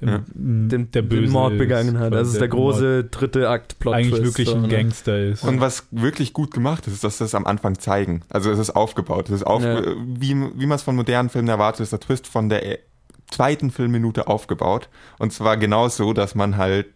Ja. 0.00 0.22
Den, 0.34 0.90
der 0.92 1.02
Böse 1.02 1.22
den 1.22 1.30
Mord 1.32 1.52
ist, 1.52 1.58
begangen 1.58 1.98
hat. 1.98 2.12
ist 2.14 2.32
der 2.34 2.40
Mord 2.42 2.50
große 2.50 3.04
dritte 3.04 3.48
Akt 3.48 3.78
plot 3.78 3.94
eigentlich 3.94 4.22
wirklich 4.24 4.54
ein 4.54 4.62
ne? 4.62 4.68
Gangster 4.68 5.18
ist. 5.18 5.44
Und 5.44 5.60
was 5.60 5.86
wirklich 5.90 6.32
gut 6.32 6.52
gemacht 6.52 6.86
ist, 6.86 6.94
ist, 6.94 7.04
dass 7.04 7.18
sie 7.18 7.24
es 7.24 7.34
am 7.34 7.46
Anfang 7.46 7.78
zeigen. 7.78 8.22
Also 8.30 8.50
es 8.50 8.58
ist 8.58 8.70
aufgebaut. 8.70 9.28
Es 9.28 9.36
ist 9.36 9.46
auf, 9.46 9.62
Ja. 9.62 9.82
wie, 10.06 10.34
wie 10.54 10.66
man 10.66 10.76
es 10.76 10.82
von 10.82 10.96
modernen 10.96 11.28
Filmen 11.28 11.48
erwartet, 11.48 11.80
ist 11.82 11.92
der 11.92 12.00
Twist 12.00 12.26
von 12.26 12.48
der 12.48 12.64
äh, 12.66 12.78
zweiten 13.30 13.70
Filmminute 13.70 14.26
aufgebaut. 14.26 14.88
Und 15.18 15.32
zwar 15.32 15.56
genau 15.56 15.88
so, 15.88 16.12
dass 16.12 16.34
man 16.34 16.56
halt 16.56 16.86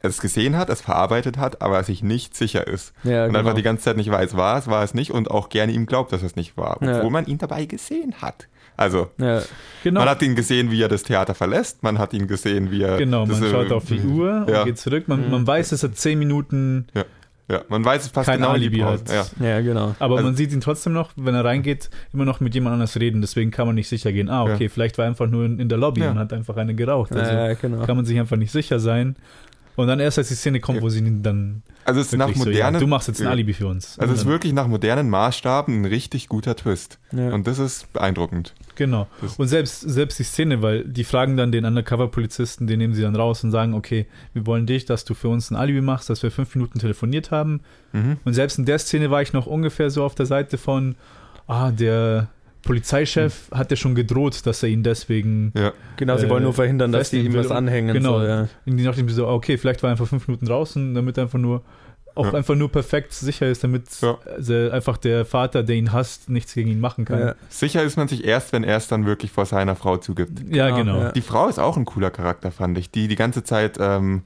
es 0.00 0.20
gesehen 0.20 0.56
hat, 0.58 0.68
es 0.68 0.82
verarbeitet 0.82 1.38
hat, 1.38 1.62
aber 1.62 1.82
sich 1.82 2.02
nicht 2.02 2.36
sicher 2.36 2.66
ist. 2.66 2.92
Ja, 3.04 3.22
und 3.22 3.28
genau. 3.28 3.38
einfach 3.38 3.54
die 3.54 3.62
ganze 3.62 3.84
Zeit 3.84 3.96
nicht 3.96 4.10
weiß, 4.10 4.36
war 4.36 4.58
es, 4.58 4.66
war 4.66 4.82
es 4.84 4.92
nicht 4.92 5.12
und 5.12 5.30
auch 5.30 5.48
gerne 5.48 5.72
ihm 5.72 5.86
glaubt, 5.86 6.12
dass 6.12 6.22
es 6.22 6.36
nicht 6.36 6.58
war, 6.58 6.76
obwohl 6.76 6.88
Ja. 7.04 7.10
man 7.10 7.24
ihn 7.26 7.38
dabei 7.38 7.64
gesehen 7.64 8.14
hat. 8.20 8.48
Also, 8.76 9.10
ja, 9.18 9.40
genau, 9.84 10.00
man 10.00 10.08
hat 10.08 10.22
ihn 10.22 10.34
gesehen, 10.34 10.70
wie 10.70 10.82
er 10.82 10.88
das 10.88 11.02
Theater 11.04 11.34
verlässt, 11.34 11.82
man 11.82 11.98
hat 11.98 12.12
ihn 12.12 12.26
gesehen, 12.26 12.70
wie 12.70 12.82
er. 12.82 12.96
genau, 12.96 13.24
man 13.26 13.42
schaut 13.50 13.70
auf 13.72 13.84
die 13.84 14.00
Uhr 14.00 14.46
Ja. 14.48 14.60
und 14.60 14.66
geht 14.66 14.78
zurück. 14.78 15.06
Man, 15.08 15.26
Mhm. 15.26 15.30
man 15.30 15.46
weiß, 15.46 15.68
dass 15.70 15.82
er 15.82 15.92
zehn 15.92 16.18
Minuten 16.18 16.86
Ja, 17.46 17.60
man 17.68 17.84
weiß 17.84 18.04
es 18.04 18.08
fast 18.08 18.26
kein 18.26 18.38
genau, 18.38 18.52
wie 18.52 18.54
Alibi 18.54 18.76
die 18.76 18.84
hat. 18.84 19.02
Ja. 19.12 19.26
ja, 19.46 19.60
genau. 19.60 19.94
Aber 19.98 20.14
Also- 20.16 20.24
man 20.28 20.34
sieht 20.34 20.50
ihn 20.54 20.62
trotzdem 20.62 20.94
noch, 20.94 21.10
wenn 21.16 21.34
er 21.34 21.44
reingeht, 21.44 21.90
immer 22.14 22.24
noch 22.24 22.40
mit 22.40 22.54
jemand 22.54 22.72
anders 22.72 22.96
reden. 22.98 23.20
Deswegen 23.20 23.50
kann 23.50 23.66
man 23.66 23.74
nicht 23.74 23.86
sicher 23.90 24.12
gehen. 24.12 24.30
Ah, 24.30 24.44
okay, 24.44 24.62
Ja. 24.64 24.68
vielleicht 24.70 24.96
war 24.96 25.04
er 25.04 25.10
einfach 25.10 25.26
nur 25.28 25.44
in, 25.44 25.58
in 25.60 25.68
der 25.68 25.76
Lobby 25.76 26.00
Ja. 26.00 26.10
und 26.12 26.18
hat 26.18 26.32
einfach 26.32 26.56
eine 26.56 26.74
geraucht. 26.74 27.12
Also 27.12 27.30
ja, 27.30 27.52
genau. 27.52 27.84
kann 27.84 27.96
man 27.96 28.06
sich 28.06 28.18
einfach 28.18 28.38
nicht 28.38 28.50
sicher 28.50 28.78
sein. 28.80 29.16
Und 29.76 29.88
dann 29.88 29.98
erst, 29.98 30.18
als 30.18 30.28
die 30.28 30.34
Szene 30.34 30.60
kommt, 30.60 30.82
wo 30.82 30.88
sie 30.88 31.00
ihn 31.00 31.22
dann 31.22 31.62
Also 31.84 32.00
es 32.00 32.06
ist 32.12 32.16
nach 32.16 32.28
wirklich 32.28 32.42
so, 32.44 32.48
modernen. 32.50 32.74
ja, 32.74 32.80
du 32.80 32.86
machst 32.86 33.08
jetzt 33.08 33.20
ein. 33.20 33.26
Alibi 33.26 33.52
für 33.54 33.66
uns. 33.66 33.98
Also 33.98 34.14
es 34.14 34.20
ist 34.20 34.26
wirklich 34.26 34.52
nach 34.52 34.68
modernen 34.68 35.10
Maßstaben 35.10 35.82
ein 35.82 35.84
richtig 35.84 36.28
guter 36.28 36.54
Twist. 36.54 36.98
Ja. 37.12 37.30
Und 37.32 37.46
das 37.48 37.58
ist 37.58 37.92
beeindruckend. 37.92 38.54
Genau. 38.76 39.08
Das- 39.20 39.36
Und 39.36 39.48
selbst, 39.48 39.80
selbst 39.80 40.18
die 40.18 40.22
Szene, 40.24 40.62
weil 40.62 40.84
die 40.84 41.02
fragen 41.04 41.36
dann 41.36 41.50
den 41.50 41.64
Undercover-Polizisten, 41.64 42.66
den 42.66 42.78
nehmen 42.78 42.94
sie 42.94 43.02
dann 43.02 43.16
raus 43.16 43.42
und 43.42 43.50
sagen, 43.50 43.74
okay, 43.74 44.06
wir 44.32 44.46
wollen 44.46 44.66
dich, 44.66 44.84
dass 44.84 45.04
du 45.04 45.14
für 45.14 45.28
uns 45.28 45.50
ein 45.50 45.56
Alibi 45.56 45.80
machst, 45.80 46.08
dass 46.10 46.22
wir 46.22 46.30
fünf 46.30 46.54
Minuten 46.54 46.78
telefoniert 46.78 47.30
haben. 47.30 47.60
Mhm. 47.92 48.18
Und 48.24 48.32
selbst 48.34 48.58
in 48.58 48.66
der 48.66 48.78
Szene 48.78 49.10
war 49.10 49.22
ich 49.22 49.32
noch 49.32 49.46
ungefähr 49.46 49.90
so 49.90 50.04
auf 50.04 50.14
der 50.14 50.26
Seite 50.26 50.56
von, 50.58 50.94
ah, 51.46 51.70
der 51.72 52.28
Polizeichef 52.64 53.50
hat 53.52 53.70
ja 53.70 53.76
schon 53.76 53.94
gedroht, 53.94 54.40
dass 54.46 54.62
er 54.62 54.68
ihn 54.68 54.82
deswegen, 54.82 55.52
Ja. 55.56 55.72
Genau, 55.96 56.16
sie 56.16 56.26
äh, 56.26 56.30
wollen 56.30 56.42
nur 56.42 56.54
verhindern, 56.54 56.92
dass 56.92 57.10
die 57.10 57.20
ihm 57.20 57.34
was 57.34 57.50
anhängen. 57.50 57.94
genau. 57.94 58.20
So, 58.20 58.26
ja. 58.26 58.48
und 58.66 58.76
die 58.76 59.08
so, 59.12 59.28
okay, 59.28 59.56
vielleicht 59.58 59.82
war 59.82 59.90
er 59.90 59.92
einfach 59.92 60.06
fünf 60.08 60.26
Minuten 60.28 60.46
draußen, 60.46 60.94
damit 60.94 61.16
er 61.18 61.24
einfach 61.24 61.38
nur, 61.38 61.62
auch 62.14 62.26
Ja. 62.26 62.34
einfach 62.34 62.54
nur 62.54 62.70
perfekt 62.70 63.12
sicher 63.12 63.48
ist, 63.48 63.64
damit 63.64 63.86
Ja. 64.00 64.18
äh, 64.48 64.70
einfach 64.70 64.96
der 64.96 65.24
Vater, 65.24 65.62
der 65.62 65.76
ihn 65.76 65.92
hasst, 65.92 66.28
nichts 66.30 66.54
gegen 66.54 66.70
ihn 66.70 66.80
machen 66.80 67.04
kann. 67.04 67.18
Ja. 67.20 67.34
Sicher 67.48 67.82
ist 67.82 67.96
man 67.96 68.08
sich 68.08 68.24
erst, 68.24 68.52
wenn 68.52 68.64
er 68.64 68.76
es 68.76 68.88
dann 68.88 69.04
wirklich 69.06 69.30
vor 69.32 69.46
seiner 69.46 69.76
Frau 69.76 69.96
zugibt. 69.96 70.40
Ja, 70.54 70.70
Genau, 70.76 70.98
genau. 71.00 71.12
Die 71.12 71.20
Frau 71.22 71.48
ist 71.48 71.58
auch 71.58 71.76
ein 71.76 71.84
cooler 71.84 72.10
Charakter, 72.10 72.50
fand 72.52 72.78
ich, 72.78 72.90
die 72.90 73.08
die 73.08 73.16
ganze 73.16 73.42
Zeit 73.44 73.78
ähm, 73.80 74.22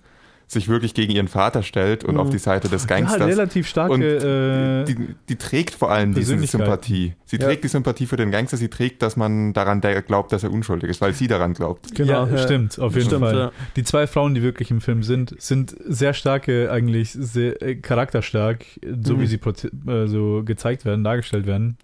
sich 0.49 0.67
wirklich 0.67 0.95
gegen 0.95 1.13
ihren 1.13 1.29
Vater 1.29 1.63
stellt 1.63 2.05
und 2.05 2.15
Mhm. 2.15 2.21
auf 2.21 2.31
die 2.31 2.39
Seite 2.39 2.69
des 2.71 2.85
Ja, 2.85 2.89
Gangsters. 2.89 3.29
relativ 3.29 3.67
und 3.67 3.69
starke. 3.71 4.83
Äh, 4.83 4.85
die, 4.87 4.97
die 5.29 5.37
trägt 5.37 5.75
vor 5.75 5.91
allem 5.93 6.15
diese. 6.15 6.39
Sympathie. 6.39 7.13
Sie 7.27 7.37
Ja. 7.37 7.45
trägt 7.47 7.65
die 7.65 7.69
Sympathie 7.69 8.07
für 8.07 8.17
den 8.17 8.31
Gangster, 8.31 8.57
sie 8.57 8.69
trägt, 8.69 9.03
dass 9.03 9.17
man 9.17 9.53
daran 9.53 9.83
glaubt, 9.83 10.33
dass 10.33 10.43
er 10.45 10.51
unschuldig 10.51 10.89
ist, 10.89 11.03
weil 11.03 11.13
sie 11.13 11.27
daran 11.27 11.53
glaubt. 11.53 11.95
Genau, 11.95 12.27
ja, 12.27 12.39
stimmt, 12.39 12.79
auf 12.79 12.95
jeden 12.95 13.07
Stimmt, 13.07 13.25
Fall. 13.25 13.37
ja. 13.37 13.53
Die 13.77 13.85
zwei 13.85 14.07
Frauen, 14.07 14.35
die 14.35 14.43
wirklich 14.43 14.71
im 14.71 14.81
Film 14.81 15.03
sind, 15.03 15.35
sind 15.39 15.77
sehr 15.87 16.15
starke, 16.15 16.73
eigentlich 16.73 17.11
sehr 17.13 17.61
äh, 17.61 17.75
charakterstark, 17.77 18.65
so 19.05 19.17
Mhm. 19.17 19.21
wie 19.21 19.27
sie 19.27 19.37
äh, 19.37 20.07
so 20.07 20.43
gezeigt 20.45 20.87
werden, 20.87 21.05
dargestellt 21.05 21.47
werden. 21.47 21.77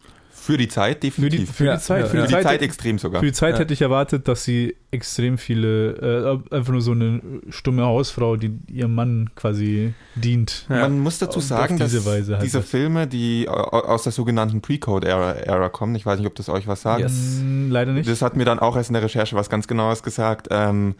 Für 0.44 0.56
die 0.58 0.68
Zeit 0.68 0.96
Für 0.96 1.00
die, 1.00 1.06
definitiv. 1.10 1.52
für 1.52 1.64
Ja, 1.64 1.76
die 1.76 1.80
Zeit, 1.82 2.00
ja, 2.02 2.06
für 2.06 2.16
Für 2.20 2.26
die 2.26 2.32
Zeit, 2.34 2.42
Zeit 2.42 2.62
extrem 2.62 2.98
sogar. 2.98 3.20
für 3.20 3.26
die 3.26 3.32
Zeit 3.32 3.54
Ja. 3.54 3.60
hätte 3.60 3.72
ich 3.72 3.80
erwartet, 3.80 4.28
dass 4.28 4.44
sie 4.44 4.76
extrem 4.90 5.38
viele, 5.38 6.40
äh, 6.50 6.54
einfach 6.56 6.72
nur 6.72 6.82
so 6.82 6.92
eine 6.92 7.20
stumme 7.48 7.84
Hausfrau, 7.84 8.36
die 8.36 8.58
ihrem 8.68 8.94
Mann 8.94 9.30
quasi 9.36 9.94
dient. 10.14 10.66
Ja. 10.68 10.80
Man 10.80 11.00
muss 11.00 11.18
dazu 11.18 11.40
sagen, 11.40 11.78
diese 11.78 11.96
dass 11.96 12.06
Weise 12.06 12.34
halt 12.34 12.44
diese 12.44 12.58
das. 12.58 12.68
Filme, 12.68 13.06
die 13.06 13.48
au- 13.48 13.54
aus 13.54 14.02
der 14.02 14.12
sogenannten 14.12 14.60
Pre-Code-Ära 14.60 15.32
Ära 15.32 15.68
kommen, 15.70 15.94
ich 15.94 16.04
weiß 16.04 16.18
nicht, 16.18 16.28
ob 16.28 16.34
das 16.34 16.48
euch 16.48 16.66
was 16.66 16.82
sagt, 16.82 17.00
Yes. 17.00 17.40
Mm, 17.42 17.70
Leider 17.70 17.92
nicht. 17.92 18.08
Das 18.08 18.20
hat 18.22 18.36
mir 18.36 18.44
dann 18.44 18.58
auch 18.58 18.76
erst 18.76 18.90
in 18.90 18.94
der 18.94 19.02
Recherche 19.02 19.34
was 19.36 19.48
ganz 19.48 19.66
Genaues 19.66 20.02
gesagt. 20.02 20.48
Ähm, 20.50 20.94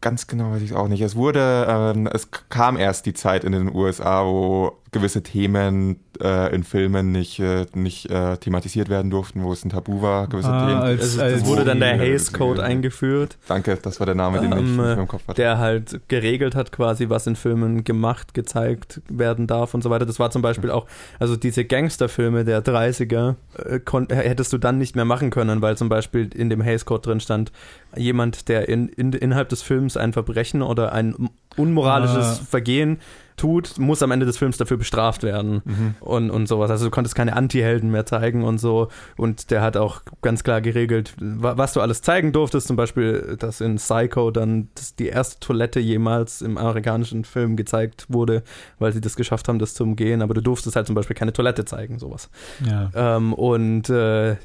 ganz 0.00 0.26
genau 0.26 0.52
weiß 0.52 0.62
ich 0.62 0.70
es 0.70 0.76
auch 0.76 0.88
nicht. 0.88 1.00
Es 1.02 1.16
wurde, 1.16 1.66
ähm, 1.68 2.06
es 2.12 2.28
kam 2.48 2.76
erst 2.76 3.06
die 3.06 3.14
Zeit 3.14 3.44
in 3.44 3.52
den 3.52 3.74
USA, 3.74 4.24
wo 4.24 4.78
gewisse 4.98 5.22
Themen 5.22 6.00
äh, 6.22 6.54
in 6.54 6.64
Filmen 6.64 7.12
nicht, 7.12 7.38
äh, 7.40 7.66
nicht 7.74 8.10
äh, 8.10 8.36
thematisiert 8.38 8.88
werden 8.88 9.10
durften, 9.10 9.42
wo 9.42 9.52
es 9.52 9.64
ein 9.64 9.70
Tabu 9.70 10.00
war, 10.02 10.26
gewisse 10.28 10.48
Ah, 10.50 10.66
Themen. 10.66 10.80
als- 10.80 11.00
Also, 11.02 11.22
als- 11.22 11.32
es 11.42 11.46
wurde 11.46 11.64
dann 11.64 11.78
der 11.80 11.98
Hays 11.98 12.32
Code 12.32 12.62
eingeführt, 12.62 13.36
Danke, 13.48 13.78
das 13.80 14.00
war 14.00 14.06
der 14.06 14.14
Name, 14.14 14.40
den 14.40 14.52
ich 14.52 14.58
Ähm, 14.58 14.76
mehr 14.76 14.96
im 14.98 15.08
Kopf 15.08 15.22
hatte. 15.28 15.36
der 15.40 15.58
halt 15.58 16.00
geregelt 16.08 16.54
hat 16.54 16.72
quasi, 16.72 17.08
was 17.10 17.26
in 17.26 17.36
Filmen 17.36 17.84
gemacht, 17.84 18.32
gezeigt 18.34 19.02
werden 19.10 19.46
darf 19.46 19.74
und 19.74 19.82
so 19.82 19.90
weiter. 19.90 20.06
Das 20.06 20.18
war 20.18 20.30
zum 20.30 20.40
Beispiel 20.42 20.70
auch, 20.70 20.86
also 21.18 21.36
diese 21.36 21.64
Gangsterfilme 21.64 22.44
der 22.44 22.62
30er 22.64 23.36
äh, 23.58 23.78
kon- 23.80 24.08
hättest 24.08 24.52
du 24.52 24.58
dann 24.58 24.78
nicht 24.78 24.96
mehr 24.96 25.04
machen 25.04 25.30
können, 25.30 25.60
weil 25.62 25.76
zum 25.76 25.88
Beispiel 25.88 26.30
in 26.34 26.48
dem 26.50 26.60
Hays 26.62 26.84
Code 26.86 27.02
drin 27.02 27.20
stand, 27.20 27.52
jemand, 27.94 28.48
der 28.48 28.68
in, 28.68 28.88
in, 28.88 29.12
innerhalb 29.12 29.48
des 29.50 29.60
Films 29.62 29.96
ein 29.96 30.12
Verbrechen 30.12 30.62
oder 30.62 30.92
ein 30.92 31.14
unmoralisches 31.56 32.40
Ah. 32.40 32.46
Vergehen 32.48 32.98
tut, 33.36 33.78
muss 33.78 34.02
am 34.02 34.10
Ende 34.12 34.24
des 34.26 34.38
Films 34.38 34.56
dafür 34.56 34.76
bestraft 34.76 35.22
werden 35.22 35.62
Mhm. 35.64 35.94
und, 36.00 36.30
und 36.30 36.46
sowas. 36.48 36.70
Also 36.70 36.86
du 36.86 36.90
konntest 36.90 37.14
keine 37.14 37.34
Anti-Helden 37.36 37.90
mehr 37.90 38.06
zeigen 38.06 38.44
und 38.44 38.58
so. 38.58 38.88
Und 39.16 39.50
der 39.50 39.62
hat 39.62 39.76
auch 39.76 40.02
ganz 40.22 40.42
klar 40.44 40.60
geregelt, 40.60 41.14
wa- 41.20 41.56
was 41.56 41.72
du 41.72 41.80
alles 41.80 42.02
zeigen 42.02 42.32
durftest. 42.32 42.66
Zum 42.68 42.76
Beispiel, 42.76 43.36
dass 43.38 43.60
in 43.60 43.76
Psycho 43.76 44.30
dann 44.30 44.68
das 44.74 44.94
die 44.96 45.06
erste 45.08 45.38
Toilette 45.40 45.80
jemals 45.80 46.40
im 46.42 46.56
amerikanischen 46.56 47.24
Film 47.24 47.56
gezeigt 47.56 48.06
wurde, 48.08 48.42
weil 48.78 48.92
sie 48.92 49.00
das 49.00 49.16
geschafft 49.16 49.48
haben, 49.48 49.58
das 49.58 49.74
zu 49.74 49.84
umgehen. 49.84 50.22
Aber 50.22 50.34
du 50.34 50.40
durftest 50.40 50.76
halt 50.76 50.86
zum 50.86 50.94
Beispiel 50.94 51.16
keine 51.16 51.32
Toilette 51.32 51.64
zeigen, 51.64 51.98
sowas. 51.98 52.30
Ja. 52.64 52.90
Ähm, 52.94 53.32
und 53.34 53.90
äh, 53.90 54.36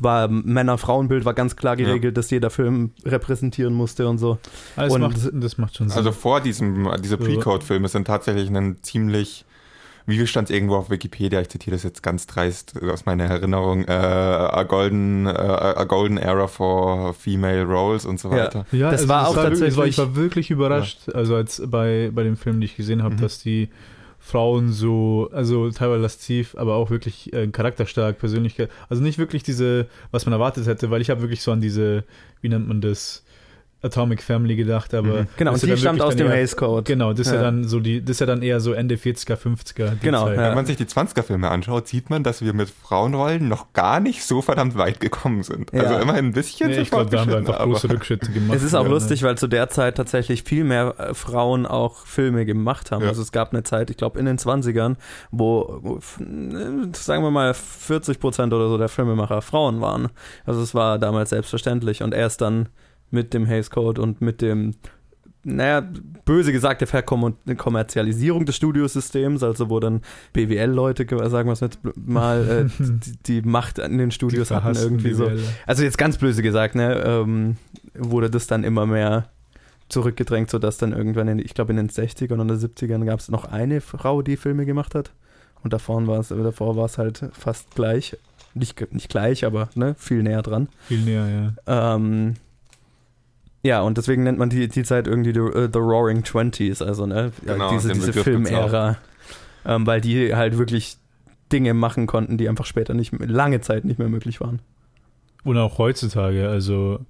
war 0.00 0.28
Männer-Frauen-Bild 0.28 1.24
war 1.24 1.34
ganz 1.34 1.56
klar 1.56 1.76
geregelt, 1.76 2.16
dass 2.16 2.30
jeder 2.30 2.50
Film 2.50 2.90
repräsentieren 3.04 3.72
musste 3.72 4.08
und 4.08 4.18
so. 4.18 4.38
Alles 4.76 4.92
und- 4.92 5.00
macht, 5.00 5.16
das 5.32 5.58
macht 5.58 5.76
schon 5.76 5.88
Sinn. 5.88 5.96
Also 5.96 6.12
vor 6.12 6.40
diesem, 6.40 6.88
diese 7.02 7.16
Pre-Code-Filme 7.16 7.88
sind 7.88 8.06
tatsächlich 8.06 8.25
ein 8.30 8.78
ziemlich, 8.82 9.44
wie 10.06 10.24
stand 10.26 10.50
irgendwo 10.50 10.76
auf 10.76 10.88
Wikipedia, 10.90 11.40
ich 11.40 11.48
zitiere 11.48 11.74
das 11.76 11.82
jetzt 11.82 12.02
ganz 12.02 12.26
dreist 12.26 12.80
aus 12.82 13.06
meiner 13.06 13.24
Erinnerung, 13.24 13.84
äh, 13.86 13.90
a, 13.92 14.62
golden, 14.62 15.26
äh, 15.26 15.30
a 15.30 15.84
golden 15.84 16.16
era 16.18 16.46
for 16.46 17.12
female 17.14 17.64
roles 17.64 18.04
und 18.04 18.20
so 18.20 18.30
Ja. 18.30 18.36
weiter. 18.44 18.66
Ja, 18.72 18.90
Das 18.90 19.08
war 19.08 19.28
auch 19.28 19.34
wirklich- 19.36 19.60
war, 19.60 19.66
tatsächlich- 19.68 19.88
ich 19.90 19.98
war 19.98 20.14
wirklich 20.16 20.50
überrascht, 20.50 21.08
also 21.12 21.34
als 21.34 21.60
bei, 21.66 22.10
bei 22.14 22.22
dem 22.22 22.36
Film, 22.36 22.56
den 22.56 22.62
ich 22.62 22.76
gesehen 22.76 23.02
habe, 23.02 23.14
Mhm. 23.16 23.20
dass 23.20 23.40
die 23.42 23.68
Frauen 24.18 24.72
so, 24.72 25.28
also 25.32 25.70
teilweise 25.70 26.02
lasziv, 26.02 26.56
aber 26.58 26.74
auch 26.74 26.90
wirklich 26.90 27.32
äh, 27.32 27.46
charakterstark, 27.46 28.18
Persönlichkeit. 28.18 28.70
Also 28.88 29.02
nicht 29.02 29.18
wirklich 29.18 29.44
diese, 29.44 29.86
was 30.10 30.26
man 30.26 30.32
erwartet 30.32 30.66
hätte, 30.66 30.90
weil 30.90 31.00
ich 31.00 31.10
habe 31.10 31.20
wirklich 31.20 31.42
so 31.42 31.52
an 31.52 31.60
diese, 31.60 32.02
wie 32.40 32.48
nennt 32.48 32.66
man 32.66 32.80
das, 32.80 33.24
Atomic 33.86 34.22
Family 34.22 34.56
gedacht, 34.56 34.92
aber 34.94 35.22
Mhm. 35.22 35.26
Genau, 35.36 35.52
das 35.52 35.62
und 35.62 35.68
ja 35.70 35.74
die 35.74 35.80
stammt 35.80 36.00
aus 36.02 36.14
dem 36.16 36.26
eher- 36.26 36.34
Hays 36.34 36.56
Code. 36.56 36.82
Genau, 36.82 37.12
das 37.12 37.20
ist 37.20 37.28
ja. 37.28 37.34
Ja. 37.36 37.42
dann 37.42 37.64
so 37.64 37.80
die, 37.80 38.00
das 38.02 38.12
ist 38.12 38.20
ja 38.20 38.26
dann 38.26 38.42
eher 38.42 38.60
so 38.60 38.72
Ende 38.72 38.96
40er, 38.96 39.36
50er. 39.36 39.90
die 39.92 40.00
Genau, 40.00 40.26
Zeit. 40.26 40.36
ja. 40.36 40.48
Wenn 40.48 40.54
man 40.54 40.66
sich 40.66 40.76
die 40.76 40.84
20er-Filme 40.86 41.48
anschaut, 41.50 41.88
sieht 41.88 42.10
man, 42.10 42.22
dass 42.22 42.42
wir 42.42 42.52
mit 42.52 42.68
Frauenrollen 42.70 43.48
noch 43.48 43.72
gar 43.72 44.00
nicht 44.00 44.24
so 44.24 44.42
verdammt 44.42 44.76
weit 44.76 45.00
gekommen 45.00 45.42
sind. 45.42 45.72
Ja. 45.72 45.82
Also 45.82 45.96
immerhin 45.98 46.26
ein 46.26 46.32
bisschen. 46.32 46.70
Nee, 46.70 46.80
ich 46.80 46.90
glaube, 46.90 47.10
da 47.10 47.20
haben 47.20 47.30
wir 47.30 47.38
einfach 47.38 47.58
große 47.60 47.88
Rückschritte 47.90 48.30
gemacht. 48.32 48.56
Es 48.56 48.62
ist 48.62 48.74
auch 48.74 48.84
Ja, 48.84 48.90
lustig, 48.90 49.22
weil 49.22 49.38
zu 49.38 49.46
der 49.48 49.68
Zeit 49.70 49.96
tatsächlich 49.96 50.42
viel 50.42 50.64
mehr 50.64 50.94
äh, 50.98 51.14
Frauen 51.14 51.66
auch 51.66 52.04
Filme 52.06 52.44
gemacht 52.44 52.90
haben. 52.90 53.02
Ja. 53.02 53.08
Also 53.08 53.22
es 53.22 53.32
gab 53.32 53.52
eine 53.52 53.62
Zeit, 53.62 53.90
ich 53.90 53.96
glaube 53.96 54.18
in 54.18 54.26
den 54.26 54.38
20ern, 54.38 54.96
wo, 55.30 55.98
äh, 56.20 56.88
sagen 56.92 57.22
wir 57.22 57.30
mal 57.30 57.54
40 57.54 58.20
Prozent 58.20 58.52
oder 58.52 58.68
so 58.68 58.78
der 58.78 58.88
Filmemacher 58.88 59.42
Frauen 59.42 59.80
waren. 59.80 60.08
Also 60.44 60.60
es 60.62 60.74
war 60.74 60.98
damals 60.98 61.30
selbstverständlich 61.30 62.02
und 62.02 62.12
erst 62.14 62.40
dann 62.40 62.68
mit 63.10 63.34
dem 63.34 63.46
Hays 63.46 63.70
Code 63.70 64.00
und 64.00 64.20
mit 64.20 64.42
dem 64.42 64.74
naja, 65.48 65.88
böse 66.24 66.50
gesagt, 66.50 66.80
der 66.80 66.88
Verkommerzialisierung 66.88 68.46
des 68.46 68.56
Studiosystems, 68.56 69.44
also 69.44 69.70
wo 69.70 69.78
dann 69.78 70.00
BWL-Leute, 70.32 71.06
sagen 71.30 71.48
wir 71.48 71.52
es 71.52 71.60
jetzt 71.60 71.78
mal, 71.94 72.68
äh, 72.68 72.82
die, 72.82 73.40
die 73.40 73.48
Macht 73.48 73.78
in 73.78 73.96
den 73.96 74.10
Studios 74.10 74.50
hatten 74.50 74.74
irgendwie 74.74 75.14
so. 75.14 75.26
BWLer. 75.26 75.42
Also 75.64 75.84
jetzt 75.84 75.98
ganz 75.98 76.18
böse 76.18 76.42
gesagt, 76.42 76.74
ne, 76.74 77.00
ähm, 77.06 77.56
wurde 77.94 78.28
das 78.28 78.48
dann 78.48 78.64
immer 78.64 78.86
mehr 78.86 79.28
zurückgedrängt, 79.88 80.50
sodass 80.50 80.78
dann 80.78 80.92
irgendwann, 80.92 81.28
in, 81.28 81.38
ich 81.38 81.54
glaube 81.54 81.70
in 81.70 81.76
den 81.76 81.90
60ern 81.90 82.40
oder 82.40 82.54
70ern 82.56 83.04
gab 83.04 83.20
es 83.20 83.28
noch 83.28 83.44
eine 83.44 83.80
Frau, 83.80 84.22
die 84.22 84.36
Filme 84.36 84.66
gemacht 84.66 84.96
hat. 84.96 85.12
Und 85.62 85.72
davor 85.72 86.04
war 86.08 86.18
es, 86.18 86.28
davor 86.28 86.76
war 86.76 86.86
es 86.86 86.98
halt 86.98 87.24
fast 87.32 87.72
gleich. 87.76 88.16
Nicht, 88.54 88.92
nicht 88.92 89.10
gleich, 89.10 89.44
aber 89.44 89.68
ne, 89.76 89.94
viel 89.96 90.24
näher 90.24 90.42
dran. 90.42 90.68
Viel 90.88 91.02
näher, 91.02 91.54
ja. 91.66 91.94
Ähm, 91.94 92.34
ja, 93.66 93.80
und 93.82 93.98
deswegen 93.98 94.22
nennt 94.22 94.38
man 94.38 94.48
die, 94.50 94.68
die 94.68 94.82
Zeit 94.84 95.06
irgendwie 95.06 95.32
the, 95.32 95.40
äh, 95.40 95.68
the 95.72 95.78
Roaring 95.78 96.22
Twenties, 96.24 96.80
also 96.82 97.06
ne, 97.06 97.32
Genau, 97.44 97.70
diese, 97.72 97.88
diese 97.92 98.12
Filmära. 98.24 98.96
Ähm, 99.64 99.86
weil 99.86 100.00
die 100.00 100.34
halt 100.34 100.58
wirklich 100.58 100.96
Dinge 101.52 101.74
machen 101.74 102.06
konnten, 102.06 102.38
die 102.38 102.48
einfach 102.48 102.66
später 102.66 102.94
nicht, 102.94 103.12
lange 103.20 103.60
Zeit 103.60 103.84
nicht 103.84 103.98
mehr 103.98 104.08
möglich 104.08 104.40
waren. 104.40 104.60
Und 105.44 105.58
auch 105.58 105.78
heutzutage, 105.78 106.48
also 106.48 107.00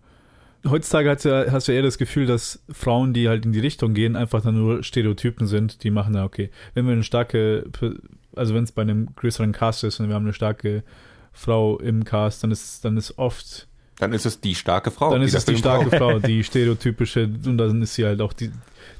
heutzutage 0.66 1.11
hast 1.11 1.25
du, 1.25 1.29
ja- 1.29 1.53
hast 1.53 1.69
du 1.69 1.73
eher 1.73 1.83
das 1.83 1.99
Gefühl, 1.99 2.27
dass 2.27 2.62
Frauen, 2.71 3.12
die 3.12 3.29
halt 3.29 3.45
in 3.47 3.53
die 3.53 3.61
Richtung 3.61 3.95
gehen, 3.95 4.16
einfach 4.16 4.42
dann 4.42 4.57
nur 4.57 4.83
Stereotypen 4.83 5.47
sind, 5.47 5.85
die 5.85 5.90
machen 5.90 6.14
da, 6.14 6.25
okay, 6.25 6.51
wenn 6.75 6.87
wir 6.87 6.92
eine 6.92 7.03
starke, 7.03 7.64
also 8.35 8.55
wenn 8.55 8.64
es 8.64 8.73
bei 8.73 8.83
einem 8.83 9.09
größeren 9.16 9.53
Cast 9.53 9.85
ist 9.85 10.01
und 10.01 10.09
wir 10.09 10.14
haben 10.14 10.25
eine 10.25 10.33
starke 10.35 10.83
Frau 11.33 11.79
im 11.79 12.05
Cast, 12.05 12.42
dann 12.42 12.51
ist 12.51 12.85
dann 12.85 12.97
ist 12.97 13.19
oft, 13.19 13.69
Dann 13.98 14.12
ist 14.12 14.26
es 14.26 14.40
die 14.40 14.54
starke 14.54 14.90
Frau. 14.90 15.11
dann 15.12 15.22
ist 15.22 15.35
es 15.35 15.44
die 15.46 15.56
starke 15.56 15.87
braucht. 15.87 15.96
Frau, 15.98 16.18
die 16.18 16.44
stereotypische, 16.50 17.24
und 17.46 17.56
dann 17.59 17.80
ist 17.82 17.94
sie 17.94 18.04
halt 18.04 18.20
auch 18.20 18.32
die, 18.35 18.50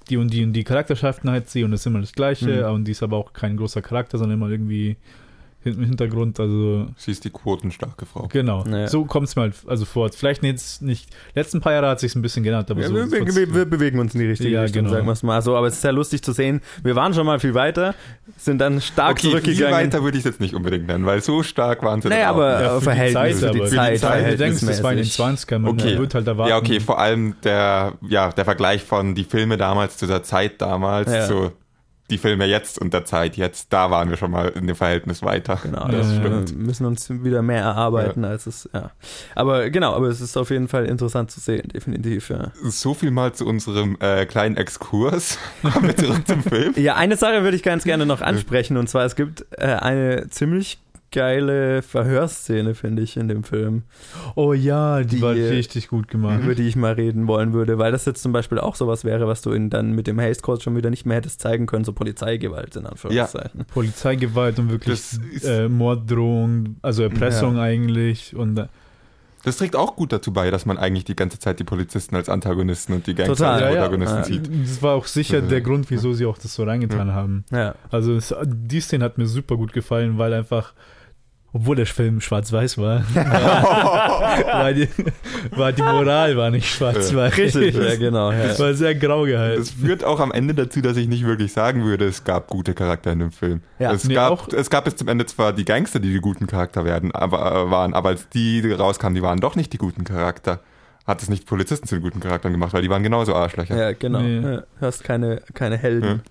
die 0.09 0.17
und 0.17 0.33
die 0.33 0.43
und 0.45 0.53
die 0.55 0.65
Charakterschaften 0.65 1.31
hat 1.31 1.49
sie 1.51 1.65
und 1.65 1.73
es 1.73 1.81
ist 1.81 1.87
immer 1.87 2.01
das 2.01 2.13
Gleiche, 2.13 2.65
Mhm. 2.67 2.75
und 2.75 2.85
die 2.85 2.93
ist 2.93 3.03
aber 3.03 3.17
auch 3.19 3.33
kein 3.33 3.57
großer 3.57 3.83
Charakter, 3.83 4.17
sondern 4.19 4.39
immer 4.39 4.49
irgendwie 4.51 4.97
im 5.75 5.85
Hintergrund, 5.85 6.39
also 6.39 6.87
Sie 6.97 7.11
ist 7.11 7.25
die 7.25 7.31
quotenstarke 7.31 8.07
Frau. 8.07 8.29
Genau, 8.33 8.65
Ja. 8.67 8.87
so 8.89 9.05
kommt 9.05 9.29
es 9.29 9.37
mir 9.37 9.43
halt 9.43 9.55
also 9.67 9.85
vor. 9.85 10.11
Vielleicht 10.13 10.43
jetzt 10.45 10.83
nicht, 10.83 11.09
letzten 11.35 11.61
paar 11.61 11.73
Jahre 11.73 11.89
hat 11.89 12.01
sich 12.01 12.15
ein 12.15 12.23
bisschen 12.23 12.43
geändert, 12.45 12.71
aber 12.71 12.81
Ja, 12.83 12.89
so. 12.89 12.95
wir, 12.95 13.11
wir, 13.11 13.27
wir, 13.35 13.55
wir 13.55 13.65
bewegen 13.65 13.99
uns 13.99 14.15
in 14.15 14.21
die 14.21 14.27
richtige 14.27 14.51
Ja, 14.51 14.63
Richtung, 14.63 14.85
genau. 14.85 14.95
sagen 14.95 15.07
wir 15.07 15.13
es 15.13 15.23
mal 15.23 15.43
so. 15.43 15.57
Aber 15.57 15.67
es 15.67 15.75
ist 15.75 15.83
sehr 15.83 15.93
lustig 15.93 16.23
zu 16.23 16.33
sehen. 16.33 16.61
Wir 16.83 16.95
waren 16.97 17.13
schon 17.15 17.27
mal 17.27 17.41
viel 17.41 17.55
weiter, 17.55 17.95
sind 18.37 18.59
dann 18.61 18.81
stark 18.81 19.13
Okay, 19.13 19.21
viel 19.23 19.31
zurückgegangen. 19.31 19.75
weiter 19.75 20.03
würde 20.05 20.19
ich 20.19 20.25
es 20.25 20.31
jetzt 20.31 20.41
nicht 20.41 20.55
unbedingt 20.55 20.87
nennen, 20.87 21.07
weil 21.07 21.21
so 21.23 21.43
stark 21.43 21.83
waren 21.83 22.01
sie 22.03 22.09
Naja, 22.09 22.31
aber 22.31 22.53
nicht. 22.53 22.61
Ja, 22.63 22.69
für 22.75 22.79
die 22.79 22.85
Verhältnis, 22.85 23.41
Zeit, 23.41 23.55
für 23.55 23.61
die 23.61 23.67
Zeit, 23.77 23.99
Zeit, 24.01 24.33
du 24.33 24.37
denkst, 24.37 24.61
das 24.67 24.83
war 24.83 24.93
in 24.93 24.99
den 24.99 25.07
verhältnismäßig. 25.07 25.49
20ern, 25.49 25.59
man 25.59 25.73
Okay. 25.73 25.99
wird 25.99 26.15
halt 26.15 26.27
erwarten. 26.27 26.51
Ja, 26.51 26.59
okay, 26.59 26.81
vor 26.81 26.99
allem 26.99 27.35
der, 27.43 27.95
ja, 28.09 28.31
der 28.33 28.45
Vergleich 28.45 28.83
von 28.83 29.15
die 29.15 29.25
Filme 29.25 29.57
damals 29.57 29.97
zu 29.97 30.07
der 30.07 30.23
Zeit 30.23 30.61
damals, 30.61 31.13
Ja. 31.13 31.27
so 31.27 31.53
die 32.11 32.19
Filme 32.19 32.45
jetzt 32.47 32.79
und 32.79 32.93
der 32.95 33.05
Zeit 33.05 33.37
jetzt, 33.37 33.73
da 33.73 33.91
waren 33.91 34.11
wir 34.11 34.17
schon 34.17 34.31
mal 34.31 34.49
in 34.49 34.67
dem 34.67 34.77
Verhältnis 34.77 35.23
weiter. 35.23 35.59
Genau, 35.63 35.87
Ja, 35.87 35.93
das 35.93 36.13
ja. 36.13 36.21
stimmt. 36.21 36.51
Wir 36.51 36.67
müssen 36.67 36.87
uns 36.87 37.11
wieder 37.11 37.43
mehr 37.43 37.63
erarbeiten, 37.63 38.25
als 38.25 38.47
es, 38.47 38.69
ja. 38.73 38.91
Aber 39.35 39.71
genau, 39.71 39.93
aber 39.95 40.09
es 40.09 40.21
ist 40.21 40.37
auf 40.37 40.51
jeden 40.51 40.69
Fall 40.69 40.87
interessant 40.87 41.31
zu 41.31 41.41
sehen, 41.41 41.69
definitiv, 41.69 42.31
ja. 42.31 42.53
So 42.63 42.95
viel 42.95 43.11
mal 43.11 43.33
zu 43.33 43.47
unserem 43.47 43.97
äh, 44.01 44.27
kleinen 44.27 44.57
Exkurs. 44.57 45.39
Kommen 45.63 45.89
wir 45.89 45.97
zurück 45.97 46.27
zum 46.27 46.43
Film. 46.43 46.75
Ja, 46.77 46.95
eine 46.97 47.17
Sache 47.17 47.43
würde 47.43 47.57
ich 47.57 47.63
ganz 47.63 47.85
gerne 47.85 48.07
noch 48.07 48.21
ansprechen, 48.21 48.77
und 48.77 48.89
zwar, 48.89 49.05
es 49.05 49.17
gibt 49.17 49.47
äh, 49.59 49.65
eine 49.67 50.29
ziemlich 50.31 50.79
geile 51.17 51.81
Verhörszene, 51.81 52.75
finde 52.75 53.01
ich, 53.03 53.17
in 53.17 53.27
dem 53.29 53.43
Film. 53.43 53.85
Oh 54.35 54.53
ja, 54.53 55.01
die, 55.03 55.17
Die, 55.17 55.23
war 55.23 55.33
richtig 55.33 55.89
gut 55.89 56.09
gemacht. 56.09 56.41
über 56.45 56.55
die 56.55 56.69
ich 56.69 56.77
mal 56.77 56.93
reden 56.93 57.27
wollen 57.27 57.55
würde, 57.55 57.79
weil 57.79 57.91
das 57.91 58.05
jetzt 58.05 58.23
zum 58.23 58.33
Beispiel 58.33 58.59
auch 58.59 58.75
sowas 58.75 59.03
wäre, 59.05 59.27
was 59.27 59.41
du 59.41 59.51
in, 59.53 59.71
dann 59.71 59.93
mit 59.93 60.07
dem 60.07 60.21
Haste 60.21 60.43
Code 60.43 60.61
schon 60.61 60.77
wieder 60.77 60.91
nicht 60.91 61.07
mehr 61.07 61.17
hättest 61.17 61.41
zeigen 61.41 61.65
können, 61.65 61.85
so 61.87 61.95
Polizeigewalt 61.95 62.77
in 62.77 62.85
Anführungszeichen. 62.85 63.65
Polizeigewalt 63.65 64.59
und 64.59 64.71
wirklich 64.71 65.03
äh, 65.43 65.69
Morddrohung, 65.71 66.77
also 66.83 67.03
Erpressung 67.03 67.59
eigentlich 67.59 68.37
und 68.37 68.59
äh, 68.59 68.67
Das 69.45 69.57
trägt 69.57 69.75
auch 69.75 69.97
gut 69.97 70.13
dazu 70.13 70.35
bei, 70.35 70.51
dass 70.51 70.67
man 70.67 70.77
eigentlich 70.77 71.05
die 71.07 71.17
ganze 71.17 71.39
Zeit 71.39 71.59
die 71.61 71.65
Polizisten 71.65 72.15
als 72.15 72.29
Antagonisten 72.29 72.93
und 72.93 73.07
die 73.07 73.15
Gangster 73.15 73.37
Total. 73.37 73.53
als 73.55 73.63
Ja, 73.63 73.69
ja. 73.69 73.75
Protagonisten 73.89 74.17
Ja. 74.19 74.25
sieht. 74.25 74.51
Das 74.69 74.83
war 74.83 74.95
auch 74.97 75.07
sicher 75.07 75.41
der 75.41 75.63
Grund, 75.63 75.89
wieso 75.91 76.13
sie 76.13 76.27
auch 76.27 76.37
das 76.37 76.53
so 76.53 76.65
reingetan 76.65 77.15
haben. 77.15 77.45
Ja. 77.51 77.75
Also 77.91 78.13
es, 78.17 78.35
die 78.45 78.81
Szene 78.81 79.05
hat 79.05 79.17
mir 79.17 79.27
super 79.27 79.57
gut 79.57 79.73
gefallen, 79.73 80.19
weil 80.19 80.35
einfach, 80.35 80.75
obwohl 81.57 81.77
der 81.77 81.87
Film 81.87 82.21
schwarz-weiß 82.21 82.79
war, 82.79 83.03
war, 83.15 84.73
die, 84.73 84.89
war 85.53 85.73
die 85.73 85.83
Moral 85.83 86.37
war 86.37 86.51
nicht 86.51 86.69
schwarz-weiß. 86.69 87.37
Richtig, 87.37 87.75
ja, 87.75 87.97
genau. 87.97 88.31
Ja. 88.33 88.45
Es 88.45 88.61
war 88.61 88.75
sehr 88.75 88.95
grau 88.95 89.25
gehalten. 89.25 89.61
Das 89.61 89.71
führt 89.71 90.05
auch 90.05 90.21
am 90.21 90.33
Ende 90.33 90.55
dazu, 90.55 90.81
dass 90.81 90.97
ich 90.97 91.09
nicht 91.09 91.25
wirklich 91.25 91.53
sagen 91.53 91.85
würde, 91.85 92.05
es 92.07 92.25
gab 92.25 92.49
gute 92.49 92.75
Charakter 92.75 93.13
in 93.13 93.19
dem 93.21 93.31
Film. 93.33 93.61
Ja. 93.79 93.93
es, 93.93 94.05
Nee, 94.05 94.15
gab, 94.15 94.33
auch- 94.33 94.49
es 94.53 94.71
gab 94.71 94.85
bis 94.85 94.97
zum 94.97 95.09
Ende 95.09 95.27
zwar 95.27 95.53
die 95.53 95.65
Gangster, 95.65 95.99
die 96.01 96.13
die 96.13 96.21
guten 96.21 96.47
Charakter 96.47 96.85
werden, 96.85 97.13
aber, 97.13 97.39
äh, 97.67 97.71
waren, 97.71 97.95
aber 97.95 98.11
als 98.11 98.29
die 98.29 98.61
rauskamen, 98.73 99.15
die 99.15 99.23
waren 99.23 99.41
doch 99.41 99.57
nicht 99.57 99.73
die 99.73 99.79
guten 99.79 100.05
Charakter. 100.05 100.61
Hat 101.07 101.23
es 101.23 101.29
nicht 101.29 101.47
Polizisten 101.47 101.87
zu 101.87 101.95
den 101.95 102.03
guten 102.03 102.19
Charakteren 102.19 102.53
gemacht, 102.53 102.73
weil 102.73 102.83
die 102.83 102.91
waren 102.91 103.05
genauso 103.05 103.33
Arschlöcher. 103.35 103.77
Ja, 103.77 103.93
genau. 103.93 104.21
Nee. 104.21 104.59
Hast 104.81 105.05
keine, 105.05 105.41
keine 105.55 105.77
Helden. 105.77 106.23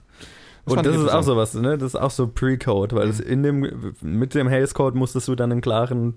Das 0.66 0.74
Und 0.76 0.86
das 0.86 0.96
ist 0.96 1.10
auch 1.10 1.22
sowas, 1.24 1.54
ne? 1.54 1.78
Das 1.78 1.94
ist 1.94 1.96
auch 1.96 2.10
so 2.12 2.28
Pre-Code, 2.28 2.96
weil 2.96 3.08
es 3.10 3.20
in 3.20 3.44
dem, 3.44 3.94
mit 4.02 4.34
dem 4.34 4.48
Hays 4.48 4.74
Code 4.74 4.98
musstest 4.98 5.28
du 5.28 5.36
dann 5.36 5.52
ein 5.52 5.62
klaren, 5.62 6.16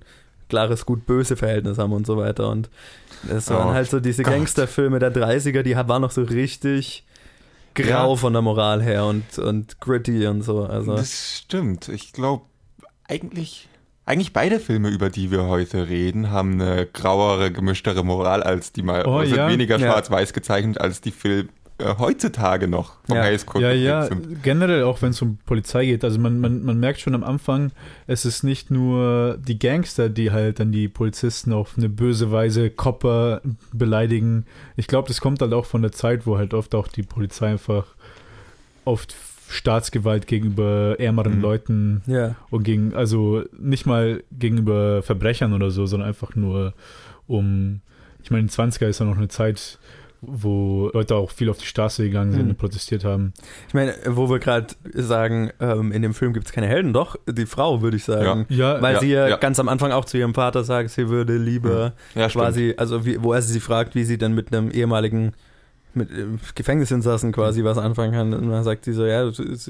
klares 0.49 0.87
Gut-Böse 0.87 1.37
Verhältnis 1.37 1.77
haben 1.79 1.93
und 1.93 2.07
so 2.07 2.17
weiter. 2.17 2.49
Und 2.49 2.71
es 3.29 3.51
waren 3.51 3.69
Oh 3.69 3.73
halt 3.75 3.91
so 3.91 4.01
diese. 4.01 4.23
Gangsterfilme 4.23 4.99
der 4.99 5.13
30er, 5.15 5.63
die 5.63 5.77
waren 5.77 6.01
noch 6.03 6.11
so 6.11 6.23
richtig 6.23 7.05
grau 7.75 8.11
Ja. 8.13 8.17
von 8.17 8.33
der 8.33 8.41
Moral 8.43 8.83
her 8.83 9.05
und, 9.05 9.39
und 9.39 9.81
gritty 9.81 10.27
und 10.27 10.43
so. 10.43 10.65
Also, 10.65 10.97
Das 10.97 11.37
stimmt. 11.45 11.89
Ich 11.89 12.13
glaube, 12.15 12.45
eigentlich, 13.07 13.69
eigentlich 14.07 14.33
beide 14.33 14.59
Filme, 14.59 14.89
über 14.89 15.11
die 15.11 15.31
wir 15.31 15.45
heute 15.45 15.89
reden, 15.89 16.31
haben 16.31 16.61
eine 16.61 16.87
grauere, 16.87 17.51
gemischtere 17.51 18.03
Moral 18.05 18.43
als 18.43 18.73
die 18.73 18.83
mal, 18.83 19.05
Oh, 19.07 19.23
sind 19.23 19.37
ja. 19.37 19.49
weniger 19.51 19.79
schwarz-weiß 19.79 20.33
gezeichnet, 20.33 20.81
als 20.81 21.03
die 21.03 21.11
Filme 21.11 21.49
äh, 21.79 21.95
heutzutage 21.99 22.68
noch 22.68 22.95
vom 23.07 23.16
Ja. 23.16 23.22
Hays 23.24 23.47
Code 23.47 23.64
Ja, 23.64 23.72
ja, 23.72 24.05
sind. 24.07 24.43
generell 24.43 24.83
auch 24.83 25.01
wenn 25.03 25.11
es 25.11 25.22
um 25.22 25.39
Polizei 25.47 25.87
geht. 25.87 26.05
Also 26.05 26.18
man, 26.18 26.41
man, 26.41 26.64
man 26.64 26.79
merkt 26.81 27.01
schon 27.01 27.14
am 27.14 27.24
Anfang, 27.24 27.70
es 28.07 28.24
ist 28.24 28.43
nicht 28.43 28.70
nur 28.70 29.39
die 29.39 29.59
Gangster, 29.59 30.09
die 30.09 30.31
halt 30.33 30.61
dann 30.61 30.72
die 30.72 30.89
Polizisten 30.89 31.53
auf 31.53 31.74
eine 31.76 31.89
böse 31.89 32.31
Weise 32.33 32.70
Kopper 32.70 33.41
beleidigen. 33.72 34.45
Ich 34.76 34.87
glaube, 34.89 35.09
das 35.09 35.20
kommt 35.20 35.41
halt 35.41 35.53
auch 35.53 35.66
von 35.66 35.83
der 35.83 35.93
Zeit, 35.93 36.26
wo 36.26 36.37
halt 36.37 36.53
oft 36.55 36.74
auch 36.74 36.89
die 36.89 37.03
Polizei 37.03 37.49
einfach 37.49 37.87
oft 38.85 39.14
Staatsgewalt 39.51 40.26
gegenüber 40.26 40.97
ärmeren 40.99 41.37
Mhm. 41.37 41.41
Leuten 41.43 42.03
ja. 42.07 42.35
und 42.51 42.64
gegen, 42.64 42.95
also 42.95 43.45
nicht 43.59 43.87
mal 43.87 44.22
gegenüber 44.31 45.03
Verbrechern 45.03 45.53
oder 45.55 45.70
so, 45.70 45.87
sondern 45.87 46.09
einfach 46.09 46.35
nur 46.35 46.74
um, 47.26 47.81
ich 48.22 48.31
meine, 48.31 48.43
in 48.43 48.47
den 48.49 48.53
20er 48.70 48.87
ist 48.89 49.01
ja 49.01 49.07
noch 49.07 49.16
eine 49.16 49.29
Zeit, 49.29 49.79
wo 50.21 50.91
Leute 50.93 51.14
auch 51.14 51.31
viel 51.31 51.49
auf 51.49 51.59
die 51.59 51.66
Straße 51.66 52.03
gegangen 52.05 52.33
sind 52.33 52.45
Mhm. 52.45 52.51
und 52.51 52.59
protestiert 52.59 53.05
haben. 53.05 53.33
Ich 53.69 53.75
meine, 53.75 53.95
wo 54.07 54.29
wir 54.29 54.39
gerade 54.41 54.66
sagen, 54.95 55.51
ähm, 55.61 55.93
in 55.93 56.03
dem 56.03 56.12
Film 56.14 56.33
gibt 56.33 56.47
es 56.47 56.53
keine 56.53 56.66
Helden, 56.66 56.93
doch, 56.93 57.16
die 57.29 57.47
Frau, 57.47 57.83
würde 57.83 57.97
ich 57.97 58.05
sagen. 58.05 58.47
Ja, 58.49 58.83
Weil 58.83 58.95
Ja, 58.95 59.01
sie 59.01 59.11
ja, 59.12 59.29
ja. 59.29 59.37
ganz 59.37 59.61
am 59.61 59.69
Anfang 59.69 59.93
auch 59.93 60.05
zu 60.05 60.19
ihrem 60.19 60.35
Vater 60.35 60.64
sagt, 60.64 60.91
sie 60.91 61.09
würde 61.09 61.37
lieber 61.37 61.93
Ja, 62.14 62.29
stimmt. 62.29 62.45
quasi, 62.45 62.75
also 62.77 63.07
wie, 63.07 63.23
wo 63.23 63.33
er 63.33 63.43
sie 63.43 63.61
fragt, 63.61 63.95
wie 63.95 64.05
sie 64.05 64.19
dann 64.19 64.35
mit 64.35 64.53
einem 64.55 64.71
ehemaligen 64.71 65.33
mit 65.95 66.11
äh, 66.11 66.24
Gefängnisinsassen 66.55 67.32
quasi 67.32 67.64
was 67.64 67.78
anfangen 67.78 68.12
kann. 68.12 68.34
Und 68.34 68.51
dann 68.51 68.62
sagt 68.64 68.84
sie 68.84 68.93
so, 68.93 69.05
ja, 69.07 69.24
das 69.24 69.39
ist- 69.39 69.68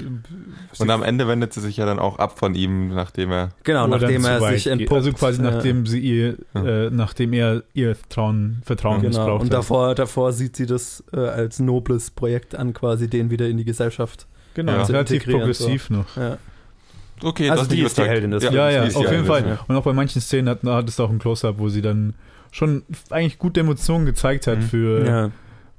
Und 0.78 0.90
am 0.90 1.02
Ende 1.02 1.26
wendet 1.28 1.52
sie 1.52 1.60
sich 1.60 1.76
ja 1.76 1.86
dann 1.86 1.98
auch 1.98 2.18
ab 2.18 2.38
von 2.38 2.54
ihm, 2.54 2.88
nachdem 2.94 3.30
er. 3.32 3.50
genau, 3.64 3.86
nachdem 3.86 4.24
er 4.24 4.40
sich 4.50 4.64
geht. 4.64 4.72
entpuppt. 4.74 4.92
Also 4.98 5.12
quasi 5.12 5.42
ja, 5.42 5.50
nachdem 5.50 5.86
sie 5.86 6.00
ihr, 6.00 6.36
Ja. 6.54 6.64
äh, 6.86 6.90
nachdem 6.90 7.32
er 7.32 7.62
ihr 7.74 7.96
Trauen, 8.08 8.62
Vertrauen 8.64 8.96
Genau. 9.00 9.08
missbraucht 9.08 9.40
Und 9.42 9.46
hat. 9.48 9.52
davor, 9.54 9.94
davor 9.94 10.32
sieht 10.32 10.56
sie 10.56 10.66
das 10.66 11.02
äh, 11.12 11.18
als 11.20 11.60
nobles 11.60 12.10
Projekt 12.10 12.54
an, 12.54 12.72
quasi 12.74 13.08
den 13.08 13.30
wieder 13.30 13.46
in 13.48 13.56
die 13.56 13.64
Gesellschaft. 13.64 14.26
Genau, 14.54 14.72
Ja. 14.72 14.82
ist 14.82 14.90
relativ 14.90 15.24
progressiv 15.24 15.88
noch. 15.90 16.16
Ja. 16.16 16.38
Okay, 17.22 17.50
Also 17.50 17.62
das 17.64 17.68
die 17.72 17.82
ist 17.82 17.98
die. 17.98 18.02
Heldin 18.02 18.30
des 18.30 18.42
ja, 18.44 18.70
Ja, 18.70 18.82
auf 18.84 18.88
jeden 18.94 19.06
Heldin, 19.08 19.24
Fall. 19.26 19.46
ja. 19.46 19.58
Und 19.66 19.74
auch 19.76 19.82
bei 19.82 19.92
manchen 19.92 20.20
Szenen 20.20 20.48
hat, 20.48 20.62
hat 20.62 20.88
es 20.88 21.00
auch 21.00 21.10
ein 21.10 21.18
Close-Up, 21.18 21.56
wo 21.58 21.68
sie 21.68 21.82
dann 21.82 22.14
schon 22.52 22.84
eigentlich 23.10 23.38
gute 23.38 23.60
Emotionen 23.60 24.06
gezeigt 24.06 24.46
hat 24.46 24.58
Mhm. 24.58 24.62
für 24.62 25.04
ja. 25.06 25.30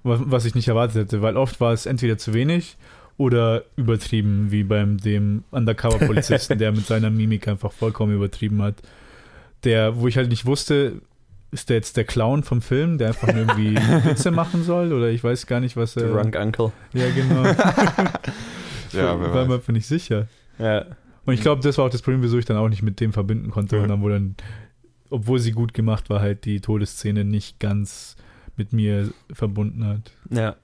Was, 0.03 0.45
ich 0.45 0.55
nicht 0.55 0.67
erwartet 0.67 0.95
hätte, 0.95 1.21
weil 1.21 1.37
oft 1.37 1.59
war 1.59 1.73
es 1.73 1.85
entweder 1.85 2.17
zu 2.17 2.33
wenig 2.33 2.77
oder 3.17 3.63
übertrieben, 3.75 4.47
wie 4.49 4.63
beim 4.63 4.97
dem 4.97 5.43
Undercover-Polizisten, 5.51 6.57
der 6.57 6.71
mit 6.71 6.85
seiner 6.85 7.09
Mimik 7.09 7.47
einfach 7.47 7.71
vollkommen 7.71 8.15
übertrieben 8.15 8.61
hat. 8.61 8.75
Der, 9.65 9.97
wo 9.97 10.07
ich 10.07 10.15
halt 10.15 10.29
nicht 10.29 10.45
wusste, 10.45 11.01
ist 11.51 11.69
der 11.69 11.77
jetzt 11.77 11.97
der 11.97 12.05
Clown 12.05 12.43
vom 12.43 12.61
Film, 12.61 12.97
der 12.97 13.09
einfach 13.09 13.27
nur 13.27 13.37
irgendwie 13.37 13.75
Witze 14.05 14.31
machen 14.31 14.63
soll 14.63 14.93
oder 14.93 15.09
ich 15.09 15.23
weiß 15.23 15.47
gar 15.47 15.59
nicht, 15.59 15.75
was 15.75 15.93
The 15.93 16.01
er. 16.01 16.11
Drunk 16.11 16.35
Uncle. 16.35 16.71
Ja, 16.93 17.09
genau. 17.09 17.43
Ja, 18.91 19.19
war 19.19 19.45
mir 19.45 19.53
einfach 19.53 19.71
nicht 19.71 19.85
sicher. 19.85 20.27
Ja. 20.57 20.85
Und 21.25 21.35
ich 21.35 21.41
glaube, 21.41 21.61
das 21.61 21.77
war 21.77 21.85
auch 21.85 21.89
das 21.89 22.01
Problem, 22.01 22.23
wieso 22.23 22.39
ich 22.39 22.45
dann 22.45 22.57
auch 22.57 22.69
nicht 22.69 22.81
mit 22.81 22.99
dem 22.99 23.13
verbinden 23.13 23.51
konnte. 23.51 23.75
Ja. 23.75 23.83
Und 23.83 23.89
dann, 23.89 24.01
wo 24.01 24.09
dann, 24.09 24.35
obwohl 25.11 25.37
sie 25.37 25.51
gut 25.51 25.75
gemacht 25.75 26.09
war, 26.09 26.21
halt 26.21 26.45
die 26.45 26.59
Todesszene 26.59 27.23
nicht 27.23 27.59
ganz 27.59 28.15
mit 28.59 28.71
mir 28.73 29.09
verbunden 29.33 29.85
hat. 29.87 30.11
ja. 30.29 30.55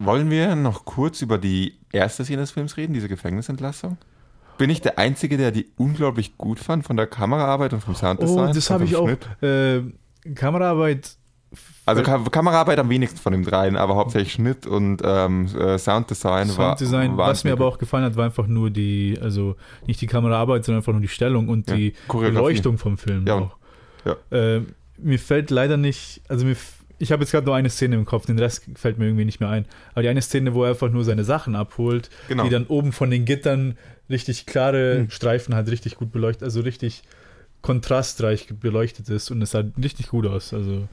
Wollen 0.00 0.28
wir 0.28 0.56
noch 0.56 0.84
kurz 0.84 1.22
über 1.22 1.38
die 1.38 1.74
erste 1.92 2.24
Szene 2.24 2.40
des 2.42 2.50
Films 2.50 2.76
reden, 2.76 2.94
diese 2.94 3.06
Gefängnisentlassung? 3.08 3.96
Bin 4.58 4.68
ich 4.68 4.80
der 4.80 4.98
Einzige, 4.98 5.36
der 5.36 5.52
die 5.52 5.66
unglaublich 5.76 6.36
gut 6.36 6.58
fand 6.58 6.84
von 6.84 6.96
der 6.96 7.06
Kameraarbeit 7.06 7.72
und 7.72 7.80
vom 7.80 7.94
Sounddesign? 7.94 8.50
Oh, 8.50 8.52
das 8.52 8.70
habe 8.70 8.84
ich 8.84 8.96
auch. 8.96 9.08
Äh, 9.40 9.82
Kameraarbeit. 10.34 11.16
Also 11.86 12.02
Ka 12.02 12.18
Kameraarbeit 12.18 12.80
am 12.80 12.88
wenigsten 12.90 13.18
von 13.20 13.32
den 13.32 13.44
dreien, 13.44 13.76
aber 13.76 13.94
hauptsächlich 13.94 14.32
Schnitt 14.32 14.66
und 14.66 15.00
ähm, 15.04 15.46
äh, 15.56 15.78
Sounddesign, 15.78 16.48
Sounddesign, 16.48 17.16
war 17.16 17.28
was 17.28 17.44
mir 17.44 17.52
aber 17.52 17.66
auch 17.66 17.78
gefallen 17.78 18.04
hat, 18.04 18.16
war 18.16 18.24
einfach 18.24 18.48
nur 18.48 18.70
die, 18.70 19.16
also 19.22 19.54
nicht 19.86 20.00
die 20.00 20.08
Kameraarbeit, 20.08 20.64
sondern 20.64 20.80
einfach 20.80 20.92
nur 20.92 21.02
die 21.02 21.08
Stellung 21.08 21.48
und 21.48 21.70
Ja, 21.70 21.76
die. 21.76 21.94
Beleuchtung 22.08 22.78
vom 22.78 22.98
Film 22.98 23.26
Ja, 23.28 23.34
auch. 23.36 23.56
ja. 24.04 24.16
Äh, 24.56 24.62
mir 24.98 25.18
fällt 25.20 25.50
leider 25.50 25.76
nicht, 25.76 26.22
also 26.28 26.44
mir, 26.44 26.56
ich 27.04 27.12
habe 27.12 27.22
jetzt 27.22 27.30
gerade 27.30 27.46
nur 27.46 27.54
eine 27.54 27.70
Szene 27.70 27.94
im 27.94 28.04
Kopf, 28.04 28.26
den 28.26 28.38
Rest 28.38 28.64
fällt 28.74 28.98
mir 28.98 29.04
irgendwie 29.06 29.24
nicht 29.24 29.38
mehr 29.40 29.48
ein. 29.50 29.64
Aber 29.92 30.02
die 30.02 30.08
eine 30.08 30.20
Szene, 30.22 30.54
wo 30.54 30.64
er 30.64 30.70
einfach 30.70 30.90
nur 30.90 31.04
seine 31.04 31.22
Sachen 31.24 31.54
abholt, 31.54 32.10
Genau. 32.28 32.42
die 32.44 32.50
dann 32.50 32.66
oben 32.66 32.90
von 32.92 33.10
den 33.10 33.24
Gittern 33.24 33.78
richtig 34.10 34.46
klare 34.46 34.98
Hm. 34.98 35.10
Streifen 35.10 35.54
hat, 35.54 35.68
richtig 35.68 35.94
gut 35.96 36.10
beleuchtet, 36.12 36.42
also 36.42 36.60
richtig 36.60 37.02
kontrastreich 37.62 38.48
beleuchtet 38.60 39.08
ist 39.08 39.30
und 39.30 39.40
es 39.42 39.52
sah 39.52 39.64
richtig 39.82 40.08
gut 40.08 40.26
aus. 40.26 40.52
Also. 40.52 40.88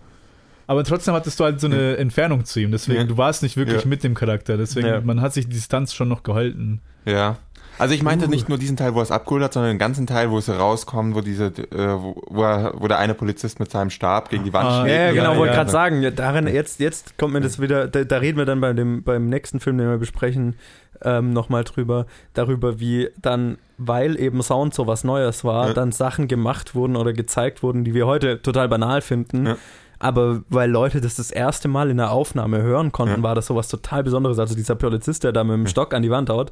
Aber 0.67 0.83
trotzdem 0.83 1.13
hattest 1.13 1.39
du 1.39 1.43
halt 1.43 1.59
so 1.59 1.67
eine 1.67 1.97
Entfernung 1.97 2.45
zu 2.45 2.59
ihm, 2.61 2.71
deswegen, 2.71 2.99
Ja. 3.01 3.03
du 3.05 3.17
warst 3.17 3.43
nicht 3.43 3.57
wirklich 3.57 3.81
Ja. 3.83 3.87
mit 3.89 4.03
dem 4.03 4.13
Charakter, 4.13 4.55
deswegen, 4.57 4.87
Ja. 4.87 5.01
man 5.01 5.19
hat 5.19 5.33
sich 5.33 5.47
die 5.47 5.53
Distanz 5.53 5.93
schon 5.93 6.07
noch 6.07 6.23
gehalten. 6.23 6.81
Ja. 7.05 7.37
Also 7.81 7.93
ich 7.95 8.03
meinte 8.03 8.27
Uh. 8.27 8.29
nicht 8.29 8.47
nur 8.47 8.57
diesen 8.57 8.77
Teil, 8.77 8.93
wo 8.93 8.99
er 8.99 9.03
es 9.03 9.11
abgeholt 9.11 9.43
hat, 9.43 9.53
sondern 9.53 9.71
den 9.73 9.79
ganzen 9.79 10.05
Teil, 10.07 10.29
wo 10.29 10.37
es 10.37 10.47
rauskommt, 10.49 11.15
wo 11.15 11.21
diese, 11.21 11.45
äh, 11.47 12.01
wo, 12.01 12.21
wo, 12.27 12.43
er, 12.43 12.73
wo 12.77 12.87
der 12.87 12.99
eine 12.99 13.13
Polizist 13.15 13.59
mit 13.59 13.71
seinem 13.71 13.89
Stab 13.89 14.29
gegen 14.29 14.43
die 14.43 14.53
Wand 14.53 14.67
Ah, 14.69 14.81
schlägt. 14.83 15.15
Ja, 15.15 15.23
genau, 15.23 15.37
wollte 15.37 15.53
ja. 15.53 15.57
gerade 15.59 15.71
sagen, 15.71 16.01
ja, 16.01 16.11
darin, 16.11 16.47
jetzt, 16.47 16.79
jetzt 16.79 17.17
kommt 17.17 17.33
mir 17.33 17.41
das 17.41 17.59
wieder, 17.59 17.87
da, 17.87 18.03
da 18.03 18.17
reden 18.17 18.37
wir 18.37 18.45
dann 18.45 18.61
bei 18.61 18.71
dem, 18.73 19.03
beim 19.03 19.27
nächsten 19.29 19.59
Film, 19.59 19.77
den 19.79 19.89
wir 19.89 19.97
besprechen, 19.97 20.55
ähm, 21.03 21.33
nochmal 21.33 21.63
drüber, 21.63 22.05
darüber, 22.33 22.79
wie 22.79 23.09
dann, 23.19 23.57
weil 23.79 24.19
eben 24.19 24.43
Sound 24.43 24.73
so 24.75 24.85
was 24.85 25.03
Neues 25.03 25.43
war, 25.43 25.69
Ja. 25.69 25.73
dann 25.73 25.91
Sachen 25.91 26.27
gemacht 26.27 26.75
wurden 26.75 26.95
oder 26.95 27.13
gezeigt 27.13 27.63
wurden, 27.63 27.83
die 27.83 27.95
wir 27.95 28.05
heute 28.05 28.41
total 28.43 28.69
banal 28.69 29.01
finden. 29.01 29.47
Ja. 29.47 29.57
Aber 29.97 30.41
weil 30.49 30.69
Leute 30.69 31.01
das 31.01 31.15
das 31.15 31.31
erste 31.31 31.67
Mal 31.67 31.89
in 31.89 31.97
der 31.97 32.11
Aufnahme 32.11 32.61
hören 32.61 32.91
konnten, 32.91 33.17
Ja. 33.17 33.23
war 33.23 33.35
das 33.35 33.47
sowas 33.47 33.67
total 33.67 34.03
Besonderes. 34.03 34.37
Also 34.39 34.55
dieser 34.55 34.75
Polizist, 34.75 35.23
der 35.23 35.31
da 35.31 35.43
mit 35.43 35.53
dem 35.55 35.67
Stock 35.67 35.93
an 35.95 36.01
die 36.03 36.09
Wand 36.11 36.29
haut 36.29 36.51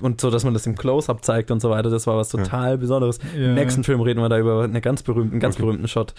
und 0.00 0.20
so, 0.20 0.30
dass 0.30 0.44
man 0.44 0.54
das 0.54 0.66
im 0.66 0.74
Close-Up 0.76 1.24
zeigt 1.24 1.50
und 1.50 1.60
so 1.60 1.70
weiter, 1.70 1.90
das 1.90 2.06
war 2.06 2.16
was 2.16 2.32
Ja. 2.32 2.42
total 2.42 2.78
Besonderes. 2.78 3.18
Ja. 3.36 3.46
Im 3.50 3.54
nächsten 3.54 3.84
Film 3.84 4.00
reden 4.00 4.20
wir 4.20 4.28
da 4.28 4.38
über 4.38 4.62
eine 4.64 4.80
ganz 4.80 5.02
berühmten, 5.02 5.38
ganz 5.40 5.56
Okay. 5.56 5.62
berühmten 5.64 5.86
Shot. 5.88 6.14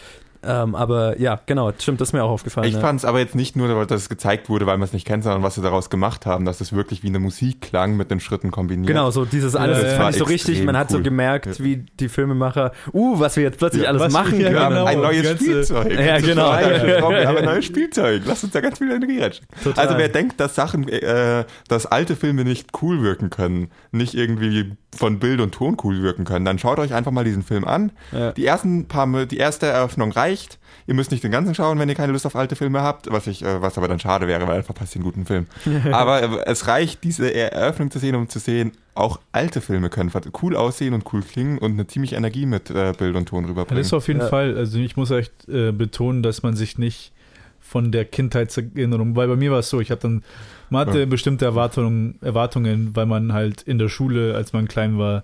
Ähm, 0.46 0.76
aber 0.76 1.20
ja, 1.20 1.40
genau, 1.46 1.72
stimmt, 1.78 2.02
das 2.02 2.10
ist 2.10 2.14
mir 2.14 2.24
auch 2.24 2.30
aufgefallen. 2.32 2.68
Ich 2.68 2.74
ja. 2.76 2.80
fand 2.82 3.00
es 3.00 3.06
aber 3.06 3.20
jetzt 3.20 3.36
nicht 3.36 3.56
nur, 3.56 3.86
dass 3.86 4.02
es 4.02 4.10
gezeigt 4.10 4.50
wurde, 4.50 4.66
weil 4.66 4.78
man 4.78 4.86
es 4.86 4.94
nicht 4.94 5.06
kennt, 5.08 5.24
sondern 5.24 5.44
was 5.44 5.56
sie 5.56 5.62
daraus 5.62 5.90
gemacht 5.90 6.26
haben, 6.26 6.46
dass 6.46 6.60
es 6.62 6.74
wirklich 6.74 7.04
wie 7.04 7.08
eine 7.08 7.20
Musik 7.20 7.62
klang 7.62 7.96
mit 7.98 8.12
den 8.12 8.20
Schritten 8.20 8.52
kombiniert. 8.52 8.88
Genau, 8.88 9.10
so 9.12 9.26
dieses 9.26 9.56
alles, 9.56 9.78
Ja, 9.78 9.84
das 9.84 9.92
ja, 9.94 9.98
fand 10.00 10.16
ich 10.16 10.20
so 10.20 10.26
richtig, 10.26 10.64
man 10.64 10.78
hat 10.78 10.90
so 10.90 10.98
cool. 10.98 11.04
gemerkt, 11.04 11.46
Ja. 11.46 11.64
wie 11.64 11.78
die 12.00 12.10
Filmemacher, 12.10 12.72
uh, 12.94 13.20
was 13.20 13.36
wir 13.36 13.44
jetzt 13.44 13.58
plötzlich 13.58 13.84
Ja, 13.84 13.90
alles 13.90 14.12
machen 14.12 14.40
können. 14.40 14.60
haben 14.60 14.74
genau, 14.74 14.86
ein 14.86 15.00
neues 15.02 15.24
ganze- 15.24 15.44
Spielzeug. 15.44 15.92
Ja, 16.00 16.14
Das 16.20 16.24
genau. 16.24 16.52
Wir 16.54 17.28
haben 17.28 17.38
ein 17.38 17.46
neues 17.46 17.66
Spielzeug. 17.66 18.24
Lass 18.26 18.44
uns 18.44 18.54
da 18.54 18.62
ganz 18.62 18.78
viel 18.80 18.92
Energie 18.92 19.20
reinstecken. 19.20 19.48
Total. 19.64 19.86
Also 19.86 19.98
wer 19.98 20.10
denkt, 20.10 20.40
dass 20.40 20.56
Sachen, 20.56 20.88
äh, 20.90 21.46
dass 21.68 21.86
alte 21.86 22.16
Filme 22.16 22.44
nicht 22.44 22.70
cool 22.82 23.02
wirken 23.02 23.30
können, 23.30 23.70
nicht 23.92 24.14
irgendwie 24.14 24.72
von 24.96 25.20
Bild 25.20 25.42
und 25.42 25.54
Ton 25.54 25.78
cool 25.84 26.02
wirken 26.02 26.26
können, 26.26 26.46
dann 26.46 26.60
schaut 26.60 26.80
euch 26.80 26.94
einfach 26.94 27.12
mal 27.12 27.24
diesen 27.24 27.44
Film 27.44 27.66
an. 27.66 27.92
Ja. 28.12 28.32
Die 28.32 28.46
ersten 28.46 28.88
paar, 28.88 29.26
die 29.26 29.38
erste 29.38 29.68
Eröffnung 29.68 30.12
reicht. 30.12 30.60
Ihr 30.86 30.94
müsst 30.96 31.12
nicht 31.12 31.24
den 31.24 31.32
ganzen 31.32 31.56
schauen, 31.56 31.80
wenn 31.80 31.88
ihr 31.88 31.96
keine 31.96 32.12
Lust 32.12 32.26
auf 32.26 32.36
alte 32.36 32.56
Filme 32.56 32.82
habt, 32.82 33.10
was 33.12 33.28
ich, 33.28 33.44
äh, 33.44 33.62
was 33.62 33.78
aber 33.78 33.88
dann 33.88 34.00
schade 34.00 34.28
wäre, 34.28 34.46
weil 34.48 34.56
dann 34.56 34.64
verpasst 34.64 34.96
ihr 34.96 35.00
einen 35.00 35.06
guten 35.06 35.26
Film. 35.26 35.48
aber 35.92 36.24
äh, 36.24 36.46
es 36.46 36.68
reicht, 36.68 37.04
diese 37.04 37.34
Eröffnung 37.34 37.90
zu 37.92 38.00
sehen, 38.00 38.16
um 38.16 38.28
zu 38.28 38.40
sehen, 38.40 38.74
auch 38.96 39.20
alte 39.32 39.62
Filme 39.62 39.90
können 39.90 40.12
cool 40.42 40.56
aussehen 40.56 40.94
und 40.94 41.12
cool 41.14 41.22
klingen 41.22 41.58
und 41.58 41.72
eine 41.72 41.88
ziemlich 41.88 42.14
Energie 42.14 42.46
mit 42.46 42.70
äh, 42.70 42.94
Bild 42.98 43.16
und 43.16 43.28
Ton 43.28 43.46
rüberbringen. 43.46 43.82
das 43.82 43.94
auf 43.94 44.08
jeden 44.08 44.20
Ja. 44.20 44.28
Fall. 44.28 44.56
Also 44.58 44.78
ich 44.78 44.98
muss 44.98 45.10
echt 45.12 45.48
äh, 45.48 45.72
betonen, 45.72 46.22
dass 46.22 46.44
man 46.44 46.56
sich 46.56 46.78
nicht 46.78 47.12
von 47.60 47.92
der 47.92 48.06
Kindheitserinnerung, 48.06 49.16
weil 49.16 49.28
bei 49.28 49.36
mir 49.36 49.52
war 49.52 49.60
es 49.60 49.70
so, 49.70 49.80
ich 49.80 49.90
hatte 49.90 50.02
dann, 50.04 50.24
man 50.74 50.88
hatte 50.88 51.00
Ja. 51.00 51.06
bestimmte 51.06 51.46
Erwartungen, 51.46 52.18
Erwartungen, 52.22 52.96
weil 52.96 53.06
man 53.06 53.32
halt 53.34 53.62
in 53.62 53.78
der 53.80 53.88
Schule, 53.90 54.36
als 54.36 54.52
man 54.54 54.68
klein 54.68 54.98
war, 54.98 55.24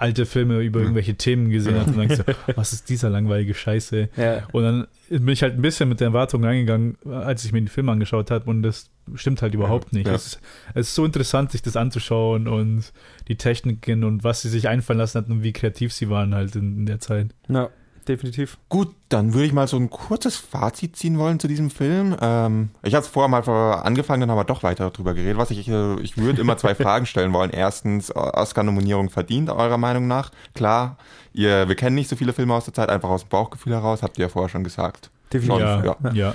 alte 0.00 0.26
Filme 0.26 0.60
über 0.60 0.78
Ja. 0.78 0.84
irgendwelche 0.84 1.16
Themen 1.16 1.50
gesehen 1.50 1.74
hat 1.78 1.88
und 1.88 1.98
dann 1.98 2.08
so, 2.16 2.22
was 2.56 2.72
ist 2.72 2.88
dieser 2.88 3.10
langweilige 3.10 3.52
Scheiße? 3.52 4.08
Ja. 4.16 4.46
Und 4.52 4.62
dann 4.62 4.86
bin 5.08 5.28
ich 5.28 5.42
halt 5.42 5.54
ein 5.56 5.62
bisschen 5.62 5.88
mit 5.88 5.98
der 5.98 6.06
Erwartung 6.08 6.44
reingegangen, 6.44 6.96
als 7.10 7.44
ich 7.44 7.52
mir 7.52 7.60
den 7.60 7.66
Film 7.68 7.88
angeschaut 7.88 8.30
habe 8.30 8.48
und 8.48 8.62
das 8.62 8.90
stimmt 9.16 9.42
halt 9.42 9.54
überhaupt 9.54 9.92
nicht. 9.92 10.06
Ja. 10.06 10.14
Es, 10.14 10.26
ist, 10.26 10.40
es 10.74 10.88
ist 10.88 10.94
so 10.94 11.04
interessant, 11.04 11.50
sich 11.50 11.62
das 11.62 11.74
anzuschauen 11.76 12.46
und 12.46 12.92
die 13.26 13.36
Techniken 13.36 14.04
und 14.04 14.22
was 14.22 14.42
sie 14.42 14.48
sich 14.50 14.68
einfallen 14.68 14.98
lassen 15.00 15.18
hatten 15.18 15.32
und 15.32 15.42
wie 15.42 15.52
kreativ 15.52 15.92
sie 15.92 16.08
waren 16.08 16.32
halt 16.34 16.54
in, 16.54 16.78
in 16.78 16.86
der 16.86 17.00
Zeit. 17.00 17.34
ja, 17.48 17.68
definitiv. 18.08 18.58
Gut, 18.68 18.94
dann 19.08 19.34
würde 19.34 19.46
ich 19.46 19.52
mal 19.52 19.68
so 19.68 19.76
ein 19.76 19.90
kurzes 19.90 20.36
Fazit 20.36 20.96
ziehen 20.96 21.18
wollen 21.18 21.38
zu 21.38 21.46
diesem 21.48 21.70
Film. 21.70 22.16
Ähm, 22.20 22.70
ich 22.82 22.94
habe 22.94 23.04
es 23.04 23.08
vorher 23.10 23.28
mal 23.28 23.42
vor- 23.42 23.84
angefangen, 23.84 24.20
dann 24.22 24.30
haben 24.30 24.38
wir 24.38 24.44
doch 24.44 24.62
weiter 24.62 24.90
drüber 24.90 25.14
geredet. 25.14 25.36
Was 25.36 25.50
ich, 25.50 25.68
äh, 25.68 26.00
ich 26.00 26.16
würde 26.16 26.40
immer 26.40 26.56
zwei 26.56 26.74
Fragen 26.74 27.06
stellen 27.06 27.32
wollen. 27.32 27.50
Erstens, 27.50 28.14
Oscar-Nominierung 28.14 29.10
verdient, 29.10 29.50
eurer 29.50 29.78
Meinung 29.78 30.06
nach? 30.06 30.30
Klar, 30.54 30.96
ihr, 31.32 31.68
wir 31.68 31.74
kennen 31.76 31.94
nicht 31.94 32.08
so 32.08 32.16
viele 32.16 32.32
Filme 32.32 32.54
aus 32.54 32.64
der 32.64 32.74
Zeit, 32.74 32.88
einfach 32.88 33.10
aus 33.10 33.22
dem 33.24 33.28
Bauchgefühl 33.28 33.72
heraus, 33.74 34.02
habt 34.02 34.18
ihr 34.18 34.22
ja 34.26 34.28
vorher 34.28 34.48
schon 34.48 34.64
gesagt. 34.64 35.10
Definitiv. 35.32 35.66
Schon, 35.68 35.84
ja, 35.84 35.96
ja. 36.04 36.12
ja. 36.12 36.34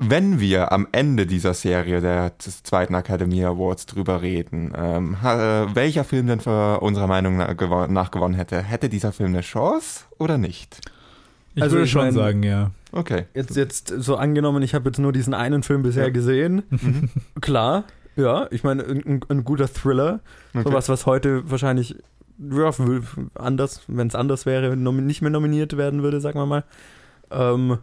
Wenn 0.00 0.38
wir 0.40 0.72
am 0.72 0.86
Ende 0.92 1.26
dieser 1.26 1.54
Serie 1.54 2.00
der, 2.00 2.30
des 2.30 2.62
zweiten 2.62 2.94
Academy 2.94 3.44
Awards 3.44 3.86
drüber 3.86 4.22
reden, 4.22 4.72
ähm, 4.76 5.16
äh, 5.22 5.26
welcher 5.74 6.04
Film 6.04 6.26
denn 6.26 6.40
für 6.40 6.80
unserer 6.80 7.06
Meinung 7.06 7.36
nach, 7.36 7.88
nach 7.88 8.10
gewonnen 8.10 8.34
hätte, 8.34 8.62
hätte 8.62 8.88
dieser 8.88 9.12
Film 9.12 9.30
eine 9.30 9.40
Chance 9.40 10.04
oder 10.18 10.38
nicht? 10.38 10.80
Ich 11.54 11.62
Also 11.62 11.76
würde 11.76 11.84
ich 11.86 11.90
schon 11.90 12.02
mein- 12.04 12.14
sagen, 12.14 12.42
ja. 12.42 12.70
Okay. 12.92 13.24
Jetzt, 13.34 13.56
jetzt 13.56 13.88
so 13.98 14.16
angenommen, 14.16 14.62
ich 14.62 14.74
habe 14.74 14.88
jetzt 14.88 14.98
nur 14.98 15.12
diesen 15.12 15.34
einen 15.34 15.62
Film 15.62 15.82
bisher 15.82 16.04
Ja. 16.06 16.10
gesehen. 16.10 16.62
Mhm. 16.70 17.10
Klar, 17.40 17.84
ja, 18.16 18.46
ich 18.50 18.64
meine, 18.64 18.84
ein, 18.84 19.20
ein, 19.28 19.44
guter 19.44 19.68
Thriller. 19.68 20.20
okay. 20.54 20.62
Sowas, 20.64 20.88
was 20.88 21.06
heute 21.06 21.50
wahrscheinlich 21.50 21.96
ja, 22.38 22.70
anders, 23.34 23.82
wenn 23.88 24.06
es 24.06 24.14
anders 24.14 24.46
wäre, 24.46 24.76
nicht 24.76 25.22
mehr 25.22 25.30
nominiert 25.30 25.76
werden 25.76 26.02
würde, 26.04 26.20
sagen 26.20 26.38
wir 26.38 26.46
mal. 26.46 26.64
Ähm, 27.32 27.78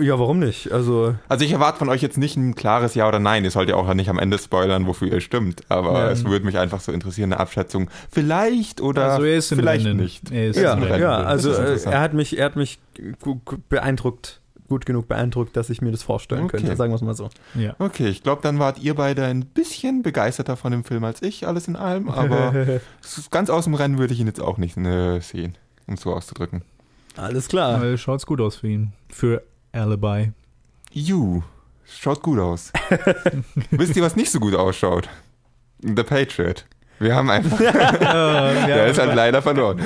ja, 0.00 0.18
warum 0.18 0.38
nicht? 0.38 0.72
Also, 0.72 1.14
Also 1.28 1.44
ich 1.44 1.52
erwarte 1.52 1.78
von 1.78 1.88
euch 1.88 2.02
jetzt 2.02 2.18
nicht 2.18 2.36
ein 2.36 2.54
klares 2.54 2.94
Ja 2.94 3.06
oder 3.08 3.18
Nein. 3.18 3.44
Ihr 3.44 3.50
sollt 3.50 3.68
ja 3.68 3.76
auch 3.76 3.92
nicht 3.94 4.08
am 4.10 4.18
Ende 4.18 4.38
spoilern, 4.38 4.86
wofür 4.86 5.08
ihr 5.12 5.20
stimmt. 5.20 5.62
Aber 5.68 5.92
Ja. 6.06 6.10
es 6.10 6.24
würde 6.24 6.44
mich 6.44 6.58
einfach 6.58 6.80
so 6.80 6.92
interessieren, 6.92 7.32
eine 7.32 7.40
Abschätzung. 7.40 7.88
Vielleicht 8.10 8.80
oder 8.80 9.12
also 9.12 9.24
er 9.24 9.36
ist 9.36 9.52
im 9.52 9.58
vielleicht 9.58 9.86
Rennen. 9.86 9.98
nicht. 9.98 10.30
Er 10.30 10.48
ist 10.48 10.56
ja, 10.58 10.72
im 10.74 10.82
Rennen. 10.82 11.02
ja, 11.02 11.16
also 11.18 11.52
äh, 11.52 11.78
er 11.84 12.00
hat 12.00 12.14
mich, 12.14 12.38
er 12.38 12.46
hat 12.46 12.56
mich 12.56 12.78
beeindruckt, 13.68 14.40
gut 14.68 14.84
genug 14.86 15.06
beeindruckt, 15.08 15.56
dass 15.56 15.70
ich 15.70 15.80
mir 15.80 15.92
das 15.92 16.02
vorstellen 16.02 16.44
Okay. 16.44 16.56
könnte, 16.58 16.74
sagen 16.76 16.90
wir 16.90 16.96
es 16.96 17.02
mal 17.02 17.14
so. 17.14 17.28
ja. 17.54 17.74
Okay, 17.78 18.08
ich 18.08 18.22
glaube, 18.22 18.42
dann 18.42 18.58
wart 18.58 18.78
ihr 18.80 18.94
beide 18.94 19.24
ein 19.24 19.44
bisschen 19.44 20.02
begeisterter 20.02 20.56
von 20.56 20.72
dem 20.72 20.84
Film 20.84 21.04
als 21.04 21.22
ich, 21.22 21.46
alles 21.46 21.68
in 21.68 21.76
allem. 21.76 22.08
Aber 22.08 22.52
ganz 23.30 23.50
aus 23.50 23.64
dem 23.64 23.74
Rennen 23.74 23.98
würde 23.98 24.12
ich 24.14 24.20
ihn 24.20 24.26
jetzt 24.26 24.40
auch 24.40 24.58
nicht 24.58 24.76
äh, 24.76 25.20
sehen, 25.20 25.56
um 25.86 25.94
es 25.94 26.00
so 26.00 26.12
auszudrücken. 26.12 26.62
Alles 27.16 27.48
klar. 27.48 27.76
Aber 27.76 27.96
schaut's 27.96 28.26
gut 28.26 28.40
aus 28.40 28.56
für 28.56 28.68
ihn. 28.68 28.92
Für 29.08 29.42
Alibi. 29.76 30.32
You, 30.92 31.42
schaut 31.84 32.22
gut 32.22 32.38
aus. 32.38 32.72
Wisst 33.70 33.96
ihr, 33.96 34.02
was 34.02 34.16
nicht 34.16 34.30
so 34.30 34.40
gut 34.40 34.54
ausschaut? 34.54 35.08
The 35.82 36.02
Patriot. 36.02 36.64
Wir 36.98 37.14
haben 37.14 37.28
einfach 37.28 37.58
Der 37.58 38.86
ist 38.86 38.98
halt 38.98 39.14
leider 39.14 39.42
verloren. 39.42 39.78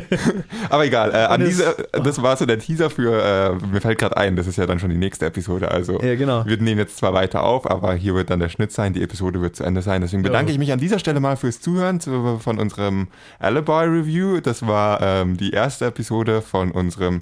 Aber 0.70 0.86
egal, 0.86 1.10
äh, 1.12 1.16
an 1.18 1.40
Das- 1.40 1.48
diese, 1.50 1.76
das 1.92 2.22
war 2.22 2.38
so 2.38 2.46
der 2.46 2.58
Teaser 2.58 2.88
für, 2.88 3.22
äh, 3.60 3.66
mir 3.66 3.82
fällt 3.82 3.98
gerade 3.98 4.16
ein, 4.16 4.34
das 4.34 4.46
ist 4.46 4.56
ja 4.56 4.64
dann 4.64 4.78
schon 4.78 4.88
die 4.88 4.96
nächste 4.96 5.26
Episode, 5.26 5.70
also 5.70 6.00
Ja, 6.00 6.14
genau. 6.16 6.46
wir 6.46 6.56
nehmen 6.56 6.78
jetzt 6.78 6.96
zwar 6.96 7.12
weiter 7.12 7.42
auf, 7.42 7.70
aber 7.70 7.92
hier 7.94 8.14
wird 8.14 8.30
dann 8.30 8.40
der 8.40 8.48
Schnitt 8.48 8.72
sein, 8.72 8.94
die 8.94 9.02
Episode 9.02 9.42
wird 9.42 9.56
zu 9.56 9.64
Ende 9.64 9.82
sein. 9.82 10.00
Deswegen 10.00 10.22
bedanke 10.22 10.50
Ja. 10.50 10.54
ich 10.54 10.58
mich 10.58 10.72
an 10.72 10.78
dieser 10.80 10.98
Stelle 10.98 11.20
mal 11.20 11.36
fürs 11.36 11.60
Zuhören 11.60 12.00
zu, 12.00 12.38
von 12.42 12.58
unserem 12.58 13.08
Alibi 13.40 13.70
Review. 13.70 14.40
Das 14.40 14.66
war 14.66 15.02
ähm, 15.02 15.36
die 15.36 15.50
erste 15.50 15.84
Episode 15.84 16.40
von 16.40 16.70
unserem 16.70 17.20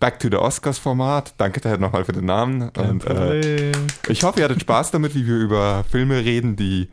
Back 0.00 0.18
to 0.20 0.28
the 0.28 0.36
Oscars 0.36 0.78
Format. 0.78 1.34
Danke 1.36 1.60
Ted 1.60 1.78
nochmal 1.78 2.04
für 2.04 2.12
den 2.12 2.24
Namen. 2.24 2.72
Kein 2.72 2.90
Und, 2.90 3.06
äh, 3.06 3.70
ich 4.08 4.24
hoffe, 4.24 4.40
ihr 4.40 4.44
hattet 4.44 4.62
Spaß 4.62 4.90
damit, 4.90 5.14
wie 5.14 5.26
wir 5.26 5.36
über 5.36 5.84
Filme 5.88 6.24
reden, 6.24 6.56
die 6.56 6.88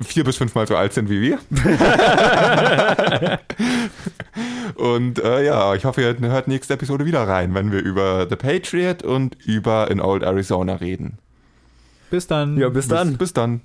vier 0.00 0.24
bis 0.24 0.36
fünfmal 0.36 0.66
so 0.66 0.76
alt 0.76 0.92
sind 0.92 1.10
wie 1.10 1.20
wir. 1.20 1.38
und 4.76 5.18
äh, 5.18 5.44
ja, 5.44 5.74
ich 5.74 5.84
hoffe, 5.84 6.02
ihr 6.02 6.16
hört 6.20 6.48
nächste 6.48 6.74
Episode 6.74 7.04
wieder 7.04 7.26
rein, 7.26 7.54
wenn 7.54 7.72
wir 7.72 7.80
über 7.80 8.26
The 8.28 8.36
Patriot 8.36 9.02
und 9.02 9.36
über 9.44 9.90
In 9.90 10.00
Old 10.00 10.22
Arizona 10.22 10.76
reden. 10.76 11.18
Bis 12.10 12.26
dann. 12.26 12.56
Ja, 12.58 12.68
bis 12.68 12.88
dann. 12.88 13.10
Bis, 13.10 13.18
bis 13.18 13.32
dann. 13.32 13.62